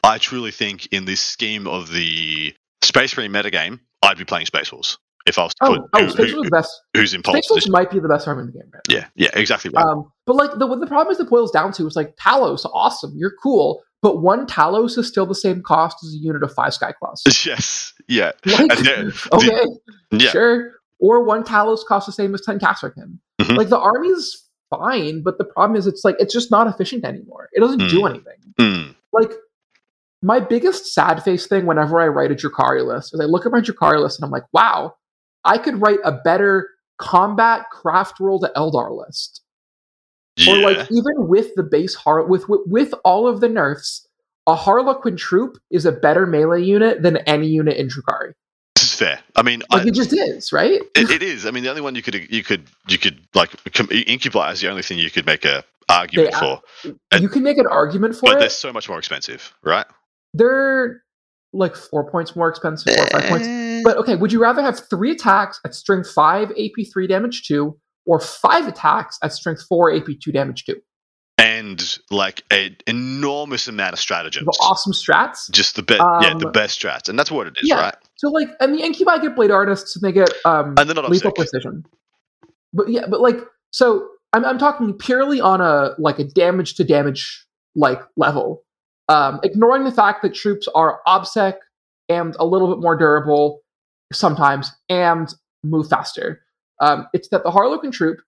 I 0.03 0.17
truly 0.17 0.51
think 0.51 0.87
in 0.91 1.05
this 1.05 1.21
scheme 1.21 1.67
of 1.67 1.91
the 1.91 2.53
Space 2.83 3.15
Marine 3.17 3.31
metagame, 3.31 3.79
I'd 4.03 4.17
be 4.17 4.25
playing 4.25 4.45
Space 4.45 4.71
Wolves 4.71 4.97
if 5.29 5.37
I 5.39 5.43
was 5.43 5.53
to 5.55 5.65
Oh, 5.65 5.75
put 5.75 5.81
oh, 5.93 6.03
who- 6.05 6.09
Space 6.11 6.31
who- 6.31 6.43
the 6.43 6.49
best. 6.49 6.81
who's 6.93 7.13
in 7.13 7.21
pole 7.23 7.35
position. 7.47 7.71
might 7.71 7.89
be 7.91 7.99
the 7.99 8.09
best 8.09 8.27
army 8.27 8.41
in 8.41 8.47
the 8.47 8.53
game 8.53 8.69
right. 8.73 8.81
Yeah, 8.89 9.05
yeah, 9.15 9.29
exactly 9.33 9.71
right. 9.73 9.85
Um, 9.85 10.11
but 10.25 10.35
like 10.35 10.51
the 10.57 10.67
the 10.75 10.87
problem 10.87 11.11
is 11.13 11.19
it 11.19 11.29
boils 11.29 11.51
down 11.51 11.71
to 11.73 11.87
is 11.87 11.95
like 11.95 12.15
Talos, 12.17 12.65
awesome, 12.73 13.13
you're 13.15 13.33
cool, 13.41 13.81
but 14.01 14.21
one 14.21 14.45
Talos 14.45 14.97
is 14.97 15.07
still 15.07 15.25
the 15.25 15.35
same 15.35 15.61
cost 15.61 15.97
as 16.03 16.13
a 16.13 16.17
unit 16.17 16.43
of 16.43 16.53
five 16.53 16.73
Skyclaws. 16.73 17.21
yes, 17.45 17.93
yeah, 18.07 18.31
Like, 18.45 18.77
then- 18.79 19.13
okay, 19.33 19.65
yeah. 20.11 20.29
sure. 20.29 20.71
Or 21.01 21.23
one 21.23 21.43
Talos 21.43 21.85
costs 21.87 22.07
the 22.07 22.11
same 22.11 22.33
as 22.33 22.41
ten 22.41 22.59
Kasrkin. 22.59 23.19
Mhm. 23.41 23.55
Like 23.55 23.69
the 23.69 23.79
army's 23.79 24.45
fine, 24.69 25.23
but 25.23 25.37
the 25.37 25.45
problem 25.45 25.77
is 25.77 25.87
it's 25.87 26.03
like 26.03 26.15
it's 26.19 26.33
just 26.33 26.51
not 26.51 26.67
efficient 26.67 27.05
anymore. 27.05 27.47
It 27.53 27.61
doesn't 27.61 27.87
do 27.89 28.01
Mm. 28.01 28.09
anything. 28.09 28.33
Mm, 28.59 28.95
like 29.13 29.31
my 30.21 30.41
biggest 30.41 30.93
sad 30.93 31.23
face 31.23 31.47
thing 31.47 31.65
whenever 31.65 32.01
I 32.01 32.07
write 32.09 32.31
a 32.31 32.35
Drukhari 32.35 32.85
list 32.85 33.13
is 33.13 33.21
I 33.21 33.23
look 33.23 33.45
at 33.45 33.53
my 33.53 33.61
Drukhari 33.61 34.01
list 34.01 34.19
and 34.19 34.25
I'm 34.25 34.31
like, 34.31 34.43
wow, 34.51 34.95
I 35.45 35.57
could 35.57 35.81
write 35.81 35.99
a 36.03 36.11
better 36.11 36.69
combat 36.97 37.65
craft 37.71 38.19
roll 38.19 38.39
to 38.41 38.51
Eldar 38.55 38.91
list. 38.97 39.41
yeah, 40.37 40.53
Or 40.53 40.57
like 40.61 40.77
even 40.91 41.27
with 41.27 41.55
the 41.55 41.63
base 41.63 41.95
Har 41.95 42.25
with, 42.25 42.47
with 42.49 42.61
with 42.65 42.93
all 43.05 43.27
of 43.27 43.39
the 43.41 43.49
nerfs, 43.49 44.07
a 44.47 44.55
Harlequin 44.55 45.15
troop 45.17 45.57
is 45.71 45.85
a 45.85 45.91
better 45.91 46.25
melee 46.25 46.61
unit 46.63 47.01
than 47.01 47.17
any 47.17 47.47
unit 47.47 47.77
in 47.77 47.87
Drukhari. 47.87 48.33
this 48.75 48.85
is 48.85 48.93
fair. 48.95 49.19
I 49.35 49.41
mean, 49.43 49.61
Like 49.71 49.85
I, 49.85 49.87
it 49.89 49.93
just 49.93 50.11
is, 50.13 50.51
right? 50.51 50.71
it, 50.73 50.83
it 51.11 51.23
is. 51.23 51.45
I 51.45 51.51
mean, 51.51 51.63
the 51.63 51.69
only 51.69 51.81
one 51.81 51.95
you 51.95 52.01
could 52.01 52.15
you 52.31 52.43
could 52.43 52.63
you 52.87 52.97
could 52.97 53.19
like 53.33 53.51
com- 53.73 53.89
Incubi 53.91 54.51
is 54.51 54.61
the 54.61 54.69
only 54.69 54.81
thing 54.81 54.97
you 54.99 55.09
could 55.09 55.25
make 55.25 55.45
a 55.45 55.63
argument 55.87 56.33
They- 56.33 56.39
for, 56.39 56.61
and- 57.11 57.21
you 57.23 57.29
can 57.29 57.43
make 57.43 57.57
an 57.57 57.67
argument 57.67 58.15
for 58.15 58.31
but 58.31 58.39
they're 58.39 58.49
so 58.49 58.71
much 58.73 58.87
more 58.89 58.97
expensive, 58.99 59.53
right? 59.63 59.85
They're 60.33 61.01
like 61.53 61.75
four 61.75 62.09
points 62.11 62.35
more 62.35 62.47
expensive, 62.49 62.93
four 62.93 63.05
or 63.05 63.09
five 63.09 63.29
points. 63.29 63.47
But 63.83 63.97
okay, 63.97 64.15
would 64.15 64.31
you 64.31 64.41
rather 64.41 64.61
have 64.61 64.79
three 64.89 65.11
attacks 65.11 65.59
at 65.65 65.73
strength 65.75 66.11
five, 66.11 66.51
AP 66.51 66.85
three 66.91 67.07
damage 67.07 67.43
two, 67.47 67.77
or 68.05 68.19
five 68.19 68.67
attacks 68.67 69.17
at 69.23 69.33
strength 69.33 69.63
four, 69.67 69.93
AP 69.93 70.07
two 70.21 70.31
damage 70.31 70.65
two? 70.65 70.81
and 71.39 71.97
like 72.11 72.43
an 72.51 72.75
enormous 72.85 73.67
amount 73.67 73.93
of 73.93 73.99
stratagems. 73.99 74.45
The 74.45 74.59
awesome 74.61 74.91
strats. 74.91 75.49
Just 75.51 75.75
the 75.77 75.83
best, 75.83 76.01
yeah, 76.21 76.33
the 76.37 76.47
Um, 76.47 76.51
best 76.51 76.79
strats, 76.79 77.07
and 77.07 77.17
that's 77.17 77.31
what 77.31 77.47
it 77.47 77.53
is, 77.61 77.67
yeah. 77.67 77.79
right? 77.79 77.95
So 78.15 78.29
like, 78.29 78.49
and 78.59 78.75
the 78.75 78.83
Incubi 78.83 79.19
get 79.19 79.35
blade 79.35 79.51
artists, 79.51 79.95
and 79.95 80.03
they 80.03 80.11
get 80.11 80.31
um, 80.45 80.75
And 80.77 80.89
they're 80.89 80.95
not 80.95 81.09
lethal 81.09 81.31
precision. 81.31 81.85
But 82.73 82.89
yeah, 82.89 83.05
but 83.09 83.21
like, 83.21 83.37
so 83.71 84.07
I'm 84.33 84.43
I'm 84.45 84.57
talking 84.57 84.93
purely 84.93 85.39
on 85.39 85.61
a 85.61 85.91
like 85.97 86.19
a 86.19 86.25
damage 86.25 86.75
to 86.75 86.83
damage 86.83 87.45
like 87.75 88.01
level, 88.17 88.63
um, 89.07 89.39
ignoring 89.43 89.85
the 89.85 89.91
fact 89.91 90.21
that 90.23 90.33
troops 90.33 90.67
are 90.75 90.99
obsec 91.07 91.53
and 92.09 92.35
a 92.39 92.45
little 92.45 92.67
bit 92.67 92.81
more 92.81 92.97
durable 92.97 93.61
sometimes 94.13 94.71
and 94.89 95.33
move 95.63 95.87
faster. 95.89 96.41
Um, 96.81 97.07
it's 97.13 97.27
that 97.29 97.43
the 97.43 97.51
Harlequin 97.51 97.91
troop 97.91 98.19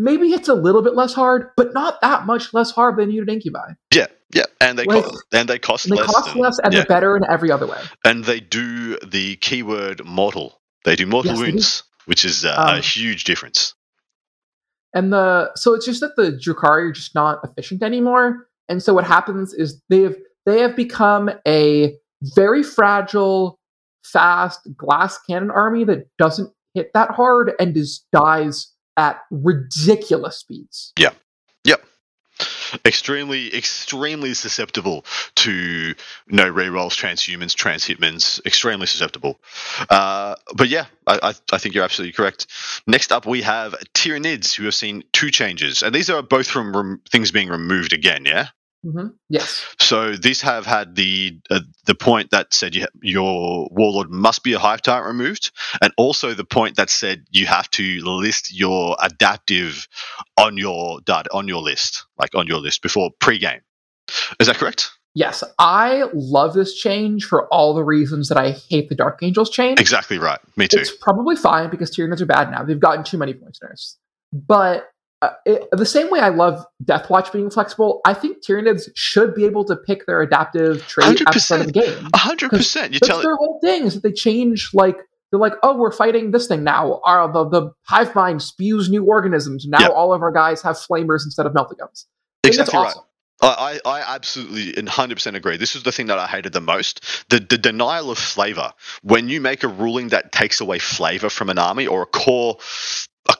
maybe 0.00 0.28
it's 0.28 0.48
a 0.48 0.54
little 0.54 0.80
bit 0.82 0.94
less 0.94 1.12
hard, 1.12 1.50
but 1.56 1.74
not 1.74 2.00
that 2.02 2.24
much 2.24 2.54
less 2.54 2.70
hard 2.70 2.96
than 2.96 3.10
unit 3.10 3.28
Incubi. 3.28 3.72
Yeah, 3.92 4.06
yeah, 4.32 4.44
and 4.60 4.78
they 4.78 4.84
Like- 4.84 5.02
cost, 5.04 5.24
and 5.32 5.48
they 5.48 5.58
cost 5.58 5.86
And 5.86 5.96
they 5.96 6.00
less. 6.02 6.14
cost 6.14 6.32
than- 6.34 6.42
less 6.42 6.58
and 6.62 6.72
yeah. 6.72 6.78
they're 6.80 6.86
better 6.86 7.16
in 7.16 7.24
every 7.28 7.50
other 7.50 7.66
way. 7.66 7.80
and 8.04 8.24
they 8.24 8.38
do 8.38 8.96
the 8.98 9.34
keyword 9.36 10.04
mortal. 10.04 10.60
They 10.84 10.94
do 10.94 11.04
mortal 11.06 11.32
Yes, 11.32 11.40
they 11.40 11.46
do. 11.46 11.52
wounds, 11.52 11.82
which 12.06 12.24
is 12.24 12.44
uh, 12.44 12.54
a 12.56 12.74
Um, 12.76 12.80
huge 12.80 13.24
difference. 13.24 13.74
And 14.94 15.12
the 15.12 15.50
so 15.56 15.74
it's 15.74 15.84
just 15.84 16.00
that 16.00 16.14
the 16.16 16.30
Drukhari 16.30 16.90
are 16.90 16.92
just 16.92 17.14
not 17.16 17.40
efficient 17.44 17.82
anymore. 17.82 18.46
And 18.68 18.80
so 18.82 18.94
what 18.94 19.04
happens 19.04 19.52
is 19.52 19.82
they 19.88 20.02
have 20.02 20.16
they 20.46 20.60
have 20.60 20.76
become 20.76 21.28
a 21.46 21.96
very 22.36 22.62
fragile, 22.62 23.57
fast 24.12 24.60
glass 24.76 25.18
cannon 25.28 25.50
army 25.50 25.84
that 25.84 26.08
doesn't 26.18 26.52
hit 26.74 26.90
that 26.94 27.10
hard 27.10 27.52
and 27.58 27.76
is 27.76 28.04
dies 28.12 28.72
at 28.96 29.20
ridiculous 29.30 30.38
speeds. 30.38 30.92
Yeah. 30.98 31.10
Yep. 31.64 31.84
Extremely, 32.84 33.54
extremely 33.56 34.34
susceptible 34.34 35.04
to 35.36 35.94
no 36.28 36.52
rerolls, 36.52 36.94
transhumans, 36.94 37.54
transhitmans. 37.54 38.44
Extremely 38.44 38.86
susceptible. 38.86 39.40
Uh, 39.88 40.34
but 40.54 40.68
yeah, 40.68 40.86
I, 41.06 41.18
I, 41.22 41.34
I 41.52 41.58
think 41.58 41.74
you're 41.74 41.84
absolutely 41.84 42.12
correct. 42.12 42.46
Next 42.86 43.10
up, 43.12 43.26
we 43.26 43.42
have 43.42 43.74
Tyranids, 43.94 44.54
who 44.54 44.64
have 44.64 44.74
seen 44.74 45.02
two 45.12 45.30
changes, 45.30 45.82
and 45.82 45.94
these 45.94 46.10
are 46.10 46.22
both 46.22 46.46
from 46.46 46.76
rem- 46.76 47.02
things 47.10 47.30
being 47.30 47.48
removed 47.48 47.92
again. 47.92 48.24
Yeah. 48.24 48.48
Hmm 48.82 49.08
Yes. 49.28 49.64
So 49.80 50.14
these 50.16 50.40
have 50.42 50.66
had 50.66 50.94
the 50.94 51.38
uh, 51.50 51.60
the 51.86 51.94
point 51.94 52.30
that 52.30 52.54
said 52.54 52.74
you 52.74 52.86
your 53.02 53.68
warlord 53.70 54.10
must 54.10 54.42
be 54.42 54.52
a 54.52 54.58
hive 54.58 54.82
tyrant 54.82 55.06
removed, 55.06 55.50
and 55.82 55.92
also 55.96 56.34
the 56.34 56.44
point 56.44 56.76
that 56.76 56.90
said 56.90 57.24
you 57.30 57.46
have 57.46 57.70
to 57.70 58.00
list 58.04 58.56
your 58.56 58.96
adaptive 59.00 59.88
on 60.36 60.56
your 60.56 61.00
data 61.00 61.28
on 61.32 61.48
your 61.48 61.62
list, 61.62 62.06
like 62.18 62.34
on 62.34 62.46
your 62.46 62.58
list 62.58 62.82
before 62.82 63.10
pre-game. 63.20 63.60
Is 64.40 64.46
that 64.46 64.56
correct? 64.56 64.90
Yes. 65.14 65.42
I 65.58 66.04
love 66.14 66.54
this 66.54 66.74
change 66.74 67.24
for 67.24 67.52
all 67.52 67.74
the 67.74 67.82
reasons 67.82 68.28
that 68.28 68.38
I 68.38 68.52
hate 68.52 68.88
the 68.88 68.94
Dark 68.94 69.18
Angels 69.22 69.50
change. 69.50 69.80
Exactly 69.80 70.16
right. 70.16 70.38
Me 70.56 70.68
too. 70.68 70.78
It's 70.78 70.94
probably 70.96 71.34
fine 71.34 71.70
because 71.70 71.90
Tyranids 71.90 72.20
are 72.20 72.26
bad 72.26 72.50
now. 72.50 72.62
They've 72.62 72.78
gotten 72.78 73.02
too 73.02 73.18
many 73.18 73.34
points 73.34 73.58
poisoners. 73.58 73.96
But 74.32 74.88
uh, 75.20 75.30
it, 75.44 75.68
the 75.72 75.86
same 75.86 76.10
way 76.10 76.20
I 76.20 76.28
love 76.28 76.64
Deathwatch 76.84 77.32
being 77.32 77.50
flexible, 77.50 78.00
I 78.04 78.14
think 78.14 78.44
Tyranids 78.44 78.88
should 78.94 79.34
be 79.34 79.44
able 79.46 79.64
to 79.64 79.76
pick 79.76 80.06
their 80.06 80.22
adaptive 80.22 80.86
trait 80.86 81.20
at 81.20 81.32
the 81.32 81.40
start 81.40 81.62
of 81.62 81.66
the 81.68 81.72
game. 81.72 82.08
A 82.14 82.18
hundred 82.18 82.50
percent. 82.50 82.94
You 82.94 83.00
tell 83.00 83.20
their 83.20 83.36
whole 83.36 83.58
thing 83.62 83.84
is 83.84 83.94
that 83.94 84.02
they 84.02 84.12
change 84.12 84.70
like 84.74 84.96
they're 85.30 85.40
like, 85.40 85.54
oh, 85.62 85.76
we're 85.76 85.92
fighting 85.92 86.30
this 86.30 86.46
thing 86.46 86.62
now. 86.64 87.00
Our 87.04 87.30
the, 87.32 87.48
the 87.48 87.70
hive 87.82 88.14
mind 88.14 88.42
spews 88.42 88.88
new 88.88 89.04
organisms. 89.04 89.66
Now 89.66 89.80
Yeah. 89.80 89.88
all 89.88 90.12
of 90.14 90.22
our 90.22 90.32
guys 90.32 90.62
have 90.62 90.76
flamers 90.76 91.24
instead 91.24 91.46
of 91.46 91.52
melta 91.52 91.76
guns. 91.76 92.06
I 92.44 92.48
think 92.48 92.56
that's 92.56 92.68
exactly 92.68 92.78
right. 92.78 92.86
awesome. 92.86 93.04
I, 93.40 93.80
I 93.84 93.98
I 94.00 94.14
absolutely 94.14 94.76
and 94.76 94.88
hundred 94.88 95.16
percent 95.16 95.36
agree. 95.36 95.56
This 95.56 95.76
is 95.76 95.82
the 95.84 95.92
thing 95.92 96.06
that 96.06 96.18
I 96.18 96.26
hated 96.26 96.52
the 96.52 96.60
most: 96.60 97.04
the 97.28 97.38
the 97.40 97.58
denial 97.58 98.10
of 98.10 98.18
flavor. 98.18 98.72
When 99.02 99.28
you 99.28 99.40
make 99.40 99.62
a 99.62 99.68
ruling 99.68 100.08
that 100.08 100.32
takes 100.32 100.60
away 100.60 100.78
flavor 100.78 101.28
from 101.28 101.48
an 101.50 101.58
army 101.58 101.86
or 101.86 102.02
a 102.02 102.06
core 102.06 102.56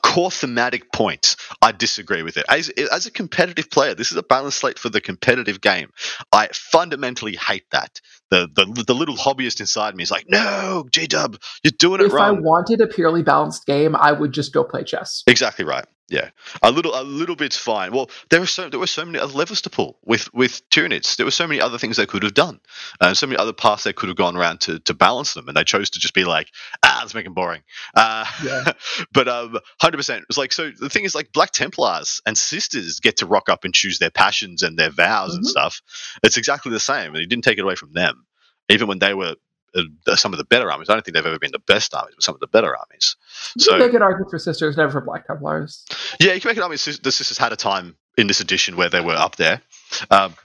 core 0.01 0.31
thematic 0.31 0.91
point 0.91 1.35
I 1.61 1.71
disagree 1.71 2.23
with 2.23 2.37
it. 2.37 2.45
As, 2.49 2.69
as 2.69 3.05
a 3.05 3.11
competitive 3.11 3.69
player, 3.69 3.95
this 3.95 4.11
is 4.11 4.17
a 4.17 4.23
balance 4.23 4.55
slate 4.55 4.79
for 4.79 4.89
the 4.89 5.01
competitive 5.01 5.61
game. 5.61 5.91
I 6.31 6.49
fundamentally 6.53 7.35
hate 7.35 7.65
that. 7.71 8.01
The 8.29 8.47
the, 8.53 8.83
the 8.85 8.93
little 8.93 9.15
hobbyist 9.15 9.59
inside 9.59 9.95
me 9.95 10.03
is 10.03 10.11
like, 10.11 10.25
no, 10.29 10.85
G 10.91 11.07
Dub, 11.07 11.37
you're 11.63 11.71
doing 11.77 12.01
it 12.01 12.07
if 12.07 12.13
I 12.13 12.31
wanted 12.31 12.81
a 12.81 12.87
purely 12.87 13.23
balanced 13.23 13.65
game, 13.65 13.95
I 13.95 14.11
would 14.11 14.31
just 14.31 14.53
go 14.53 14.63
play 14.63 14.83
chess. 14.83 15.23
Exactly 15.27 15.65
right. 15.65 15.85
Yeah, 16.09 16.29
a 16.63 16.71
little, 16.71 16.99
a 16.99 17.03
little 17.03 17.35
bit's 17.35 17.57
fine. 17.57 17.91
Well, 17.91 18.09
there 18.29 18.39
were 18.39 18.47
so 18.47 18.67
there 18.69 18.79
were 18.79 18.87
so 18.87 19.05
many 19.05 19.19
other 19.19 19.33
levers 19.33 19.61
to 19.61 19.69
pull 19.69 19.99
with 20.03 20.33
with 20.33 20.67
Tyranids. 20.69 21.15
There 21.17 21.25
were 21.25 21.31
so 21.31 21.45
many 21.47 21.61
other 21.61 21.77
things 21.77 21.97
they 21.97 22.05
could 22.07 22.23
have 22.23 22.33
done, 22.33 22.59
and 22.99 23.15
so 23.15 23.27
many 23.27 23.37
other 23.37 23.53
paths 23.53 23.83
they 23.83 23.93
could 23.93 24.09
have 24.09 24.17
gone 24.17 24.35
around 24.35 24.61
to 24.61 24.79
to 24.79 24.93
balance 24.95 25.33
them, 25.35 25.47
and 25.47 25.55
they 25.55 25.63
chose 25.63 25.91
to 25.91 25.99
just 25.99 26.15
be 26.15 26.25
like, 26.25 26.47
ah, 26.83 26.99
let's 27.01 27.13
make 27.13 27.25
them 27.25 27.33
boring. 27.35 27.61
Uh, 27.93 28.25
Yeah. 28.43 28.71
but 29.13 29.27
um, 29.27 29.59
hundred 29.79 29.97
percent. 29.97 30.25
It's 30.29 30.37
like 30.37 30.51
so. 30.51 30.71
The 30.71 30.89
thing 30.89 31.03
is, 31.03 31.13
like 31.13 31.31
Black 31.31 31.51
Templars 31.51 32.21
and 32.25 32.37
Sisters 32.37 32.99
get 32.99 33.17
to 33.17 33.25
rock 33.27 33.47
up 33.49 33.63
and 33.63 33.73
choose 33.73 33.99
their 33.99 34.09
passions 34.11 34.63
and 34.63 34.77
their 34.79 34.89
vows 34.89 35.35
and 35.35 35.43
Mhm. 35.45 35.49
stuff. 35.49 35.81
It's 36.23 36.37
exactly 36.37 36.71
the 36.71 36.79
same, 36.79 37.07
and 37.13 37.17
he 37.17 37.25
didn't 37.27 37.43
take 37.43 37.57
it 37.59 37.63
away 37.63 37.75
from 37.75 37.93
them, 37.93 38.25
even 38.69 38.87
when 38.87 38.99
they 38.99 39.13
were. 39.13 39.35
Uh, 39.75 40.15
some 40.15 40.33
of 40.33 40.37
the 40.37 40.43
better 40.45 40.71
armies. 40.71 40.89
I 40.89 40.93
don't 40.93 41.05
think 41.05 41.15
they've 41.15 41.25
ever 41.25 41.39
been 41.39 41.51
the 41.51 41.59
best 41.59 41.93
armies, 41.93 42.15
but 42.15 42.23
some 42.23 42.33
of 42.35 42.41
the 42.41 42.47
better 42.47 42.75
armies. 42.75 43.15
You 43.55 43.63
So- 43.65 43.71
can 43.71 43.79
make 43.79 43.93
an 43.93 44.01
argument 44.01 44.29
for 44.31 44.39
sisters, 44.39 44.77
never 44.77 44.91
for 44.91 45.01
Black 45.01 45.27
Templars. 45.27 45.85
Yeah, 46.19 46.33
you 46.33 46.41
can 46.41 46.49
make 46.55 46.57
an 46.63 46.77
sis- 46.77 46.99
the 46.99 47.11
sisters 47.11 47.37
had 47.37 47.53
a 47.53 47.55
time 47.55 47.95
in 48.17 48.27
this 48.27 48.39
edition 48.39 48.75
where 48.75 48.89
they 48.89 49.01
were 49.01 49.13
up 49.13 49.35
there. 49.35 49.61
Um, 50.11 50.35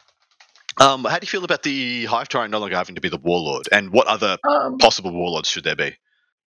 um, 0.81 1.05
how 1.05 1.19
do 1.19 1.25
you 1.25 1.29
feel 1.29 1.45
about 1.45 1.63
the 1.63 2.05
Hive 2.07 2.29
Tyrant 2.29 2.51
no 2.51 2.59
longer 2.59 2.77
having 2.77 2.95
to 2.97 3.01
be 3.01 3.09
the 3.09 3.17
warlord? 3.19 3.69
And 3.73 3.91
what 3.93 4.07
other 4.09 4.37
Um, 4.49 4.79
possible 4.79 5.13
warlords 5.13 5.49
should 5.49 5.65
there 5.65 5.77
be? 5.77 5.97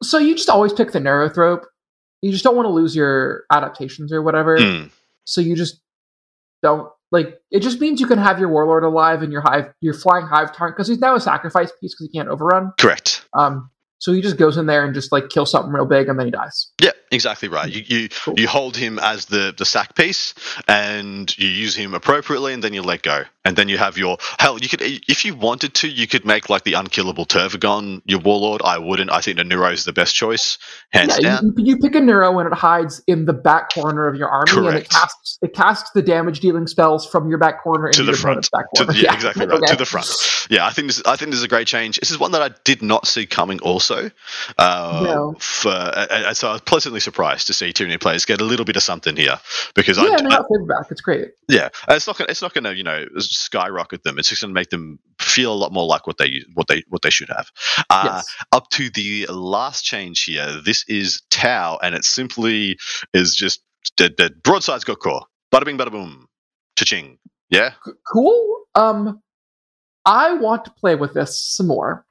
so 0.03 0.17
you 0.19 0.35
just 0.35 0.49
always 0.49 0.73
pick 0.73 0.93
the 0.93 0.99
Neurothrope. 0.99 1.65
You 2.23 2.31
just 2.33 2.45
don't 2.45 2.57
want 2.57 2.67
to 2.67 2.71
lose 2.71 2.95
your 2.97 3.45
adaptations 3.53 4.13
or 4.13 4.23
whatever. 4.23 4.59
Mm, 4.59 4.91
So 5.25 5.41
you 5.41 5.55
just 5.57 5.81
don't 6.63 6.91
like. 7.11 7.41
It 7.51 7.61
just 7.61 7.81
means 7.81 8.01
you 8.01 8.07
can 8.07 8.19
have 8.19 8.39
your 8.39 8.49
warlord 8.49 8.85
alive 8.85 9.23
and 9.23 9.33
your 9.33 9.43
hive, 9.43 9.73
your 9.81 9.95
flying 9.95 10.27
hive 10.27 10.55
tyrant, 10.55 10.77
because 10.77 10.89
he's 10.89 11.01
now 11.01 11.15
a 11.15 11.21
sacrifice 11.21 11.73
piece 11.81 11.95
because 11.95 12.09
he 12.11 12.19
can't 12.19 12.29
overrun. 12.29 12.73
correct. 12.79 13.27
Um, 13.37 13.71
so 13.99 14.13
he 14.13 14.23
just 14.23 14.39
goes 14.39 14.57
in 14.57 14.67
there 14.67 14.85
and 14.85 14.95
just 14.95 15.13
like 15.13 15.29
kills 15.29 15.51
something 15.51 15.73
real 15.73 15.85
big 15.85 16.09
and 16.09 16.19
then 16.19 16.27
he 16.27 16.33
dies. 16.33 16.73
Yeah, 16.81 16.93
exactly 17.11 17.49
right. 17.49 17.71
You 17.71 17.83
you, 17.87 18.09
Cool. 18.09 18.35
you 18.39 18.49
hold 18.49 18.77
him 18.77 18.99
as 18.99 19.27
the, 19.27 19.55
the 19.57 19.65
sack 19.65 19.95
piece, 19.95 20.35
and 20.69 21.37
you 21.39 21.49
use 21.49 21.75
him 21.77 21.95
appropriately, 21.95 22.53
and 22.55 22.63
then 22.63 22.73
you 22.75 22.83
let 22.83 23.03
go, 23.03 23.25
and 23.45 23.57
then 23.57 23.69
you 23.69 23.79
have 23.79 23.97
your 23.99 24.19
hell. 24.39 24.59
You 24.59 24.69
could, 24.69 24.81
if 24.83 25.25
you 25.25 25.35
wanted 25.35 25.75
to, 25.75 25.89
you 25.89 26.07
could 26.07 26.25
make 26.25 26.49
like 26.51 26.65
the 26.65 26.75
unkillable 26.75 27.27
Tervigon 27.27 28.03
your 28.05 28.21
warlord. 28.21 28.63
I 28.65 28.79
wouldn't. 28.79 29.11
I 29.11 29.21
think 29.21 29.39
the 29.39 29.45
Neuro 29.45 29.71
is 29.71 29.85
the 29.85 29.93
best 29.93 30.15
choice, 30.15 30.59
hands 30.93 31.19
yeah, 31.21 31.41
down. 31.41 31.55
you, 31.57 31.65
you 31.75 31.77
pick 31.79 31.95
a 31.95 32.01
neuro 32.01 32.39
and 32.39 32.47
it 32.53 32.55
hides 32.57 33.03
in 33.07 33.25
the 33.27 33.33
back 33.33 33.73
corner 33.73 34.07
of 34.09 34.17
your 34.17 34.29
army 34.29 34.69
and 34.69 34.77
it 34.77 34.89
casts 34.89 35.39
it 35.43 35.55
casts 35.55 35.91
the 35.95 36.03
damage 36.03 36.41
dealing 36.41 36.67
spells 36.67 37.07
from 37.09 37.29
your 37.29 37.39
back 37.39 37.63
corner 37.63 37.87
into 37.87 37.99
To 37.99 38.05
the 38.05 38.13
front. 38.17 38.45
To 38.45 38.51
corner. 38.77 38.93
the, 38.93 38.99
yeah, 38.99 39.15
exactly 39.15 39.47
right. 39.47 39.57
okay. 39.59 39.73
To 39.73 39.77
the 39.77 39.87
front. 39.87 40.07
Yeah, 40.51 40.67
I 40.67 40.71
think 40.71 40.89
this. 40.89 41.01
I 41.07 41.15
think 41.15 41.31
this 41.31 41.39
is 41.39 41.45
a 41.45 41.49
great 41.49 41.69
change. 41.69 42.01
This 42.01 42.11
is 42.11 42.19
one 42.19 42.33
that 42.33 42.43
I 42.43 42.51
did 42.65 42.83
not 42.83 43.07
see 43.07 43.25
coming. 43.25 43.61
Also, 43.61 44.11
uh, 44.59 45.01
No. 45.05 45.35
for 45.39 45.71
uh, 45.71 46.07
uh, 46.11 46.35
so 46.35 46.49
I 46.49 46.53
was 46.55 46.61
pleasantly 46.63 46.99
surprised 47.01 47.47
to 47.49 47.55
see 47.55 47.73
Tyranid 47.73 48.01
players 48.01 48.25
get 48.25 48.41
a 48.41 48.45
little 48.45 48.65
bit 48.65 48.77
of 48.77 48.83
something 48.83 49.17
here 49.17 49.39
because 49.75 49.99
Yeah, 49.99 50.05
I, 50.05 50.15
I 50.15 50.19
favor 50.49 50.67
back. 50.69 50.91
It's 50.91 51.01
great. 51.01 51.31
yeah, 51.49 51.69
it's 51.89 52.07
not 52.07 52.19
gonna 52.19 52.31
it's 52.31 52.43
not 52.43 52.55
gonna 52.55 52.73
you 52.73 52.85
know 52.85 53.07
skyrocket 53.19 54.05
them. 54.05 54.19
It's 54.19 54.29
just 54.29 54.43
gonna 54.43 54.53
make 54.55 54.71
them 54.71 54.99
feel 55.21 55.53
a 55.53 55.55
lot 55.57 55.73
more 55.73 55.87
like 55.87 56.07
what 56.07 56.19
they 56.19 56.43
what 56.55 56.69
they 56.69 56.85
what 56.89 57.03
they 57.03 57.11
should 57.11 57.29
have. 57.31 57.51
Uh, 57.91 58.03
yes. 58.17 58.37
Up 58.53 58.69
to 58.71 58.91
the 58.91 59.27
last 59.29 59.85
change 59.85 60.25
here. 60.25 60.61
This 60.65 60.85
is 60.89 61.23
Tau, 61.31 61.79
and 61.83 61.95
it 61.95 62.05
simply 62.05 62.79
is 63.15 63.35
just 63.35 63.63
dead. 63.97 64.17
dead. 64.17 64.43
Broadside's 64.43 64.85
got 64.85 65.01
core. 65.01 65.25
Bada 65.53 65.65
bing, 65.65 65.79
bada 65.79 65.91
boom, 65.91 66.27
cha-ching. 66.77 67.19
Yeah. 67.51 67.73
Cool. 68.13 68.59
Um, 68.77 69.21
I 70.07 70.35
want 70.35 70.65
to 70.67 70.71
play 70.71 70.95
with 70.95 71.15
this 71.15 71.41
some 71.43 71.67
more. 71.67 72.07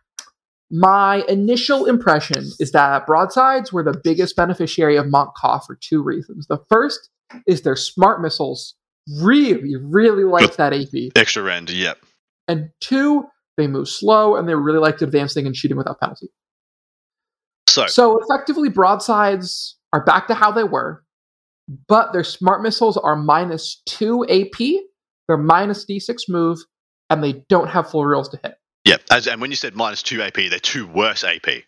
My 0.71 1.23
initial 1.27 1.85
impression 1.85 2.43
is 2.59 2.71
that 2.73 3.07
broadsides 3.07 3.73
were 3.73 3.83
the 3.83 3.99
biggest 4.03 4.35
beneficiary 4.35 4.97
of 4.97 5.07
Mont'ka 5.07 5.65
for 5.65 5.75
two 5.81 6.03
reasons. 6.03 6.45
The 6.47 6.59
first 6.69 7.09
is 7.47 7.61
their 7.63 7.75
smart 7.75 8.21
missiles 8.21 8.75
really, 9.19 9.75
really 9.77 10.23
liked 10.25 10.57
that 10.57 10.73
AP, 10.73 11.11
Extra 11.15 11.41
rend. 11.41 11.69
Yep. 11.71 11.97
and 12.47 12.69
two, 12.81 13.25
they 13.57 13.67
move 13.67 13.89
slow 13.89 14.35
and 14.35 14.47
they 14.47 14.53
really 14.55 14.77
liked 14.79 15.01
advancing 15.01 15.45
and 15.47 15.55
shooting 15.55 15.77
without 15.77 15.99
penalty. 15.99 16.27
So 17.67 17.87
So 17.87 18.19
effectively, 18.23 18.69
broadsides 18.69 19.75
are 19.93 20.03
back 20.03 20.27
to 20.27 20.35
how 20.35 20.51
they 20.51 20.63
were, 20.63 21.03
but 21.87 22.13
their 22.13 22.23
smart 22.23 22.61
missiles 22.61 22.95
are 22.97 23.15
minus 23.15 23.81
two 23.87 24.23
AP, 24.27 24.83
they're 25.27 25.37
minus 25.37 25.85
D6 25.85 26.29
move, 26.29 26.59
and 27.09 27.23
they 27.23 27.43
don't 27.49 27.69
have 27.69 27.89
full 27.89 28.05
reels 28.05 28.29
to 28.29 28.39
hit. 28.43 28.55
Yep. 28.85 29.01
As, 29.11 29.27
and 29.27 29.41
when 29.41 29.49
you 29.49 29.55
said 29.55 29.75
minus 29.75 30.03
two 30.03 30.21
AP, 30.21 30.35
they're 30.35 30.59
two 30.59 30.87
worse 30.87 31.23
AP 31.23 31.63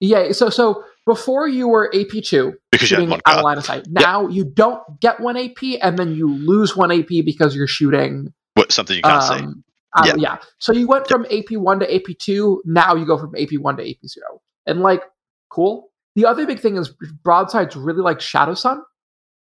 Yeah, 0.00 0.32
so 0.32 0.50
so 0.50 0.84
before 1.06 1.48
you 1.48 1.68
were 1.68 1.92
AP 1.94 2.22
two 2.24 2.54
because 2.70 2.88
shooting 2.88 3.10
one 3.10 3.20
out 3.26 3.38
of 3.38 3.44
line 3.44 3.58
of 3.58 3.64
sight. 3.64 3.86
Now 3.88 4.26
you 4.28 4.44
don't 4.44 4.82
get 5.00 5.20
one 5.20 5.36
AP, 5.36 5.78
and 5.82 5.98
then 5.98 6.14
you 6.14 6.28
lose 6.28 6.76
one 6.76 6.90
AP 6.90 7.08
because 7.24 7.54
you're 7.54 7.66
shooting. 7.68 8.32
What, 8.54 8.72
something 8.72 8.96
you 8.96 9.02
can't 9.02 9.22
see. 9.22 9.34
um, 9.34 9.64
Yeah. 10.04 10.14
yeah. 10.16 10.36
So 10.58 10.72
you 10.72 10.86
went 10.86 11.06
from 11.06 11.26
AP 11.26 11.52
one 11.52 11.78
to 11.80 11.94
AP 11.94 12.18
two. 12.18 12.62
Now 12.64 12.94
you 12.94 13.06
go 13.06 13.18
from 13.18 13.34
AP 13.36 13.58
one 13.60 13.76
to 13.76 13.88
AP 13.88 13.98
zero, 14.06 14.40
and 14.66 14.80
like 14.80 15.02
cool. 15.50 15.90
The 16.16 16.24
other 16.24 16.46
big 16.46 16.60
thing 16.60 16.76
is 16.76 16.88
broadsides 17.22 17.76
really 17.76 18.00
like 18.00 18.18
Shadowsun 18.18 18.80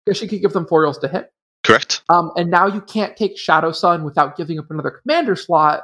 because 0.04 0.18
she 0.18 0.26
could 0.26 0.40
give 0.40 0.54
them 0.54 0.66
four 0.66 0.82
reels 0.82 0.98
to 0.98 1.08
hit. 1.08 1.30
Correct. 1.62 2.02
Um, 2.08 2.32
and 2.34 2.50
now 2.50 2.66
you 2.66 2.80
can't 2.80 3.16
take 3.16 3.36
Shadowsun 3.36 4.02
without 4.04 4.36
giving 4.36 4.58
up 4.58 4.70
another 4.70 4.90
commander 4.90 5.36
slot. 5.36 5.82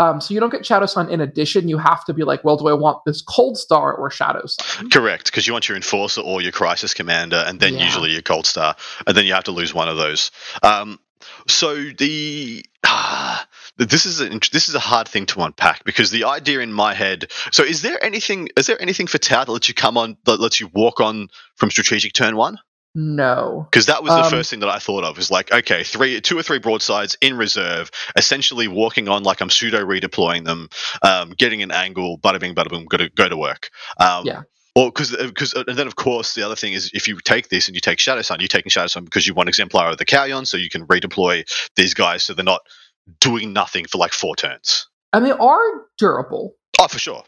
Um, 0.00 0.20
so 0.20 0.32
you 0.32 0.40
don't 0.40 0.50
get 0.50 0.62
Shadowsun 0.62 1.10
in 1.10 1.20
addition. 1.20 1.68
You 1.68 1.76
have 1.76 2.04
to 2.06 2.14
be 2.14 2.24
like, 2.24 2.42
well, 2.42 2.56
do 2.56 2.68
I 2.68 2.72
want 2.72 3.04
this 3.04 3.22
Coldstar 3.22 3.98
or 3.98 4.08
Shadowsun? 4.08 4.90
Correct. 4.90 5.26
Because 5.26 5.46
you 5.46 5.52
want 5.52 5.68
your 5.68 5.76
enforcer 5.76 6.22
or 6.22 6.40
your 6.40 6.52
crisis 6.52 6.94
commander, 6.94 7.44
and 7.46 7.60
then 7.60 7.74
Yeah. 7.74 7.84
usually 7.84 8.10
your 8.12 8.22
cold 8.22 8.46
star, 8.46 8.76
and 9.06 9.14
then 9.14 9.26
you 9.26 9.34
have 9.34 9.44
to 9.44 9.50
lose 9.52 9.74
one 9.74 9.88
of 9.88 9.98
those. 9.98 10.30
Um, 10.62 10.98
so 11.46 11.74
the 11.76 12.64
ah, 12.86 13.46
this 13.76 14.06
is 14.06 14.22
a 14.22 14.28
this 14.52 14.70
is 14.70 14.74
a 14.74 14.78
hard 14.80 15.06
thing 15.06 15.26
to 15.26 15.42
unpack 15.42 15.84
because 15.84 16.10
the 16.10 16.24
idea 16.24 16.60
in 16.60 16.72
my 16.72 16.94
head. 16.94 17.30
So 17.52 17.62
is 17.62 17.82
there 17.82 18.02
anything 18.02 18.48
is 18.56 18.66
there 18.66 18.80
anything 18.80 19.06
for 19.06 19.18
Tau 19.18 19.44
that 19.44 19.52
lets 19.52 19.68
you 19.68 19.74
come 19.74 19.98
on 19.98 20.16
that 20.24 20.40
lets 20.40 20.60
you 20.60 20.68
walk 20.72 21.00
on 21.00 21.28
from 21.56 21.70
strategic 21.70 22.14
turn 22.14 22.36
one? 22.36 22.58
No. 22.94 23.68
Because 23.70 23.86
that 23.86 24.02
was 24.02 24.12
the 24.12 24.24
Um, 24.24 24.30
first 24.30 24.50
thing 24.50 24.60
that 24.60 24.68
I 24.68 24.78
thought 24.78 25.04
of. 25.04 25.18
Is 25.18 25.30
like, 25.30 25.52
okay, 25.52 25.84
three, 25.84 26.20
two 26.20 26.38
or 26.38 26.42
three 26.42 26.58
broadsides 26.58 27.16
in 27.20 27.36
reserve, 27.36 27.90
essentially 28.16 28.68
walking 28.68 29.08
on 29.08 29.22
like 29.22 29.40
I'm 29.40 29.50
pseudo 29.50 29.84
redeploying 29.84 30.44
them, 30.44 30.68
um, 31.02 31.30
getting 31.30 31.62
an 31.62 31.70
angle, 31.70 32.18
bada 32.18 32.40
bing, 32.40 32.54
bada 32.54 32.68
boom, 32.68 32.86
go 32.86 32.96
to 32.96 33.08
go 33.10 33.28
to 33.28 33.36
work. 33.36 33.70
Um, 33.98 34.26
Yeah. 34.26 34.42
Or 34.76 34.86
because 34.90 35.10
because 35.16 35.52
and 35.52 35.76
then 35.76 35.88
of 35.88 35.96
course 35.96 36.34
the 36.34 36.44
other 36.44 36.54
thing 36.54 36.74
is 36.74 36.92
if 36.94 37.08
you 37.08 37.18
take 37.24 37.48
this 37.48 37.66
and 37.66 37.74
you 37.74 37.80
take 37.80 37.98
Shadowsun, 37.98 38.38
you're 38.38 38.46
taking 38.48 38.70
Shadowsun 38.70 39.04
because 39.04 39.26
you 39.26 39.34
want 39.34 39.48
Exemplar 39.48 39.90
of 39.90 39.98
the 39.98 40.06
Kauyon, 40.06 40.46
so 40.46 40.56
you 40.56 40.70
can 40.70 40.86
redeploy 40.86 41.44
these 41.74 41.92
guys 41.94 42.22
so 42.24 42.34
they're 42.34 42.44
not 42.44 42.62
doing 43.18 43.52
nothing 43.52 43.86
for 43.86 43.98
like 43.98 44.12
four 44.12 44.36
turns. 44.36 44.86
And 45.12 45.26
they 45.26 45.32
are 45.32 45.60
durable. 45.98 46.54
Oh, 46.78 46.86
for 46.86 47.00
sure. 47.00 47.24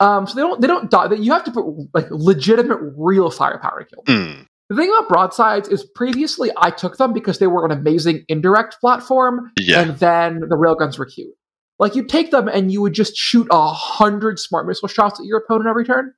Um, 0.00 0.26
so 0.26 0.34
they 0.34 0.42
don't 0.42 0.60
they 0.60 0.66
don't 0.66 0.90
die. 0.90 1.12
You 1.14 1.32
have 1.32 1.44
to 1.44 1.50
put 1.50 1.64
like 1.94 2.06
legitimate 2.10 2.78
real 2.96 3.30
firepower 3.30 3.82
to 3.82 3.88
kill 3.88 4.02
them. 4.04 4.36
Mm, 4.38 4.46
The 4.68 4.76
thing 4.76 4.90
about 4.90 5.08
broadsides 5.08 5.68
is 5.68 5.84
previously 5.94 6.50
I 6.56 6.70
took 6.70 6.98
them 6.98 7.12
because 7.12 7.38
they 7.38 7.46
were 7.46 7.64
an 7.64 7.70
amazing 7.70 8.24
indirect 8.28 8.78
platform, 8.80 9.50
yeah. 9.58 9.80
and 9.80 9.98
then 9.98 10.40
the 10.40 10.56
railguns 10.56 10.98
were 10.98 11.06
cute. 11.06 11.34
Like 11.78 11.94
you'd 11.94 12.08
take 12.08 12.30
them 12.30 12.48
and 12.48 12.70
you 12.72 12.80
would 12.82 12.92
just 12.94 13.16
shoot 13.16 13.46
a 13.50 13.68
hundred 13.68 14.38
smart 14.38 14.66
missile 14.66 14.88
shots 14.88 15.18
at 15.20 15.26
your 15.26 15.38
opponent 15.38 15.68
every 15.68 15.84
turn, 15.84 16.12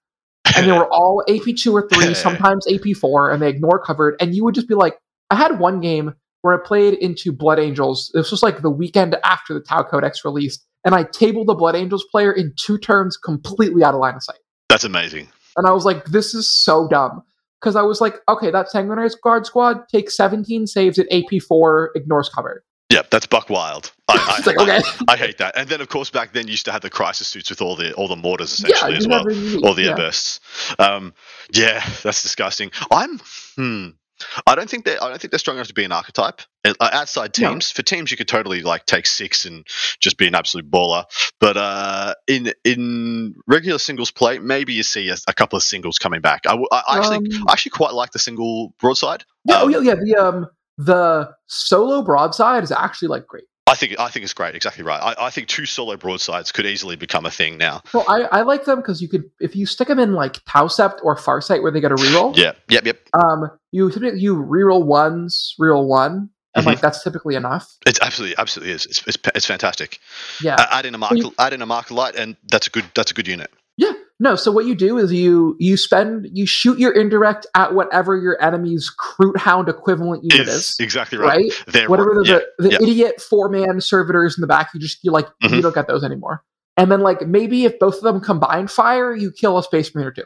and 0.56 0.66
they 0.66 0.72
were 0.72 0.88
all 0.92 1.22
AP 1.28 1.54
two 1.56 1.74
or 1.74 1.88
three, 1.88 2.14
sometimes 2.26 2.66
AP 2.72 2.96
four, 3.00 3.30
and 3.30 3.40
they 3.42 3.48
ignore 3.48 3.80
covered. 3.82 4.16
And 4.20 4.34
you 4.34 4.44
would 4.44 4.54
just 4.54 4.68
be 4.68 4.74
like, 4.74 4.98
I 5.30 5.36
had 5.36 5.58
one 5.60 5.80
game 5.80 6.14
where 6.42 6.54
I 6.54 6.64
played 6.64 6.94
into 6.94 7.32
Blood 7.32 7.58
Angels. 7.58 8.10
This 8.14 8.30
was 8.30 8.42
like 8.42 8.62
the 8.62 8.70
weekend 8.70 9.16
after 9.24 9.54
the 9.54 9.60
Tau 9.60 9.82
Codex 9.82 10.24
released, 10.24 10.64
and 10.84 10.94
I 10.94 11.04
tabled 11.04 11.48
the 11.48 11.54
Blood 11.54 11.76
Angels 11.76 12.04
player 12.10 12.32
in 12.32 12.52
two 12.56 12.78
turns, 12.78 13.16
completely 13.16 13.82
out 13.82 13.94
of 13.94 14.00
line 14.00 14.14
of 14.14 14.22
sight. 14.22 14.38
That's 14.68 14.84
amazing. 14.84 15.28
And 15.56 15.66
I 15.66 15.72
was 15.72 15.84
like, 15.84 16.04
this 16.06 16.34
is 16.34 16.48
so 16.48 16.88
dumb. 16.88 17.22
Because 17.60 17.74
I 17.74 17.82
was 17.82 18.00
like, 18.00 18.14
okay, 18.28 18.52
that 18.52 18.70
Sanguinary 18.70 19.10
Guard 19.22 19.44
squad 19.44 19.88
takes 19.88 20.16
17 20.16 20.68
saves 20.68 20.98
at 20.98 21.10
AP4, 21.10 21.88
ignores 21.96 22.28
cover. 22.28 22.62
Yeah, 22.90 23.02
that's 23.10 23.26
Buck 23.26 23.50
Wild. 23.50 23.92
I, 24.08 24.40
I, 24.40 24.46
like, 24.46 24.58
okay. 24.58 24.80
I 25.08 25.16
hate 25.16 25.38
that. 25.38 25.56
And 25.58 25.68
then 25.68 25.80
of 25.80 25.88
course 25.88 26.08
back 26.08 26.32
then 26.32 26.46
you 26.46 26.52
used 26.52 26.64
to 26.66 26.72
have 26.72 26.80
the 26.80 26.88
crisis 26.88 27.28
suits 27.28 27.50
with 27.50 27.60
all 27.60 27.76
the 27.76 27.92
all 27.94 28.08
the 28.08 28.16
mortars 28.16 28.52
essentially 28.52 28.92
you 28.92 28.98
as 28.98 29.08
well. 29.08 29.26
Or 29.62 29.74
the 29.74 29.82
yeah. 29.82 29.94
airbursts. 29.94 30.40
Um, 30.80 31.12
yeah, 31.52 31.84
that's 32.02 32.22
disgusting. 32.22 32.70
I'm 32.90 33.18
hmm. 33.56 33.88
I 34.46 34.54
don't 34.54 34.68
think 34.68 34.84
they 34.84 34.98
I 34.98 35.08
don't 35.08 35.20
think 35.20 35.30
they're 35.30 35.38
strong 35.38 35.56
enough 35.56 35.68
to 35.68 35.74
be 35.74 35.84
an 35.84 35.92
archetype. 35.92 36.42
Uh, 36.64 36.74
outside 36.80 37.32
No. 37.38 37.50
teams, 37.50 37.70
for 37.70 37.82
teams 37.82 38.10
you 38.10 38.16
could 38.16 38.28
totally 38.28 38.62
like 38.62 38.84
take 38.84 39.06
six 39.06 39.44
and 39.46 39.66
just 40.00 40.18
be 40.18 40.26
an 40.26 40.34
absolute 40.34 40.70
baller. 40.70 41.04
But 41.40 41.56
uh, 41.56 42.14
in 42.26 42.52
in 42.64 43.34
regular 43.46 43.78
singles 43.78 44.10
play, 44.10 44.38
maybe 44.38 44.74
you 44.74 44.82
see 44.82 45.08
a, 45.08 45.16
a 45.28 45.32
couple 45.32 45.56
of 45.56 45.62
singles 45.62 45.98
coming 45.98 46.20
back. 46.20 46.42
I, 46.46 46.56
I 46.72 46.98
actually 46.98 47.16
Um, 47.18 47.44
I 47.48 47.52
actually 47.52 47.70
quite 47.70 47.94
like 47.94 48.10
the 48.12 48.18
single 48.18 48.74
broadside. 48.80 49.24
Yeah, 49.44 49.60
oh 49.60 49.66
Um, 49.66 49.72
yeah, 49.72 49.80
yeah. 49.80 49.94
The 49.94 50.16
um 50.16 50.46
the 50.76 51.30
solo 51.46 52.02
broadside 52.02 52.64
is 52.64 52.72
actually 52.72 53.08
like 53.08 53.26
great. 53.26 53.44
I 53.68 53.74
think 53.74 53.98
I 53.98 54.08
think 54.08 54.24
it's 54.24 54.32
great. 54.34 54.54
Exactly 54.54 54.82
right. 54.84 55.00
I, 55.00 55.26
I 55.26 55.30
think 55.30 55.48
two 55.48 55.66
solo 55.66 55.96
broadsides 55.96 56.50
could 56.52 56.66
easily 56.66 56.96
become 56.96 57.26
a 57.26 57.30
thing 57.30 57.58
now. 57.58 57.82
Well, 57.92 58.04
I, 58.08 58.22
I 58.38 58.42
like 58.42 58.64
them 58.64 58.76
because 58.78 59.00
you 59.02 59.08
could 59.08 59.24
if 59.40 59.54
you 59.54 59.66
stick 59.66 59.88
them 59.88 59.98
in 59.98 60.14
like 60.14 60.38
Tau 60.46 60.66
Sept 60.66 60.98
or 61.02 61.16
Farsight 61.16 61.62
where 61.62 61.70
they 61.70 61.80
get 61.80 61.92
a 61.92 61.96
reroll. 61.96 62.36
Yeah. 62.36 62.52
Yep. 62.68 62.86
Yep. 62.86 62.98
Um, 63.12 63.50
you 63.72 63.90
typically- 63.90 64.20
you 64.20 64.36
reroll 64.36 64.84
ones, 64.86 65.54
reroll 65.60 65.86
one, 65.86 66.30
and 66.54 66.62
Mm-hmm. 66.62 66.66
like 66.68 66.80
that's 66.80 67.04
typically 67.04 67.34
enough. 67.34 67.68
It's 67.86 68.00
absolutely 68.00 68.36
absolutely 68.38 68.72
is. 68.74 68.86
It's 68.86 69.06
it's, 69.06 69.18
it's 69.34 69.46
fantastic. 69.46 69.98
Yeah. 70.42 70.54
Uh, 70.56 70.66
add 70.70 70.86
in 70.86 70.94
a 70.94 70.98
mark 70.98 71.12
you- 71.16 71.34
add 71.38 71.52
in 71.52 71.62
a 71.62 71.66
marker 71.66 71.94
light, 71.94 72.14
and 72.16 72.36
that's 72.50 72.66
a 72.66 72.70
good 72.70 72.84
that's 72.94 73.10
a 73.10 73.14
good 73.14 73.28
unit. 73.28 73.50
Yeah. 73.78 73.92
No, 74.20 74.34
so 74.34 74.50
what 74.50 74.66
you 74.66 74.74
do 74.74 74.98
is 74.98 75.12
you 75.12 75.56
you 75.60 75.76
spend 75.76 76.28
you 76.32 76.44
shoot 76.44 76.78
your 76.78 76.90
indirect 76.92 77.46
at 77.54 77.72
whatever 77.74 78.16
your 78.16 78.36
enemy's 78.42 78.92
Kroot 79.00 79.36
Hound 79.36 79.68
equivalent 79.68 80.24
unit 80.24 80.48
Is 80.48 80.76
exactly 80.80 81.16
right. 81.18 81.36
Right? 81.38 81.52
They're 81.68 81.88
Whatever 81.88 82.14
the, 82.22 82.28
yeah, 82.28 82.38
the, 82.58 82.68
the 82.68 82.70
yeah. 82.72 82.82
idiot 82.82 83.20
four 83.20 83.48
man 83.48 83.80
servitors 83.80 84.36
in 84.36 84.40
the 84.42 84.48
back, 84.48 84.70
you 84.74 84.80
just 84.80 84.98
you 85.04 85.12
like 85.12 85.28
Mhm. 85.42 85.56
you 85.56 85.62
don't 85.62 85.74
get 85.74 85.86
those 85.86 86.02
anymore. 86.02 86.42
And 86.76 86.90
then 86.90 87.00
like 87.00 87.26
maybe 87.28 87.64
if 87.64 87.78
both 87.78 87.94
of 87.96 88.02
them 88.02 88.20
combine 88.20 88.66
fire, 88.66 89.14
you 89.14 89.30
kill 89.30 89.56
a 89.56 89.62
space 89.62 89.94
marine 89.94 90.08
or 90.08 90.12
two. 90.12 90.24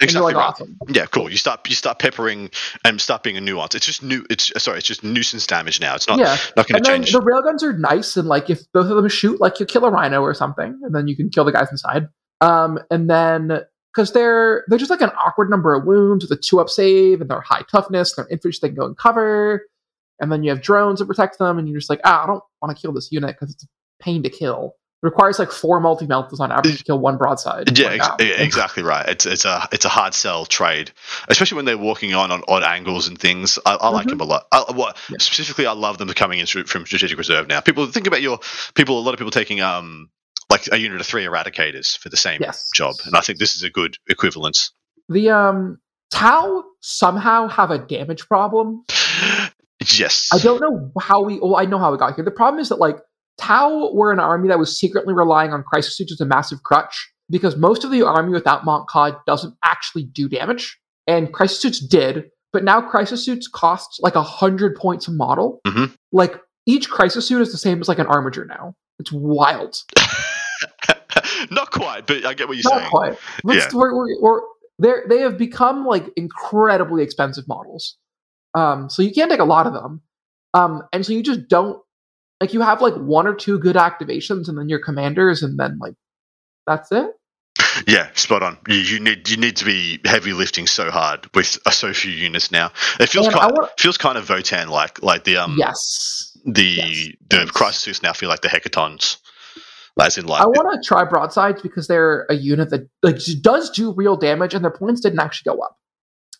You're 0.00 0.06
exactly 0.06 0.32
like 0.32 0.36
right. 0.36 0.48
awesome. 0.50 0.78
Yeah, 0.88 1.06
cool. 1.06 1.28
You 1.28 1.36
stop. 1.36 1.68
you 1.68 1.74
stop 1.74 1.98
peppering 1.98 2.50
and 2.84 3.00
stop 3.00 3.24
being 3.24 3.36
a 3.36 3.40
nuance. 3.40 3.74
It's 3.74 3.84
just 3.84 4.00
new. 4.00 4.24
It's 4.30 4.52
sorry. 4.62 4.78
It's 4.78 4.86
just 4.86 5.02
nuisance 5.02 5.44
damage 5.44 5.80
now. 5.80 5.96
It's 5.96 6.06
not 6.06 6.20
yeah. 6.20 6.36
not 6.56 6.68
going 6.68 6.76
And 6.76 6.84
to 6.84 6.90
then 6.92 7.02
change. 7.02 7.12
the 7.14 7.20
railguns 7.20 7.64
are 7.64 7.76
nice 7.76 8.16
and 8.16 8.28
like 8.28 8.48
if 8.48 8.60
both 8.72 8.88
of 8.88 8.94
them 8.96 9.08
shoot, 9.08 9.40
like 9.40 9.58
you 9.58 9.66
kill 9.66 9.84
a 9.84 9.90
rhino 9.90 10.20
or 10.22 10.34
something, 10.34 10.78
and 10.84 10.94
then 10.94 11.08
you 11.08 11.16
can 11.16 11.30
kill 11.30 11.44
the 11.44 11.50
guys 11.50 11.66
inside. 11.72 12.06
Um 12.40 12.78
and 12.90 13.08
then 13.10 13.60
because 13.94 14.12
they're 14.12 14.64
they're 14.68 14.78
just 14.78 14.90
like 14.90 15.00
an 15.00 15.10
awkward 15.18 15.50
number 15.50 15.74
of 15.74 15.84
wounds 15.84 16.24
with 16.24 16.38
a 16.38 16.40
two 16.40 16.60
up 16.60 16.68
save 16.68 17.20
and 17.20 17.28
they're 17.30 17.40
high 17.40 17.62
toughness, 17.70 18.14
they're 18.14 18.28
infantry 18.28 18.58
they 18.62 18.68
can 18.68 18.76
go 18.76 18.86
and 18.86 18.96
cover, 18.96 19.66
and 20.20 20.30
then 20.30 20.42
you 20.42 20.50
have 20.50 20.62
drones 20.62 21.00
that 21.00 21.06
protect 21.06 21.38
them, 21.38 21.58
and 21.58 21.68
you're 21.68 21.78
just 21.78 21.90
like, 21.90 22.00
ah, 22.04 22.22
I 22.24 22.26
don't 22.26 22.42
want 22.62 22.76
to 22.76 22.80
kill 22.80 22.92
this 22.92 23.10
unit 23.10 23.34
because 23.38 23.54
it's 23.54 23.64
a 23.64 23.68
pain 24.02 24.22
to 24.22 24.30
kill. 24.30 24.74
It 25.02 25.06
requires 25.06 25.38
like 25.38 25.52
four 25.52 25.78
multi 25.80 26.06
melts 26.06 26.38
on 26.40 26.50
average 26.50 26.78
to 26.78 26.84
kill 26.84 26.98
one 26.98 27.16
broadside. 27.18 27.78
yeah, 27.78 27.86
Like, 27.86 28.00
ex- 28.00 28.08
ah. 28.10 28.16
exactly 28.18 28.82
right. 28.82 29.08
It's 29.08 29.26
it's 29.26 29.44
a 29.44 29.68
it's 29.72 29.84
a 29.84 29.88
hard 29.88 30.12
sell 30.12 30.44
trade, 30.44 30.90
especially 31.28 31.56
when 31.56 31.64
they're 31.66 31.78
walking 31.78 32.14
on 32.14 32.30
on 32.32 32.42
odd 32.48 32.62
angles 32.64 33.06
and 33.08 33.16
things. 33.18 33.58
I, 33.64 33.74
I 33.76 33.88
like 33.90 34.06
Mhm. 34.06 34.10
them 34.10 34.20
a 34.20 34.24
lot. 34.24 34.46
I, 34.52 34.64
what 34.74 34.96
Yeah. 35.08 35.18
specifically, 35.20 35.66
I 35.66 35.72
love 35.72 35.98
them 35.98 36.08
coming 36.10 36.40
in 36.40 36.46
from 36.46 36.84
strategic 36.86 37.16
reserve 37.16 37.46
now. 37.48 37.60
People 37.60 37.86
think 37.86 38.06
about 38.08 38.22
your 38.22 38.38
people. 38.74 38.98
A 38.98 39.02
lot 39.02 39.12
of 39.14 39.18
people 39.18 39.30
taking 39.30 39.60
um 39.60 40.10
like 40.50 40.68
a 40.72 40.78
unit 40.78 41.00
of 41.00 41.06
three 41.06 41.24
eradicators 41.24 41.96
for 41.98 42.08
the 42.08 42.16
same 42.16 42.40
Yes. 42.40 42.68
job, 42.74 42.94
and 43.04 43.14
I 43.16 43.20
think 43.20 43.38
this 43.38 43.54
is 43.54 43.62
a 43.62 43.70
good 43.70 43.96
equivalence. 44.08 44.72
The 45.08 45.30
um 45.30 45.78
Tau 46.10 46.64
somehow 46.80 47.48
have 47.48 47.70
a 47.70 47.78
damage 47.78 48.26
problem. 48.28 48.84
yes, 49.98 50.28
I 50.32 50.38
don't 50.38 50.60
know 50.60 50.90
how 51.00 51.22
we. 51.22 51.38
Well, 51.38 51.56
I 51.56 51.64
know 51.64 51.78
how 51.78 51.92
we 51.92 51.98
got 51.98 52.14
here. 52.14 52.24
The 52.24 52.30
problem 52.30 52.60
is 52.60 52.68
that 52.70 52.76
like 52.78 52.96
Tau 53.38 53.92
were 53.92 54.10
an 54.12 54.18
army 54.20 54.48
that 54.48 54.58
was 54.58 54.78
secretly 54.78 55.14
relying 55.14 55.52
on 55.52 55.62
crisis 55.62 55.96
suits 55.96 56.12
as 56.12 56.20
a 56.20 56.26
massive 56.26 56.62
crutch 56.62 57.10
because 57.30 57.56
most 57.56 57.84
of 57.84 57.90
the 57.90 58.02
army 58.02 58.32
without 58.32 58.62
Mont'ka 58.64 59.20
doesn't 59.26 59.54
actually 59.64 60.04
do 60.04 60.28
damage, 60.28 60.78
and 61.06 61.32
crisis 61.32 61.60
suits 61.60 61.78
did. 61.80 62.30
But 62.50 62.64
now 62.64 62.80
crisis 62.80 63.22
suits 63.26 63.46
cost 63.46 64.00
like 64.02 64.14
a 64.14 64.22
hundred 64.22 64.74
points 64.76 65.06
a 65.08 65.12
model. 65.12 65.60
Mhm. 65.66 65.94
Like 66.12 66.40
each 66.64 66.88
crisis 66.88 67.26
suit 67.28 67.42
is 67.42 67.52
the 67.52 67.58
same 67.58 67.80
as 67.82 67.88
like 67.88 67.98
an 67.98 68.06
Armiger 68.06 68.46
now. 68.46 68.74
It's 68.98 69.12
wild. 69.12 69.76
Not 71.50 71.70
quite, 71.70 72.06
but 72.06 72.24
I 72.26 72.34
get 72.34 72.48
what 72.48 72.56
you're 72.56 72.70
Not 72.72 72.78
saying. 72.80 72.90
quite. 72.90 73.18
Let's, 73.44 73.72
Yeah. 73.72 73.78
we're, 73.78 73.94
we're, 73.96 74.20
we're, 74.20 74.40
they're, 74.78 75.04
they 75.08 75.20
have 75.20 75.38
become 75.38 75.84
like 75.86 76.04
incredibly 76.16 77.02
expensive 77.02 77.46
models. 77.48 77.96
Um, 78.54 78.88
so 78.90 79.02
you 79.02 79.12
can't 79.12 79.30
take 79.30 79.40
a 79.40 79.44
lot 79.44 79.66
of 79.66 79.72
them. 79.72 80.02
Um, 80.54 80.82
and 80.92 81.04
so 81.04 81.12
you 81.12 81.22
just 81.22 81.48
don't 81.48 81.80
like 82.40 82.52
you 82.54 82.60
have 82.60 82.80
like 82.80 82.94
one 82.94 83.26
or 83.26 83.34
two 83.34 83.58
good 83.58 83.76
activations 83.76 84.48
and 84.48 84.56
then 84.58 84.68
your 84.68 84.78
commanders 84.78 85.42
and 85.42 85.58
then 85.58 85.78
like 85.80 85.94
that's 86.66 86.90
it. 86.92 87.10
Yeah, 87.86 88.08
spot 88.14 88.42
on. 88.42 88.58
You, 88.68 88.76
you 88.76 89.00
need 89.00 89.28
you 89.28 89.36
need 89.36 89.56
to 89.56 89.64
be 89.64 90.00
heavy 90.04 90.32
lifting 90.32 90.66
so 90.66 90.90
hard 90.90 91.28
with 91.34 91.58
uh, 91.66 91.70
so 91.70 91.92
few 91.92 92.10
units 92.12 92.50
now. 92.50 92.70
It 92.98 93.08
feels 93.08 93.26
And 93.26 93.34
kind 93.36 93.52
wanna- 93.56 93.70
feels 93.78 93.98
kind 93.98 94.16
of 94.16 94.26
Votann 94.26 94.68
like 94.68 95.02
like 95.02 95.24
the 95.24 95.36
um 95.36 95.56
yes. 95.58 96.27
The 96.44 96.62
yes, 96.62 97.08
the 97.30 97.36
yes. 97.38 97.50
crisis 97.50 97.80
suits 97.82 98.02
now 98.02 98.12
feel 98.12 98.28
like 98.28 98.40
the 98.40 98.48
Hekatons. 98.48 99.18
As 100.00 100.16
in 100.16 100.26
like 100.26 100.40
I 100.40 100.46
want 100.46 100.80
to 100.80 100.86
try 100.86 101.04
broadsides 101.04 101.60
because 101.60 101.88
they're 101.88 102.24
a 102.30 102.34
unit 102.34 102.70
that 102.70 102.88
like 103.02 103.18
does 103.40 103.68
do 103.70 103.92
real 103.92 104.16
damage 104.16 104.54
and 104.54 104.62
their 104.62 104.70
points 104.70 105.00
didn't 105.00 105.18
actually 105.18 105.52
go 105.52 105.60
up. 105.60 105.76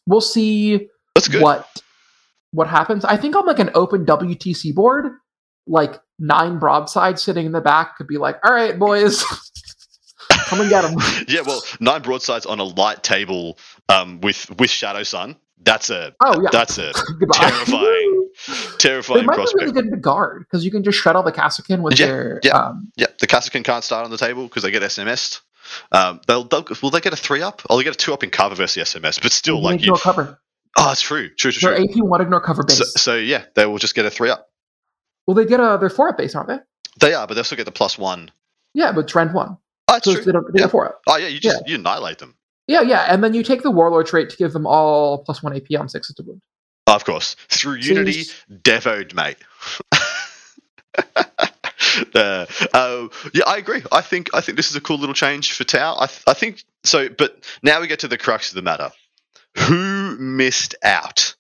We'll 0.06 0.20
see 0.20 0.88
that's 1.14 1.26
good. 1.26 1.42
what 1.42 1.68
what 2.52 2.68
happens. 2.68 3.04
I 3.04 3.16
think 3.16 3.34
on 3.34 3.46
like 3.46 3.58
an 3.58 3.70
open 3.74 4.06
WTC 4.06 4.74
board, 4.74 5.06
like 5.66 6.00
nine 6.18 6.58
broadsides 6.58 7.22
sitting 7.22 7.46
in 7.46 7.52
the 7.52 7.60
back 7.60 7.96
could 7.96 8.06
be 8.06 8.16
like, 8.16 8.36
all 8.44 8.52
right, 8.52 8.78
boys, 8.78 9.24
come 10.30 10.60
and 10.60 10.70
get 10.70 10.82
them. 10.82 10.96
Yeah, 11.28 11.42
well, 11.44 11.62
nine 11.80 12.02
broadsides 12.02 12.46
on 12.46 12.60
a 12.60 12.64
light 12.64 13.02
table 13.02 13.58
um, 13.88 14.20
with 14.20 14.48
with 14.50 14.70
Shadowsun. 14.70 15.36
That's 15.60 15.90
a 15.90 16.14
Oh 16.24 16.40
yeah, 16.40 16.48
that's 16.52 16.78
a 16.78 16.92
terrifying, 17.32 18.28
terrifying 18.78 19.26
might 19.26 19.36
be 19.36 19.44
really 19.56 19.72
good 19.72 20.00
guard 20.02 20.40
because 20.44 20.64
you 20.64 20.70
can 20.70 20.82
just 20.82 20.98
shred 20.98 21.16
all 21.16 21.22
the 21.22 21.32
Kasrkin 21.32 21.80
with 21.82 21.98
Yeah, 21.98 22.06
their. 22.06 22.40
yeah. 22.44 22.52
Um, 22.52 22.92
Yeah, 22.96 23.06
the 23.20 23.26
Kasrkin 23.26 23.64
can't 23.64 23.84
start 23.84 24.04
on 24.04 24.10
the 24.10 24.16
table 24.18 24.44
because 24.44 24.62
they 24.62 24.70
get 24.70 24.82
SMS'd. 24.82 25.40
Um, 25.92 26.20
they'll, 26.26 26.44
they'll 26.44 26.64
will 26.82 26.90
they 26.90 27.00
get 27.00 27.12
a 27.12 27.16
three 27.16 27.42
up? 27.42 27.60
Oh, 27.68 27.76
they 27.76 27.84
get 27.84 27.94
a 27.94 27.98
two 27.98 28.14
up 28.14 28.22
in 28.22 28.30
cover 28.30 28.54
versus 28.54 28.74
the 28.92 29.00
SMS, 29.00 29.20
but 29.20 29.32
still, 29.32 29.60
like 29.60 29.82
you. 29.82 29.92
cover. 29.94 30.40
Oh, 30.78 30.92
it's 30.92 31.02
true, 31.02 31.28
true, 31.34 31.50
true, 31.52 31.70
Their 31.70 31.76
true. 31.84 31.84
AP 32.02 32.04
one 32.08 32.20
ignore 32.22 32.40
cover 32.40 32.62
base. 32.62 32.78
So, 32.78 32.84
so 32.84 33.16
yeah, 33.16 33.44
they 33.54 33.66
will 33.66 33.78
just 33.78 33.94
get 33.94 34.06
a 34.06 34.10
three 34.10 34.30
up. 34.30 34.48
well, 35.26 35.34
they 35.34 35.44
get 35.44 35.60
a 35.60 35.76
their 35.78 35.90
four 35.90 36.08
up 36.08 36.16
base, 36.16 36.34
aren't 36.34 36.48
they? 36.48 36.58
They 37.00 37.12
are, 37.14 37.26
but 37.26 37.34
they'll 37.34 37.44
still 37.44 37.56
get 37.56 37.66
the 37.66 37.72
plus 37.72 37.98
one. 37.98 38.30
Yeah, 38.74 38.92
but 38.92 39.08
trend 39.08 39.34
one, 39.34 39.58
Oh, 39.88 39.96
it's 39.96 40.04
so 40.06 40.14
true. 40.14 40.24
they 40.24 40.32
don't 40.32 40.52
they 40.54 40.60
Yeah. 40.60 40.68
four 40.68 40.86
up. 40.86 41.00
Oh 41.06 41.16
yeah, 41.16 41.26
you 41.28 41.40
just 41.40 41.66
you 41.68 41.74
annihilate 41.74 42.18
them. 42.18 42.36
Yeah, 42.68 42.82
yeah, 42.82 43.06
and 43.12 43.24
then 43.24 43.34
you 43.34 43.42
take 43.42 43.62
the 43.62 43.70
warlord 43.70 44.06
trait 44.06 44.30
to 44.30 44.36
give 44.36 44.52
them 44.52 44.66
all 44.66 45.18
plus 45.24 45.42
one 45.42 45.56
AP 45.56 45.66
on 45.78 45.88
sixes 45.88 46.14
to 46.16 46.22
wound. 46.22 46.42
Oh, 46.86 46.94
of 46.94 47.04
course, 47.04 47.34
through 47.48 47.76
you 47.76 47.94
Unity, 47.94 48.24
devoed, 48.62 49.14
mate. 49.14 49.38
uh, 52.14 52.46
uh, 52.74 53.08
yeah, 53.34 53.44
I 53.46 53.56
agree. 53.58 53.82
I 53.92 54.00
think 54.02 54.30
I 54.34 54.40
think 54.40 54.56
this 54.56 54.70
is 54.70 54.76
a 54.76 54.80
cool 54.80 54.98
little 54.98 55.14
change 55.14 55.52
for 55.52 55.64
Tau. 55.64 55.96
I, 55.98 56.06
th- 56.06 56.22
I 56.26 56.34
think 56.34 56.62
so. 56.84 57.08
But 57.08 57.44
now 57.62 57.80
we 57.80 57.86
get 57.86 58.00
to 58.00 58.08
the 58.08 58.18
crux 58.18 58.50
of 58.50 58.54
the 58.56 58.62
matter: 58.62 58.90
who 59.56 60.16
missed 60.18 60.74
out? 60.82 61.34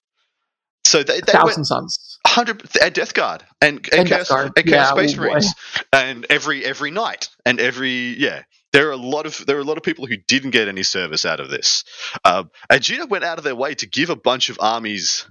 So 0.84 1.02
they, 1.02 1.20
they 1.20 1.32
Thousand 1.32 1.64
Suns. 1.66 2.18
hundred 2.26 2.62
and 2.82 2.94
Death 2.94 3.14
Guard 3.14 3.44
and 3.60 3.86
and, 3.92 4.00
And 4.00 4.08
Death 4.08 4.28
Guard. 4.28 4.52
and 4.56 4.66
Chaos 4.66 4.88
Yeah, 4.88 4.90
Space 4.92 5.18
oh. 5.18 5.20
Marines 5.22 5.54
and 5.92 6.26
every 6.30 6.64
every 6.64 6.90
Knight 6.90 7.28
and 7.44 7.60
every 7.60 8.16
yeah. 8.18 8.42
There 8.72 8.88
are 8.88 8.92
a 8.92 8.96
lot 8.96 9.26
of 9.26 9.44
there 9.46 9.56
are 9.56 9.60
a 9.60 9.64
lot 9.64 9.78
of 9.78 9.82
people 9.82 10.06
who 10.06 10.16
didn't 10.16 10.50
get 10.50 10.68
any 10.68 10.82
service 10.82 11.24
out 11.24 11.40
of 11.40 11.48
this. 11.48 11.84
Um, 12.24 12.50
Gina 12.78 13.06
went 13.06 13.24
out 13.24 13.38
of 13.38 13.44
their 13.44 13.56
way 13.56 13.74
to 13.74 13.86
give 13.86 14.10
a 14.10 14.16
bunch 14.16 14.50
of 14.50 14.58
armies 14.60 15.26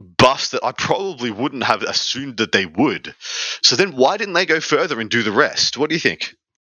buffs 0.00 0.50
that 0.50 0.64
I 0.64 0.72
probably 0.72 1.30
wouldn't 1.30 1.64
have 1.64 1.82
assumed 1.82 2.36
that 2.38 2.52
they 2.52 2.66
would. 2.66 3.14
So 3.62 3.76
then 3.76 3.96
why 3.96 4.16
didn't 4.16 4.34
they 4.34 4.46
go 4.46 4.60
further 4.60 5.00
and 5.00 5.10
do 5.10 5.22
the 5.22 5.32
rest? 5.32 5.76
What 5.76 5.90
do 5.90 5.96
you 5.96 6.00
think? 6.00 6.34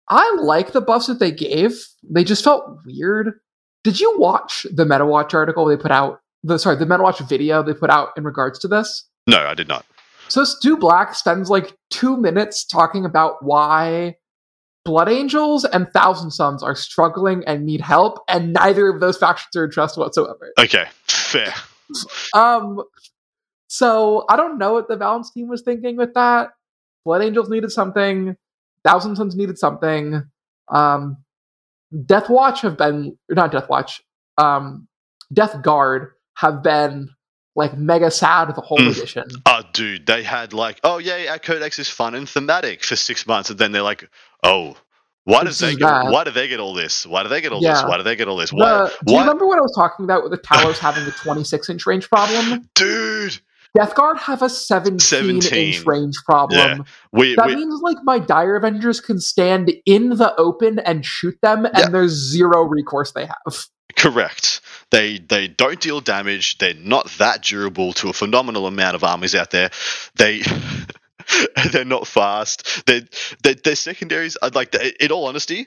I 0.09 0.37
like 0.41 0.73
the 0.73 0.81
buffs 0.81 1.07
that 1.07 1.19
they 1.19 1.31
gave. 1.31 1.73
They 2.03 2.25
just 2.25 2.45
felt 2.45 2.79
weird. 2.87 3.41
Did 3.85 4.01
you 4.01 4.19
watch 4.19 4.67
the 4.73 4.85
MetaWatch 4.85 5.35
article 5.35 5.67
they 5.67 5.77
put 5.77 5.91
out? 5.91 6.21
The 6.43 6.59
sorry, 6.59 6.77
the 6.77 6.87
MetaWatch 6.87 7.29
video 7.29 7.63
they 7.63 7.75
put 7.75 7.91
out 7.91 8.11
in 8.17 8.25
regards 8.25 8.59
to 8.61 8.69
this. 8.69 9.09
No, 9.27 9.39
I 9.39 9.55
did 9.55 9.69
not. 9.69 9.85
So 10.29 10.45
Stu 10.45 10.77
Black 10.77 11.15
spends 11.15 11.51
like 11.51 11.75
two 11.91 12.17
minutes 12.17 12.65
talking 12.65 13.05
about 13.05 13.43
why 13.43 14.17
Blood 14.85 15.09
Angels 15.09 15.64
and 15.64 15.89
Thousand 15.93 16.31
Sons 16.31 16.62
are 16.62 16.74
struggling 16.74 17.45
and 17.47 17.66
need 17.66 17.81
help, 17.81 18.20
and 18.29 18.53
neither 18.53 18.89
of 18.89 19.01
those 19.01 19.18
factions 19.18 19.55
are 19.57 19.64
addressed 19.64 19.99
whatsoever. 19.99 20.53
Okay, 20.59 20.87
fair. 21.07 21.53
Um, 22.35 22.83
so 23.66 24.24
I 24.29 24.37
don't 24.37 24.59
know 24.59 24.72
what 24.72 24.89
the 24.89 24.97
balance 24.97 25.31
team 25.31 25.49
was 25.49 25.62
thinking 25.62 25.97
with 25.97 26.14
that. 26.14 26.51
Blood 27.05 27.22
Angels 27.22 27.49
needed 27.51 27.70
something. 27.70 28.37
Thousand 28.85 29.16
Sons 29.16 29.37
needed 29.37 29.59
something. 29.59 30.22
Um, 30.68 31.18
Death 32.05 32.29
Watch 32.29 32.61
have 32.62 32.76
been 32.76 33.16
not 33.29 33.53
Death 33.53 33.68
Watch. 33.68 34.03
Um, 34.37 34.89
Death 35.33 35.62
Guard 35.62 36.12
have 36.37 36.62
been 36.62 37.11
like 37.59 37.77
mega 37.77 38.11
sad 38.11 38.55
the 38.55 38.61
whole 38.63 38.79
Mm. 38.79 38.91
edition. 38.97 39.25
Oh, 39.45 39.63
dude, 39.75 40.07
they 40.07 40.23
had 40.23 40.53
like, 40.55 40.81
oh 40.85 40.97
yeah, 40.99 41.27
our 41.33 41.39
codex 41.39 41.79
is 41.79 41.89
fun 41.89 42.15
and 42.15 42.29
thematic 42.29 42.85
for 42.85 42.97
six 42.97 43.27
months, 43.27 43.51
and 43.51 43.59
then 43.59 43.73
they're 43.73 43.83
like, 43.83 44.09
oh, 44.43 44.77
why 45.25 45.45
This 45.45 45.59
they 45.59 45.73
get? 45.75 45.81
bad. 45.81 46.11
Why 46.11 46.25
do 46.25 46.31
they 46.31 46.49
get 46.49 46.59
all 46.61 46.73
this? 46.73 47.05
Why 47.07 47.23
do 47.23 47.29
they 47.29 47.43
get 47.43 47.53
all 47.53 47.61
this? 47.61 47.83
Why 47.85 47.99
do 47.99 48.03
they 48.03 48.17
get 48.17 48.29
all 48.29 48.37
this? 48.39 48.51
Why? 48.51 48.71
The, 48.71 48.95
do 49.05 49.13
you 49.13 49.21
remember 49.21 49.47
what 49.47 49.59
I 49.59 49.61
was 49.61 49.75
talking 49.77 50.05
about 50.05 50.23
with 50.23 50.33
the 50.33 50.39
Talos 50.39 50.79
having 50.79 51.03
a 51.07 51.11
26 51.11 51.69
inch 51.69 51.85
range 51.87 52.09
problem? 52.09 52.67
dude, 52.75 53.39
Death 53.77 53.95
Guard 53.95 54.17
have 54.19 54.41
a 54.41 54.49
17, 54.49 54.99
17. 55.43 55.59
inch 55.75 55.85
range 55.87 56.17
problem. 56.25 56.85
we, 57.13 57.35
That 57.37 57.47
we 57.49 57.57
means 57.57 57.79
like 57.83 57.99
my 58.05 58.19
Dire 58.19 58.57
Avengers 58.57 59.01
can 59.01 59.21
stand 59.21 59.71
in 59.85 60.11
the 60.17 60.35
open 60.41 60.79
and 60.79 61.05
shoot 61.05 61.37
them, 61.43 61.67
and 61.67 61.77
Yeah. 61.77 61.89
there's 61.91 62.13
zero 62.13 62.63
recourse 62.63 63.13
they 63.13 63.27
have. 63.27 63.67
correct. 63.97 64.58
They 64.91 65.18
they 65.18 65.49
don't 65.49 65.80
deal 65.80 66.01
damage. 66.01 66.59
They're 66.59 66.74
not 66.74 67.07
that 67.18 67.43
durable 67.43 67.93
to 67.95 68.09
a 68.09 68.12
phenomenal 68.12 68.66
amount 68.66 68.95
of 68.97 69.05
armies 69.05 69.34
out 69.34 69.51
there. 69.51 69.70
They 70.16 70.43
they're 71.72 71.84
not 71.84 72.07
fast. 72.07 72.86
They're, 72.86 73.03
they're, 73.43 73.55
their 73.55 73.76
secondaries 73.76 74.36
are 74.36 74.51
like 74.51 74.74
in 74.74 75.12
all 75.12 75.26
honesty, 75.26 75.66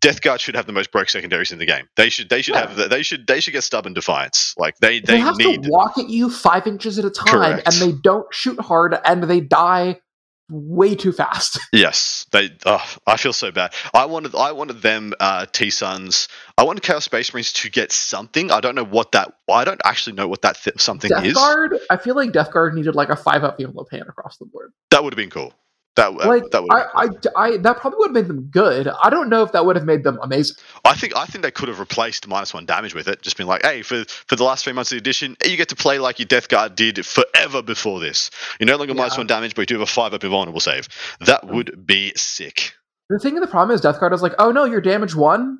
Death 0.00 0.20
Guard 0.20 0.40
should 0.40 0.54
have 0.54 0.66
the 0.66 0.72
most 0.72 0.92
broke 0.92 1.08
secondaries 1.08 1.50
in 1.50 1.58
the 1.58 1.66
game. 1.66 1.88
They 1.96 2.10
should 2.10 2.28
they 2.28 2.42
should 2.42 2.54
Yeah. 2.56 2.68
have 2.68 2.90
they 2.90 3.02
should 3.02 3.26
they 3.26 3.40
should 3.40 3.52
get 3.52 3.64
stubborn 3.64 3.94
defiance. 3.94 4.54
Like 4.58 4.76
they 4.78 5.00
They, 5.00 5.14
they, 5.14 5.18
have 5.18 5.36
need 5.38 5.62
to 5.62 5.70
walk 5.70 5.96
at 5.98 6.10
you 6.10 6.28
five 6.30 6.66
inches 6.66 6.98
at 6.98 7.04
a 7.06 7.10
time, 7.10 7.26
Correct. 7.26 7.62
and 7.66 7.74
they 7.76 7.96
don't 7.98 8.26
shoot 8.34 8.60
hard, 8.60 8.94
and 9.04 9.22
they 9.24 9.40
die 9.40 10.00
way 10.48 10.94
too 10.94 11.12
fast. 11.12 11.58
Yes, 11.72 12.26
they. 12.32 12.50
Oh, 12.66 12.84
I 13.06 13.16
feel 13.16 13.32
so 13.32 13.52
bad. 13.52 13.72
I 13.94 14.06
wanted, 14.06 14.34
I 14.34 14.52
wanted 14.52 14.80
them, 14.82 15.12
uh, 15.20 15.46
T 15.46 15.70
Suns. 15.70 16.28
I 16.56 16.64
wanted 16.64 16.82
Chaos 16.82 17.04
Space 17.04 17.32
Marines 17.32 17.52
to 17.52 17.70
get 17.70 17.92
something. 17.92 18.50
I 18.50 18.60
don't 18.60 18.74
know 18.74 18.84
what 18.84 19.12
that. 19.12 19.34
I 19.50 19.64
don't 19.64 19.80
actually 19.84 20.16
know 20.16 20.26
what 20.26 20.42
that 20.42 20.56
th- 20.56 20.80
something 20.80 21.10
is. 21.10 21.16
Death 21.16 21.26
is. 21.26 21.34
Guard, 21.34 21.74
I 21.90 21.96
feel 21.98 22.16
like 22.16 22.32
Death 22.32 22.50
Guard 22.50 22.74
needed 22.74 22.94
like 22.94 23.10
a 23.10 23.16
five 23.16 23.44
up 23.44 23.58
invuln 23.58 24.08
across 24.08 24.38
the 24.38 24.46
board. 24.46 24.72
That 24.90 25.04
would 25.04 25.12
have 25.12 25.18
been 25.18 25.30
cool. 25.30 25.52
That 25.98 26.12
uh, 26.12 26.28
Like 26.28 26.50
that 26.52 26.62
would. 26.62 26.72
I, 26.72 26.84
I, 26.94 27.06
I, 27.36 27.56
that 27.58 27.78
probably 27.78 27.98
would 27.98 28.08
have 28.10 28.14
made 28.14 28.28
them 28.28 28.48
good. 28.52 28.86
I 28.86 29.10
don't 29.10 29.28
know 29.28 29.42
if 29.42 29.50
that 29.50 29.66
would 29.66 29.74
have 29.74 29.84
made 29.84 30.04
them 30.04 30.16
amazing. 30.22 30.54
I 30.84 30.94
think 30.94 31.16
I 31.16 31.26
think 31.26 31.42
they 31.42 31.50
could 31.50 31.68
have 31.68 31.80
replaced 31.80 32.28
minus 32.28 32.54
one 32.54 32.66
damage 32.66 32.94
with 32.94 33.08
it. 33.08 33.20
Just 33.20 33.36
being 33.36 33.48
like, 33.48 33.62
hey, 33.64 33.82
for 33.82 34.04
for 34.04 34.36
the 34.36 34.44
last 34.44 34.62
three 34.62 34.72
months 34.72 34.92
of 34.92 34.96
the 34.96 35.00
edition, 35.00 35.36
you 35.44 35.56
get 35.56 35.70
to 35.70 35.76
play 35.76 35.98
like 35.98 36.20
your 36.20 36.26
Death 36.26 36.48
Guard 36.48 36.76
did 36.76 37.04
forever 37.04 37.62
before 37.62 37.98
this. 37.98 38.30
You're 38.60 38.68
no 38.68 38.76
longer 38.76 38.94
Yeah. 38.94 39.08
one 39.16 39.26
damage, 39.26 39.56
but 39.56 39.62
you 39.62 39.66
do 39.66 39.74
have 39.74 39.82
a 39.82 39.86
five 39.86 40.14
up 40.14 40.22
invulnerable 40.22 40.60
save. 40.60 40.88
That 41.20 41.46
would 41.48 41.84
be 41.84 42.12
sick. 42.14 42.74
The 43.10 43.18
thing, 43.18 43.34
the 43.34 43.46
problem 43.46 43.74
is 43.74 43.80
Death 43.80 43.98
Guard 43.98 44.12
is 44.12 44.22
like, 44.22 44.34
oh 44.38 44.52
no, 44.52 44.64
you're 44.64 44.80
damage 44.80 45.16
one. 45.16 45.58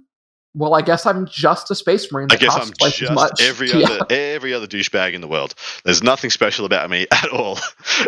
Well, 0.59 0.75
I 0.75 0.83
guess 0.83 1.07
I'm 1.07 1.27
just 1.27 1.71
a 1.71 1.75
Space 1.77 2.11
Marine. 2.11 2.27
I 2.33 2.37
guess 2.37 2.55
I'm 2.55 2.73
twice 2.73 3.01
as 3.01 3.11
much. 3.13 3.39
just 3.39 3.49
every 3.49 3.71
Yeah. 3.73 3.87
other 3.87 4.07
every 4.11 4.53
other 4.53 4.67
douchebag 4.67 5.15
in 5.15 5.21
the 5.21 5.29
world. 5.29 5.55
There's 5.85 6.03
nothing 6.03 6.31
special 6.31 6.67
about 6.67 6.91
me 6.91 7.07
at 7.13 7.29
all. 7.29 7.59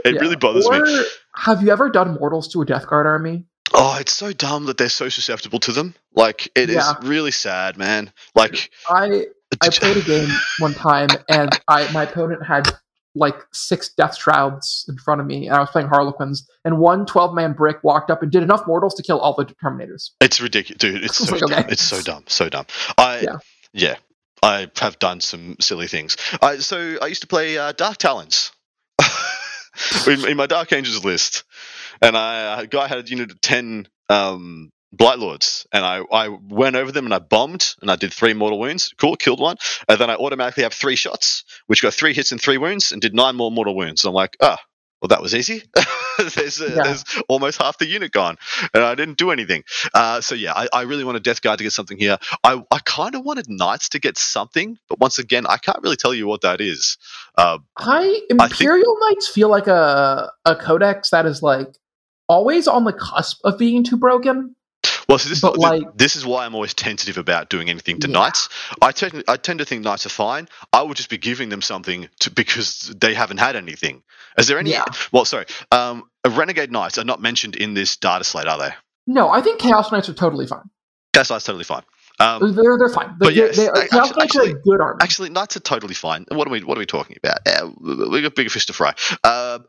It 0.05 0.15
Yeah. 0.17 0.21
really 0.21 0.37
bothers 0.37 0.67
or, 0.67 0.81
me. 0.81 1.03
Have 1.37 1.63
you 1.63 1.71
ever 1.71 1.89
done 1.91 2.15
mortals 2.19 2.49
to 2.49 2.63
a 2.63 2.67
Death 2.67 2.87
Guard 2.89 3.07
army? 3.07 3.45
Oh, 3.73 3.97
it's 4.01 4.13
so 4.13 4.33
dumb 4.33 4.67
that 4.67 4.79
they're 4.79 4.89
so 4.89 5.09
susceptible 5.09 5.61
to 5.61 5.73
them. 5.73 5.95
Like 6.15 6.49
it 6.57 6.71
is 6.71 6.77
Yeah. 6.77 6.95
really 7.03 7.31
sad, 7.31 7.77
man. 7.79 8.13
Like 8.35 8.71
I 8.89 9.27
I 9.63 9.69
played 9.71 9.97
a 9.99 10.03
game 10.03 10.29
one 10.59 10.75
time 10.75 11.09
and 11.29 11.57
I 11.69 11.91
my 11.93 12.03
opponent 12.03 12.45
had 12.45 12.69
like 13.15 13.35
six 13.53 13.89
death 13.95 14.17
shrouds 14.17 14.85
in 14.89 14.97
front 14.99 15.21
of 15.21 15.27
me 15.27 15.47
and 15.49 15.57
I 15.57 15.61
was 15.61 15.71
playing 15.71 15.89
Harlequins 15.89 16.49
and 16.65 16.79
one 16.79 17.07
12 17.07 17.35
man 17.35 17.53
brick 17.55 17.83
walked 17.83 18.11
up 18.11 18.23
and 18.23 18.31
did 18.31 18.43
enough 18.43 18.63
mortals 18.67 18.95
to 18.95 19.03
kill 19.03 19.19
all 19.19 19.35
the 19.35 19.45
Terminators. 19.47 20.11
it's 20.21 20.41
ridiculous, 20.41 20.79
dude. 20.79 21.03
It's 21.05 21.17
so 21.27 21.33
Like, 21.33 21.41
dumb. 21.41 21.53
okay. 21.61 21.69
It's 21.73 21.83
so 21.83 22.01
dumb. 22.03 22.25
So 22.29 22.49
dumb. 22.49 22.67
I 22.97 23.21
Yeah. 23.21 23.37
yeah. 23.73 23.97
I 24.43 24.69
have 24.77 24.99
done 24.99 25.21
some 25.21 25.57
silly 25.61 25.87
things. 25.87 26.17
I 26.41 26.59
so 26.59 26.97
I 27.03 27.07
used 27.09 27.21
to 27.23 27.27
play 27.27 27.59
uh, 27.59 27.73
Dark 27.73 27.99
Talons 27.99 28.53
in, 30.07 30.27
in 30.27 30.37
my 30.37 30.47
Dark 30.47 30.73
Angels 30.73 31.05
list, 31.05 31.45
and 32.01 32.17
I 32.17 32.63
a 32.63 32.67
guy 32.67 32.89
had 32.89 32.99
a 33.05 33.09
unit 33.09 33.31
of 33.33 33.41
ten 33.43 33.87
um, 34.09 34.71
Blight 34.93 35.19
Lords, 35.19 35.67
and 35.73 35.85
I, 35.85 36.03
I 36.11 36.29
went 36.29 36.75
over 36.77 36.91
them 36.91 37.05
and 37.05 37.15
I 37.15 37.21
bombed 37.21 37.75
and 37.81 37.91
I 37.91 37.97
did 37.97 38.13
three 38.13 38.35
mortal 38.35 38.59
wounds. 38.59 38.93
Cool, 38.99 39.17
killed 39.17 39.41
one, 39.41 39.57
and 39.89 39.99
then 40.01 40.11
I 40.11 40.17
automatically 40.17 40.65
have 40.65 40.73
three 40.75 40.97
shots, 40.97 41.45
which 41.69 41.81
got 41.83 41.95
three 41.95 42.13
hits 42.13 42.33
and 42.33 42.41
three 42.41 42.59
wounds, 42.59 42.91
and 42.93 43.01
did 43.01 43.15
nine 43.15 43.37
more 43.37 43.53
mortal 43.53 43.77
wounds. 43.77 44.05
I'm 44.05 44.15
like, 44.15 44.37
ah. 44.41 44.59
well, 45.01 45.09
that 45.09 45.23
was 45.23 45.35
easy. 45.35 45.63
there's, 46.35 46.61
uh, 46.61 46.73
Yeah. 46.77 46.83
there's 46.83 47.05
almost 47.29 47.63
half 47.63 47.79
the 47.79 47.87
unit 47.87 48.11
gone, 48.11 48.37
and 48.75 48.83
I 48.83 48.97
didn't 48.97 49.17
do 49.17 49.31
anything. 49.31 49.63
Uh, 49.95 50.21
so 50.21 50.35
yeah, 50.35 50.53
I, 50.55 50.69
I 50.73 50.83
really 50.83 51.05
wanted 51.05 51.23
Death 51.23 51.41
Guard 51.41 51.59
to 51.59 51.65
get 51.65 51.73
something 51.73 51.97
here. 51.97 52.19
I, 52.43 52.61
I 52.73 52.81
kind 52.85 53.15
of 53.15 53.25
wanted 53.25 53.47
Knights 53.49 53.91
to 53.91 54.01
get 54.01 54.19
something, 54.19 54.77
but 54.89 54.99
once 54.99 55.19
again, 55.21 55.47
I 55.47 55.57
can't 55.59 55.79
really 55.83 55.97
tell 55.97 56.13
you 56.13 56.27
what 56.27 56.41
that 56.41 56.61
is. 56.61 56.99
Uh, 57.39 57.59
I 57.79 57.87
I 57.89 58.49
think- 58.49 58.53
Imperial 58.61 58.97
Knights 59.09 59.29
feel 59.29 59.49
like 59.49 59.69
a 59.69 60.33
a 60.45 60.57
codex 60.57 61.11
that 61.11 61.27
is 61.27 61.43
like 61.43 61.69
always 62.29 62.67
on 62.67 62.85
the 62.85 62.93
cusp 62.93 63.39
of 63.45 63.57
being 63.57 63.85
too 63.85 63.97
broken. 63.97 64.57
Well, 65.11 65.19
so 65.19 65.29
this, 65.29 65.41
But, 65.41 65.53
is, 65.53 65.59
like- 65.59 65.97
this 65.97 66.17
is 66.17 66.25
why 66.25 66.47
I'm 66.47 66.55
always 66.55 66.73
tentative 66.73 67.19
about 67.19 67.51
doing 67.51 67.69
anything 67.69 67.99
to 68.01 68.09
Yeah. 68.09 68.15
Knights. 68.15 68.49
I 68.81 68.93
tend, 68.93 69.23
I 69.29 69.37
tend 69.37 69.59
to 69.59 69.65
think 69.67 69.85
Knights 69.85 70.07
are 70.07 70.11
fine. 70.11 70.49
I 70.73 70.83
would 70.83 70.97
just 70.97 71.11
be 71.11 71.19
giving 71.19 71.49
them 71.51 71.61
something 71.63 72.09
to, 72.21 72.31
because 72.31 72.95
they 72.99 73.13
haven't 73.15 73.39
had 73.39 73.57
anything. 73.57 74.03
Is 74.39 74.47
there 74.47 74.59
any? 74.59 74.71
Yeah. 74.71 74.85
Well, 75.13 75.25
sorry. 75.25 75.47
Um, 75.73 76.05
Renegade 76.27 76.71
Knights 76.73 76.97
are 76.99 77.05
not 77.05 77.21
mentioned 77.21 77.57
in 77.57 77.75
this 77.75 77.97
data 77.97 78.25
slate, 78.25 78.47
are 78.47 78.59
they? 78.59 78.71
No, 79.07 79.29
I 79.29 79.41
think 79.43 79.61
Chaos 79.61 79.91
Knights 79.93 80.09
are 80.09 80.15
totally 80.15 80.47
fine. 80.47 80.71
That's 81.13 81.29
that's 81.29 81.45
totally 81.45 81.65
fine. 81.65 81.83
Um, 82.21 82.55
They're 82.55 82.77
they're 82.79 82.89
fine. 82.91 83.17
but 83.19 83.29
They- 83.29 83.35
yes, 83.37 83.57
they- 83.57 83.65
ac- 83.65 83.89
Chaos 83.91 83.93
Knights 83.93 84.17
are 84.17 84.23
actually- 84.23 84.51
a 84.51 84.55
good 84.55 84.81
army. 84.81 84.99
Actually, 85.01 85.31
knights 85.31 85.57
are 85.57 85.61
totally 85.61 85.95
fine. 85.95 86.27
What 86.31 86.47
are 86.47 86.51
we? 86.51 86.63
What 86.63 86.77
are 86.77 86.81
we 86.81 86.87
talking 86.87 87.17
about? 87.23 87.39
Yeah, 87.47 87.65
we 88.11 88.21
got 88.23 88.35
bigger 88.35 88.51
fish 88.51 88.67
to 88.67 88.73
fry. 88.75 88.95
Um, 89.25 89.65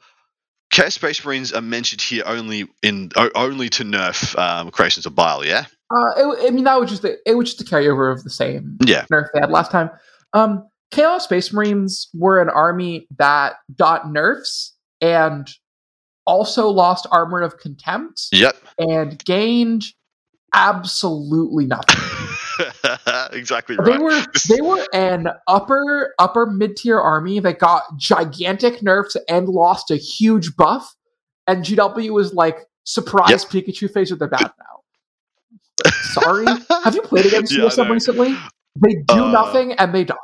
Chaos 0.71 0.95
Space 0.95 1.23
Marines 1.23 1.51
are 1.51 1.61
mentioned 1.61 2.01
here 2.01 2.23
only 2.25 2.67
in 2.81 3.11
only 3.35 3.69
to 3.69 3.83
nerf 3.83 4.37
um, 4.39 4.71
creations 4.71 5.05
of 5.05 5.13
Bile. 5.13 5.45
Yeah, 5.45 5.65
Uh, 5.89 6.11
it, 6.15 6.47
I 6.47 6.49
mean, 6.51 6.63
that 6.63 6.79
was 6.79 6.89
just 6.89 7.01
the, 7.01 7.17
it 7.25 7.35
was 7.35 7.53
just 7.53 7.61
a 7.61 7.75
carryover 7.75 8.11
of 8.11 8.23
the 8.23 8.29
same 8.29 8.77
yeah, 8.85 9.05
nerf 9.11 9.27
they 9.33 9.41
had 9.41 9.51
last 9.51 9.71
time. 9.71 9.89
Um, 10.33 10.67
Chaos 10.91 11.25
Space 11.25 11.53
Marines 11.53 12.09
were 12.13 12.41
an 12.41 12.49
army 12.49 13.07
that 13.17 13.55
got 13.77 14.11
nerfs 14.11 14.75
and 15.01 15.49
also 16.25 16.69
lost 16.69 17.07
Armor 17.11 17.41
of 17.41 17.57
Contempt 17.57 18.27
yep. 18.31 18.55
and 18.77 19.23
gained 19.25 19.85
absolutely 20.53 21.65
nothing. 21.65 21.99
exactly 23.31 23.75
They 23.83 23.97
were 23.97 24.23
they 24.49 24.61
were 24.61 24.85
an 24.93 25.27
upper 25.47 26.13
upper 26.19 26.45
mid 26.45 26.75
tier 26.77 26.99
army 26.99 27.39
that 27.39 27.59
got 27.59 27.83
gigantic 27.97 28.83
nerfs 28.83 29.15
and 29.29 29.47
lost 29.47 29.89
a 29.91 29.95
huge 29.95 30.55
buff, 30.55 30.93
and 31.47 31.63
GW 31.65 32.11
was 32.11 32.33
like, 32.33 32.57
surprise 32.83 33.45
Pikachu 33.45 33.91
face 33.91 34.09
with 34.11 34.19
their 34.19 34.27
bad 34.27 34.51
now. 34.59 35.91
Sorry, 36.11 36.45
have 36.83 36.93
you 36.95 37.01
played 37.01 37.25
against 37.25 37.51
Yeah, 37.53 37.65
CSM 37.65 37.89
recently? 37.89 38.35
They 38.81 38.93
do 39.07 39.23
Uh, 39.23 39.31
nothing 39.31 39.73
and 39.73 39.93
they 39.93 40.03
die. 40.03 40.15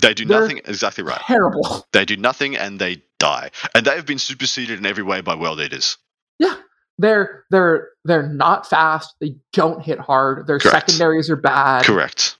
They 0.00 0.14
do 0.14 0.24
they're- 0.24 0.40
nothing. 0.42 0.58
Exactly 0.66 1.02
right. 1.04 1.20
Terrible. 1.26 1.84
They 1.92 2.04
do 2.04 2.16
nothing 2.16 2.56
and 2.56 2.78
they 2.78 3.02
die, 3.18 3.50
and 3.74 3.84
they 3.84 3.96
have 3.96 4.06
been 4.06 4.18
superseded 4.18 4.78
in 4.78 4.86
every 4.86 5.02
way 5.02 5.20
by 5.20 5.34
World 5.34 5.60
Eaters. 5.60 5.96
Yeah, 6.38 6.54
they're 7.00 7.44
they're 7.50 7.88
they're 8.04 8.28
not 8.28 8.68
fast. 8.68 9.14
They 9.20 9.36
don't 9.52 9.82
hit 9.82 9.98
hard. 9.98 10.46
Their 10.46 10.58
Correct. 10.58 10.90
secondaries 10.90 11.30
are 11.30 11.36
bad. 11.36 11.84
Correct. 11.84 12.36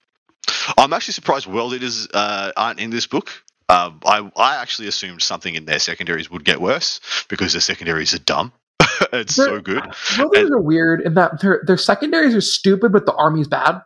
I'm 0.78 0.92
actually 0.92 1.14
surprised 1.14 1.46
World 1.46 1.74
Eaters 1.74 2.08
uh, 2.12 2.52
aren't 2.56 2.80
in 2.80 2.90
this 2.90 3.06
book. 3.06 3.30
Um, 3.68 4.00
I 4.04 4.30
I 4.36 4.56
actually 4.56 4.88
assumed 4.88 5.22
something 5.22 5.54
in 5.54 5.64
their 5.64 5.78
secondaries 5.78 6.30
would 6.30 6.44
get 6.44 6.60
worse 6.60 7.00
because 7.28 7.52
their 7.52 7.60
secondaries 7.60 8.14
are 8.14 8.18
dumb. 8.18 8.52
it's 9.12 9.34
so 9.34 9.44
They're- 9.46 9.60
good. 9.60 9.84
Worlders 10.18 10.50
are 10.50 10.60
weird 10.60 11.00
in 11.02 11.14
that 11.14 11.40
their 11.40 11.62
their 11.66 11.76
secondaries 11.78 12.34
are 12.34 12.40
stupid, 12.40 12.92
but 12.92 13.06
the 13.06 13.14
army's 13.14 13.48
bad. 13.48 13.80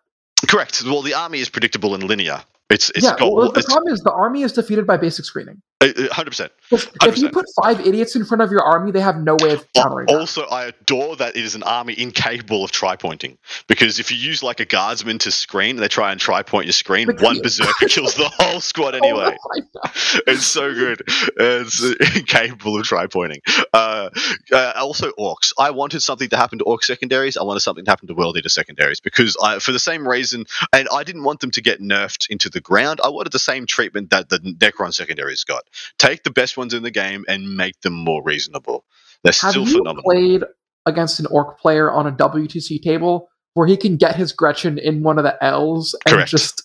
Correct. 0.49 0.83
Well, 0.85 1.03
the 1.03 1.15
army 1.15 1.41
is 1.41 1.49
predictable 1.49 1.95
and 1.95 2.03
linear. 2.05 2.43
It's 2.71 2.91
it's 2.91 3.05
yeah, 3.05 3.17
got 3.17 3.31
well, 3.31 3.53
the 3.53 3.59
it's 3.59 3.67
problem 3.67 3.93
is 3.93 4.01
the 4.01 4.13
army 4.13 4.43
is 4.43 4.53
defeated 4.53 4.87
by 4.87 4.97
basic 4.97 5.27
screening. 5.27 5.61
hundred 5.83 6.31
percent. 6.31 6.53
If 6.73 7.19
you 7.19 7.29
put 7.29 7.45
five 7.63 7.87
idiots 7.87 8.17
in 8.17 8.25
front 8.25 8.41
of 8.41 8.51
your 8.51 8.63
army, 8.63 8.91
they 8.91 9.03
have 9.03 9.17
no 9.19 9.37
way 9.39 9.53
of 9.53 9.71
countering 9.75 10.07
that. 10.07 10.17
Also, 10.17 10.45
I 10.47 10.65
adore 10.67 11.15
that 11.17 11.37
it 11.37 11.45
is 11.45 11.55
an 11.55 11.63
army 11.63 11.95
incapable 11.99 12.65
of 12.65 12.71
tri 12.71 12.97
pointing 12.97 13.37
because 13.67 14.01
if 14.01 14.11
you 14.11 14.17
use 14.17 14.43
like 14.43 14.61
a 14.61 14.65
guardsman 14.65 15.19
to 15.19 15.31
screen, 15.31 15.77
they 15.77 15.89
try 15.89 16.11
and 16.11 16.19
tri 16.19 16.43
point 16.43 16.65
your 16.65 16.73
screen. 16.73 17.09
One 17.21 17.39
berserker 17.43 17.87
kills 17.87 18.15
the 18.15 18.31
whole 18.39 18.63
squad 18.63 18.95
Oh, 18.95 18.99
anyway. 18.99 19.37
Know. 19.57 19.67
it's 20.27 20.47
so 20.47 20.73
good. 20.73 21.03
It's 21.07 21.83
incapable 22.17 22.79
of 22.79 22.85
try 22.87 23.07
pointing. 23.07 23.41
Uh, 23.75 24.09
uh, 24.53 24.73
also, 24.77 25.13
orcs. 25.19 25.53
I 25.59 25.71
wanted 25.71 26.01
something 26.01 26.31
to 26.31 26.37
happen 26.37 26.59
to 26.59 26.65
orc 26.65 26.83
secondaries. 26.83 27.37
I 27.37 27.43
wanted 27.43 27.61
something 27.61 27.85
to 27.85 27.91
happen 27.91 28.09
to 28.09 28.15
world 28.15 28.39
eater 28.39 28.49
secondaries 28.49 29.01
because 29.01 29.37
I, 29.43 29.59
for 29.59 29.73
the 29.73 29.79
same 29.79 30.09
reason, 30.09 30.47
and 30.73 30.89
I 30.91 31.05
didn't 31.05 31.25
want 31.25 31.41
them 31.41 31.51
to 31.53 31.61
get 31.61 31.81
nerfed 31.81 32.31
into 32.31 32.54
the 32.55 32.61
ground. 32.63 33.01
I 33.05 33.09
wanted 33.11 33.33
the 33.33 33.39
same 33.39 33.67
treatment 33.67 34.11
that 34.11 34.31
the 34.31 34.39
Necron 34.39 34.95
secondaries 34.95 35.45
got. 35.45 35.65
Take 35.99 36.23
the 36.25 36.31
best 36.31 36.57
ones 36.57 36.73
in 36.73 36.83
the 36.83 36.91
game 36.91 37.25
and 37.29 37.57
make 37.57 37.81
them 37.83 37.93
more 37.93 38.23
reasonable. 38.25 38.85
They're 39.23 39.35
Have 39.43 39.51
still 39.51 39.69
you 39.69 39.79
phenomenal. 39.79 40.03
played 40.05 40.45
against 40.87 41.21
an 41.21 41.27
orc 41.27 41.59
player 41.61 41.91
on 41.91 42.07
a 42.07 42.13
WTC 42.13 42.83
table 42.83 43.29
where 43.55 43.67
he 43.67 43.77
can 43.77 43.97
get 43.97 44.17
his 44.17 44.33
Gretchin 44.33 44.79
in 44.79 45.03
one 45.03 45.19
of 45.19 45.25
the 45.25 45.43
L's 45.45 45.95
and 46.07 46.15
Correct. 46.15 46.31
just 46.31 46.64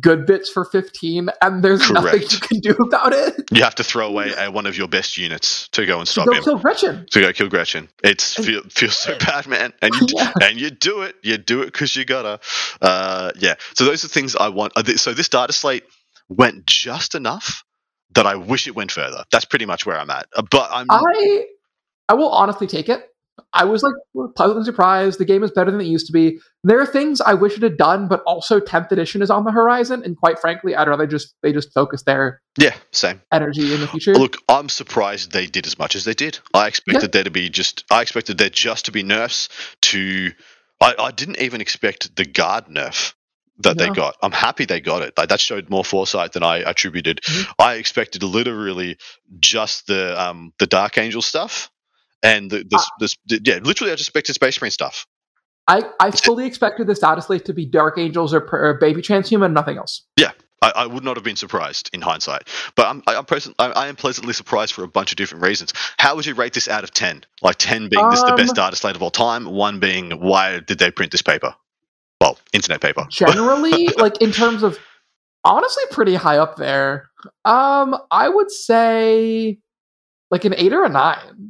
good 0.00 0.26
bits 0.26 0.50
for 0.50 0.64
15 0.66 1.30
and 1.40 1.62
there's 1.64 1.90
nothing 1.90 2.20
you 2.22 2.38
can 2.38 2.58
do 2.60 2.70
about 2.72 3.12
it? 3.12 3.34
You 3.50 3.62
have 3.62 3.74
to 3.76 3.84
throw 3.84 4.06
away 4.08 4.34
uh, 4.34 4.50
one 4.50 4.66
of 4.66 4.76
your 4.76 4.88
best 4.88 5.16
units 5.16 5.68
to 5.70 5.86
go 5.86 5.98
and 5.98 6.06
stop 6.06 6.26
go 6.26 6.32
him. 6.34 6.42
kill 6.44 6.58
Gretchin. 6.58 7.06
to 7.10 7.20
go 7.20 7.32
kill 7.32 7.48
Gretchin. 7.48 7.88
It's 8.04 8.36
And- 8.36 8.46
feel, 8.46 8.62
feels 8.70 8.98
so 8.98 9.16
bad, 9.26 9.46
man. 9.46 9.72
And 9.80 9.94
you 9.94 10.06
Yeah. 10.16 10.32
and 10.42 10.60
you 10.60 10.70
do 10.70 11.02
it. 11.02 11.16
You 11.22 11.38
do 11.38 11.62
it 11.62 11.66
because 11.66 11.96
you 11.96 12.04
gotta. 12.04 12.40
Uh, 12.82 13.32
yeah. 13.38 13.54
So 13.74 13.84
those 13.84 14.04
are 14.04 14.08
things 14.08 14.36
I 14.36 14.48
want. 14.48 14.72
uh, 14.76 14.84
So 14.96 15.14
this 15.14 15.28
data 15.30 15.52
slate 15.52 15.84
went 16.28 16.66
just 16.66 17.14
enough 17.14 17.64
that 18.14 18.26
I 18.26 18.34
wish 18.34 18.66
it 18.66 18.74
went 18.74 18.92
further. 18.92 19.24
That's 19.32 19.44
pretty 19.44 19.66
much 19.66 19.86
where 19.86 19.98
I'm 19.98 20.10
at. 20.10 20.26
Uh, 20.36 20.42
But 20.50 20.68
I'm 20.72 20.86
I 20.90 21.44
I 22.08 22.14
will 22.14 22.30
honestly 22.30 22.66
take 22.66 22.88
it. 22.88 23.06
I 23.52 23.64
was 23.64 23.82
like 23.82 23.94
pleasantly 24.36 24.64
surprised. 24.64 25.18
The 25.18 25.24
game 25.24 25.42
is 25.42 25.50
better 25.50 25.70
than 25.70 25.80
it 25.80 25.86
used 25.86 26.06
to 26.06 26.12
be. 26.12 26.38
There 26.62 26.80
are 26.80 26.86
things 26.86 27.20
I 27.20 27.34
wish 27.34 27.56
it 27.56 27.62
had 27.62 27.76
done, 27.76 28.06
but 28.06 28.22
also 28.26 28.60
10th 28.60 28.92
edition 28.92 29.22
is 29.22 29.30
on 29.30 29.44
the 29.44 29.50
horizon, 29.50 30.02
and 30.04 30.16
quite 30.16 30.38
frankly, 30.38 30.76
I'd 30.76 30.88
rather 30.88 31.06
just 31.06 31.34
they 31.42 31.52
just 31.52 31.72
focus 31.72 32.02
their 32.02 32.40
Yeah, 32.58 32.74
same. 32.92 33.20
energy 33.32 33.74
in 33.74 33.80
the 33.80 33.88
future. 33.88 34.14
Look, 34.14 34.36
I'm 34.48 34.68
surprised 34.68 35.32
they 35.32 35.46
did 35.46 35.66
as 35.66 35.78
much 35.78 35.96
as 35.96 36.04
they 36.04 36.14
did. 36.14 36.38
I 36.54 36.68
expected 36.68 37.12
there 37.12 37.24
to 37.24 37.30
be 37.30 37.48
just. 37.50 37.84
I 37.90 38.02
expected 38.02 38.38
there 38.38 38.50
just 38.50 38.86
to 38.86 38.92
be 38.92 39.02
nerfs. 39.02 39.48
To, 39.82 40.32
I, 40.80 40.94
I 40.98 41.10
didn't 41.10 41.40
even 41.40 41.60
expect 41.60 42.14
the 42.16 42.24
guard 42.24 42.66
nerf 42.66 43.14
that 43.62 43.76
they 43.76 43.90
got. 43.90 44.16
I'm 44.22 44.32
happy 44.32 44.64
they 44.64 44.80
got 44.80 45.02
it. 45.02 45.14
Like 45.18 45.28
that 45.28 45.40
showed 45.40 45.68
more 45.68 45.84
foresight 45.84 46.32
than 46.32 46.42
I 46.42 46.58
attributed. 46.58 47.20
Mhm. 47.22 47.52
I 47.58 47.74
expected 47.74 48.22
literally 48.22 48.96
just 49.38 49.86
the 49.86 50.20
um 50.20 50.52
the 50.58 50.66
Dark 50.66 50.98
Angel 50.98 51.20
stuff 51.20 51.70
and 52.22 52.50
the 52.50 52.58
this, 52.68 52.82
Ah. 52.82 52.96
this 53.00 53.16
yeah 53.28 53.58
literally 53.62 53.92
I 53.92 53.96
just 53.96 54.08
expected 54.08 54.34
Space 54.34 54.60
Marine 54.60 54.70
stuff. 54.70 55.06
I, 55.68 55.82
I 56.00 56.10
fully 56.10 56.46
expected 56.46 56.88
the 56.88 56.96
status 56.96 57.26
slate 57.26 57.44
to 57.44 57.52
be 57.52 57.64
Dark 57.64 57.96
Angels 57.96 58.34
or, 58.34 58.40
or 58.50 58.74
Baby 58.74 59.02
Transhuman, 59.02 59.52
nothing 59.52 59.76
else. 59.76 60.02
I, 60.62 60.72
I 60.76 60.86
would 60.86 61.04
not 61.04 61.16
have 61.16 61.24
been 61.24 61.36
surprised 61.36 61.90
in 61.92 62.02
hindsight, 62.02 62.48
but 62.74 62.86
I'm 62.86 63.02
I, 63.06 63.16
I'm 63.16 63.24
present, 63.24 63.56
I, 63.58 63.70
I 63.70 63.88
am 63.88 63.96
pleasantly 63.96 64.32
surprised 64.34 64.74
for 64.74 64.84
a 64.84 64.88
bunch 64.88 65.10
of 65.12 65.16
different 65.16 65.42
reasons. 65.44 65.72
How 65.98 66.14
would 66.16 66.26
you 66.26 66.34
rate 66.34 66.52
this 66.52 66.68
out 66.68 66.84
of 66.84 66.92
ten? 66.92 67.24
Like 67.42 67.56
ten 67.56 67.88
being 67.88 68.10
this 68.10 68.22
the 68.22 68.34
best 68.36 68.50
Um, 68.50 68.54
data 68.56 68.76
slate 68.76 68.96
of 68.96 69.02
all 69.02 69.10
time, 69.10 69.46
one 69.46 69.80
being 69.80 70.10
why 70.20 70.60
did 70.60 70.78
they 70.78 70.90
print 70.90 71.12
this 71.12 71.22
paper? 71.22 71.54
Well, 72.20 72.38
internet 72.52 72.80
paper. 72.82 73.06
Generally, 73.10 73.88
like 73.96 74.20
in 74.20 74.32
terms 74.32 74.62
of 74.62 74.78
honestly 75.44 75.84
pretty 75.90 76.14
high 76.14 76.36
up 76.38 76.56
there. 76.56 77.08
Um, 77.44 77.96
I 78.10 78.28
would 78.28 78.50
say 78.50 79.58
like 80.30 80.44
an 80.44 80.54
eight 80.56 80.72
or 80.72 80.84
a 80.84 80.88
nine. 80.88 81.49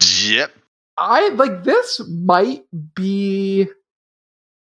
Yep. 0.00 0.52
I 0.98 1.28
like 1.30 1.64
this 1.64 2.00
might 2.08 2.64
be 2.94 3.66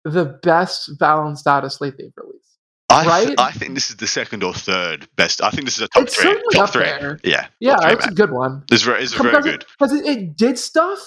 the 0.04 0.24
best 0.42 0.98
balanced 0.98 1.44
data 1.44 1.70
slate 1.70 1.94
they've 1.98 2.12
released. 2.16 2.58
I, 2.88 3.04
Right? 3.06 3.34
I 3.38 3.50
think 3.50 3.74
this 3.74 3.90
is 3.90 3.96
the 3.96 4.06
second 4.06 4.44
or 4.44 4.54
third 4.54 5.08
best. 5.16 5.42
I 5.42 5.50
think 5.50 5.64
this 5.64 5.76
is 5.76 5.82
a 5.82 5.88
top 5.88 6.04
It's 6.04 6.16
three. 6.16 6.40
Top 6.52 6.70
three. 6.70 6.84
there. 6.84 7.18
Yeah. 7.24 7.48
Yeah, 7.60 7.76
it's 7.90 8.06
a 8.06 8.10
good 8.12 8.30
one. 8.30 8.62
It's 8.70 8.82
very, 8.82 9.02
it's 9.02 9.14
very 9.14 9.42
good. 9.42 9.64
because 9.78 9.92
it, 9.92 10.06
it 10.06 10.36
did 10.36 10.58
stuff, 10.58 11.00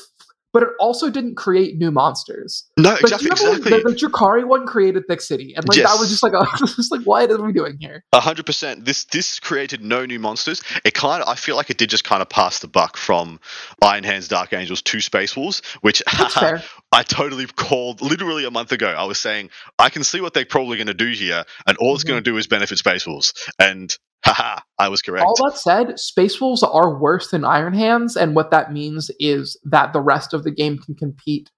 but 0.54 0.64
it 0.64 0.70
also 0.80 1.10
didn't 1.10 1.36
create 1.36 1.78
new 1.78 1.92
monsters. 1.92 2.66
No, 2.78 2.92
Like, 2.92 3.02
exactly, 3.02 3.28
exactly. 3.32 3.72
when 3.72 3.84
The, 3.84 3.90
the 3.90 3.96
Drukari 3.96 4.46
one 4.48 4.66
created 4.66 5.04
Thick 5.08 5.22
City, 5.22 5.54
and 5.56 5.68
like 5.68 5.78
that 5.84 5.98
was 6.00 6.10
just 6.10 6.24
like, 6.24 6.34
a, 6.34 6.46
just 6.58 6.92
like, 6.92 7.02
what 7.04 7.30
are 7.30 7.42
we 7.42 7.54
doing 7.54 7.78
here? 7.80 8.04
A 8.14 8.20
hundred 8.20 8.46
percent. 8.46 8.86
This 8.86 9.06
this 9.06 9.40
created 9.40 9.84
no 9.84 10.06
new 10.06 10.20
monsters. 10.20 10.62
It 10.84 10.94
kind 10.94 11.22
of 11.22 11.30
I 11.30 11.36
feel 11.36 11.56
like 11.56 11.70
it 11.70 11.78
did 11.78 11.90
just 11.90 12.04
kind 12.04 12.22
of 12.22 12.30
pass 12.30 12.60
the 12.60 12.68
buck 12.68 12.98
from 12.98 13.40
Iron 13.82 14.04
Hands, 14.04 14.28
Dark 14.28 14.54
Angels 14.54 14.82
to 14.84 15.02
Space 15.02 15.36
Wolves, 15.36 15.62
which 15.82 16.02
I 16.08 17.04
totally 17.04 17.46
called 17.46 18.02
literally 18.02 18.46
a 18.46 18.52
month 18.52 18.72
ago. 18.72 18.88
I 18.90 19.04
was 19.06 19.20
saying 19.20 19.50
I 19.78 19.90
can 19.90 20.04
see 20.04 20.22
what 20.22 20.34
they're 20.34 20.46
probably 20.46 20.78
going 20.78 20.88
to 20.88 20.94
do 20.94 21.10
here, 21.10 21.44
and 21.68 21.78
all 21.78 21.94
it's 21.96 22.04
Mhm. 22.04 22.08
going 22.08 22.24
to 22.24 22.30
do 22.32 22.38
is 22.38 22.48
benefit 22.48 22.78
Space 22.80 23.06
Wolves. 23.06 23.34
And 23.60 23.96
haha, 24.26 24.60
I 24.78 24.90
was 24.90 25.02
correct. 25.02 25.26
All 25.26 25.36
that 25.50 25.58
said, 25.58 26.00
Space 26.00 26.40
Wolves 26.42 26.64
are 26.64 26.98
worse 27.00 27.32
than 27.32 27.46
Iron 27.46 27.74
Hands, 27.74 28.16
and 28.16 28.36
what 28.36 28.52
that 28.52 28.72
means 28.74 29.10
is 29.20 29.60
that 29.66 29.94
the 29.94 30.02
rest 30.02 30.34
of 30.34 30.44
the 30.44 30.52
game 30.52 30.78
can 30.78 30.96
compete 30.96 31.50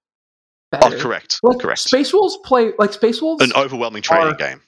oh, 0.72 0.90
correct, 0.98 1.38
Like 1.42 1.58
correct. 1.58 1.80
Space 1.80 2.12
Wolves 2.12 2.38
play 2.44 2.72
like 2.78 2.92
Space 2.92 3.20
Wolves 3.20 3.42
An 3.44 3.52
overwhelming 3.54 4.02
trading 4.02 4.36
game. 4.38 4.60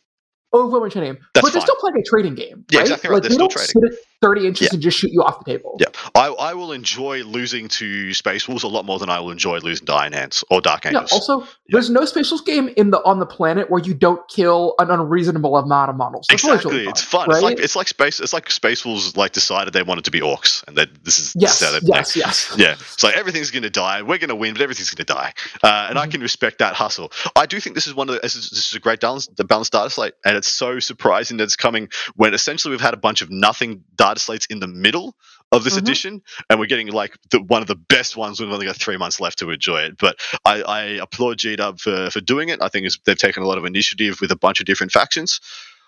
overwhelming 0.52 0.90
trading, 0.90 1.14
That's 1.34 1.42
but 1.44 1.52
they're 1.52 1.60
fine. 1.60 1.66
still 1.66 1.76
playing 1.76 1.96
a 1.98 2.02
trading 2.08 2.34
game. 2.34 2.64
Yeah, 2.70 2.80
right? 2.80 2.82
exactly 2.86 3.10
right, 3.10 3.14
Like 3.14 3.22
they're 3.22 3.28
they 3.30 3.34
still 3.34 3.48
trading. 3.48 3.90
sit 3.90 3.98
at 4.24 4.28
thirty 4.28 4.46
inches 4.46 4.66
Yeah. 4.66 4.74
and 4.74 4.82
just 4.82 4.98
shoot 4.98 5.12
you 5.12 5.22
off 5.22 5.44
the 5.44 5.52
table. 5.52 5.76
Yeah, 5.80 5.86
I, 6.14 6.28
I 6.28 6.54
will 6.54 6.72
enjoy 6.72 7.22
losing 7.24 7.68
to 7.68 8.14
Space 8.14 8.48
Wolves 8.48 8.62
a 8.64 8.68
lot 8.68 8.84
more 8.84 8.98
than 8.98 9.10
I 9.10 9.20
will 9.20 9.30
enjoy 9.30 9.58
losing 9.58 9.86
to 9.86 9.92
Iron 9.94 10.12
Hands 10.12 10.44
or 10.50 10.60
Dark 10.60 10.84
Yeah, 10.84 10.90
Angels. 10.90 11.12
also, 11.12 11.46
there's 11.68 11.90
no 11.90 12.04
Space 12.04 12.30
Wolves 12.30 12.44
game 12.44 12.68
in 12.76 12.90
the 12.90 12.98
on 13.04 13.18
the 13.18 13.26
planet 13.26 13.70
where 13.70 13.82
you 13.82 13.94
don't 13.94 14.26
kill 14.28 14.74
an 14.78 14.90
unreasonable 14.90 15.56
amount 15.56 15.90
of 15.90 15.96
models. 15.96 16.26
That's 16.30 16.44
Exactly, 16.44 16.72
really 16.78 16.88
it's 16.88 17.02
fun. 17.02 17.28
right? 17.28 17.36
It's 17.36 17.42
like 17.42 17.58
it's 17.60 17.76
like 17.76 17.88
space. 17.88 18.20
It's 18.20 18.32
like 18.32 18.50
Space 18.50 18.84
Wolves 18.84 19.16
like 19.16 19.32
decided 19.32 19.72
they 19.74 19.82
wanted 19.82 20.04
to 20.04 20.10
be 20.10 20.20
orcs, 20.20 20.66
and 20.66 20.76
that 20.76 20.88
this 21.04 21.18
is 21.18 21.34
yes, 21.38 21.60
this 21.60 21.72
is 21.72 21.88
yes, 21.88 22.16
yes. 22.16 22.54
Yeah, 22.58 22.72
it's 22.72 23.02
like 23.02 23.16
everything's 23.16 23.50
going 23.50 23.62
to 23.64 23.70
die. 23.70 24.02
We're 24.02 24.18
going 24.18 24.28
to 24.28 24.34
win, 24.36 24.54
but 24.54 24.62
everything's 24.62 24.90
going 24.90 25.04
to 25.06 25.12
die, 25.12 25.32
uh, 25.62 25.86
and 25.90 25.98
I 25.98 26.06
Mhm. 26.06 26.12
can 26.12 26.20
respect 26.20 26.58
that 26.58 26.74
hustle. 26.74 27.12
I 27.36 27.46
do 27.46 27.60
think 27.60 27.74
this 27.74 27.86
is 27.86 27.94
one 27.94 28.08
of 28.08 28.14
the, 28.14 28.20
this 28.20 28.36
is, 28.36 28.50
this 28.50 28.68
is 28.68 28.74
a 28.74 28.80
great 28.80 29.00
balance, 29.00 29.26
the 29.26 29.44
balanced 29.44 29.72
data 29.72 29.90
slate, 29.90 30.14
and 30.24 30.36
it's 30.36 30.48
so 30.48 30.78
surprising 30.80 31.36
that 31.38 31.44
it's 31.44 31.56
coming 31.56 31.88
when 32.16 32.34
essentially 32.34 32.70
we've 32.72 32.80
had 32.80 32.94
a 32.94 32.98
bunch 32.98 33.22
of 33.22 33.30
nothing 33.30 33.84
data 33.96 34.13
slates 34.18 34.46
in 34.46 34.60
the 34.60 34.66
middle 34.66 35.14
of 35.52 35.64
this 35.64 35.74
Mhm. 35.74 35.78
edition, 35.78 36.22
and 36.50 36.58
we're 36.58 36.66
getting 36.66 36.88
like 36.88 37.16
the, 37.30 37.40
one 37.42 37.62
of 37.62 37.68
the 37.68 37.76
best 37.76 38.16
ones. 38.16 38.40
We've 38.40 38.50
only 38.50 38.66
got 38.66 38.76
three 38.76 38.96
months 38.96 39.20
left 39.20 39.38
to 39.40 39.50
enjoy 39.50 39.82
it, 39.82 39.98
but 39.98 40.16
I, 40.44 40.62
I 40.62 40.80
applaud 41.02 41.38
G 41.38 41.56
Dub 41.56 41.78
for 41.80 42.10
for 42.10 42.20
doing 42.20 42.48
it. 42.48 42.60
I 42.62 42.68
think 42.68 42.86
it's, 42.86 42.98
they've 43.04 43.16
taken 43.18 43.42
a 43.42 43.46
lot 43.46 43.58
of 43.58 43.64
initiative 43.64 44.20
with 44.20 44.30
a 44.32 44.36
bunch 44.36 44.60
of 44.60 44.66
different 44.66 44.92
factions. 44.92 45.40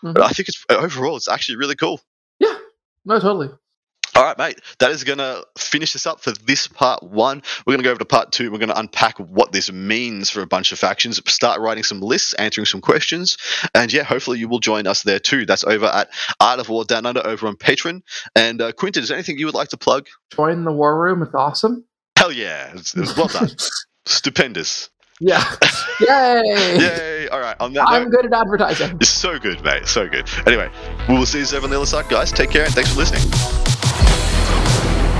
Mhm. 0.04 0.14
But 0.14 0.22
I 0.22 0.28
think 0.28 0.48
it's 0.48 0.64
overall 0.70 1.16
it's 1.16 1.28
actually 1.28 1.56
really 1.56 1.74
cool. 1.76 2.00
Yeah, 2.38 2.56
no, 3.04 3.18
totally. 3.18 3.50
All 4.16 4.22
right, 4.22 4.38
mate. 4.38 4.60
That 4.78 4.92
is 4.92 5.04
going 5.04 5.18
to 5.18 5.44
finish 5.58 5.94
us 5.94 6.06
up 6.06 6.20
for 6.20 6.32
this 6.32 6.68
part 6.68 7.02
one. 7.02 7.42
We're 7.66 7.72
going 7.72 7.80
to 7.80 7.84
go 7.84 7.90
over 7.90 7.98
to 7.98 8.06
part 8.06 8.32
two. 8.32 8.50
We're 8.50 8.56
going 8.56 8.70
to 8.70 8.78
unpack 8.78 9.18
what 9.18 9.52
this 9.52 9.70
means 9.70 10.30
for 10.30 10.40
a 10.40 10.46
bunch 10.46 10.72
of 10.72 10.78
factions, 10.78 11.20
start 11.30 11.60
writing 11.60 11.84
some 11.84 12.00
lists, 12.00 12.32
answering 12.32 12.64
some 12.64 12.80
questions. 12.80 13.36
And 13.74 13.92
yeah, 13.92 14.04
hopefully 14.04 14.38
you 14.38 14.48
will 14.48 14.58
join 14.58 14.86
us 14.86 15.02
there 15.02 15.18
too. 15.18 15.44
That's 15.44 15.64
over 15.64 15.84
at 15.84 16.08
Art 16.40 16.60
of 16.60 16.70
War 16.70 16.86
Down 16.86 17.04
Under 17.04 17.26
over 17.26 17.46
on 17.46 17.56
Patreon. 17.56 18.00
And 18.34 18.62
uh, 18.62 18.72
Quinton, 18.72 19.02
is 19.02 19.10
there 19.10 19.18
anything 19.18 19.38
you 19.38 19.44
would 19.44 19.54
like 19.54 19.68
to 19.68 19.76
plug? 19.76 20.06
Join 20.34 20.64
the 20.64 20.72
war 20.72 20.98
room. 20.98 21.22
It's 21.22 21.34
awesome. 21.34 21.84
Hell 22.16 22.32
yeah. 22.32 22.72
It's, 22.72 22.96
it's 22.96 23.14
well 23.18 23.28
done. 23.28 23.50
Stupendous. 24.06 24.88
Yeah. 25.20 25.44
Yay! 26.00 26.42
Yay. 26.78 27.28
All 27.28 27.40
right. 27.40 27.56
On 27.60 27.74
that 27.74 27.86
I'm 27.86 28.04
note, 28.04 28.12
good 28.12 28.26
at 28.26 28.32
advertising. 28.32 28.96
it's 28.98 29.10
so 29.10 29.38
good, 29.38 29.62
mate. 29.62 29.86
So 29.86 30.08
good. 30.08 30.26
Anyway, 30.46 30.70
we 31.06 31.18
will 31.18 31.26
see 31.26 31.40
you 31.40 31.46
over 31.54 31.64
on 31.64 31.70
the 31.70 31.76
other 31.76 31.84
side, 31.84 32.08
guys. 32.08 32.32
Take 32.32 32.48
care 32.48 32.64
and 32.64 32.72
thanks 32.72 32.90
for 32.94 32.98
listening. 32.98 33.65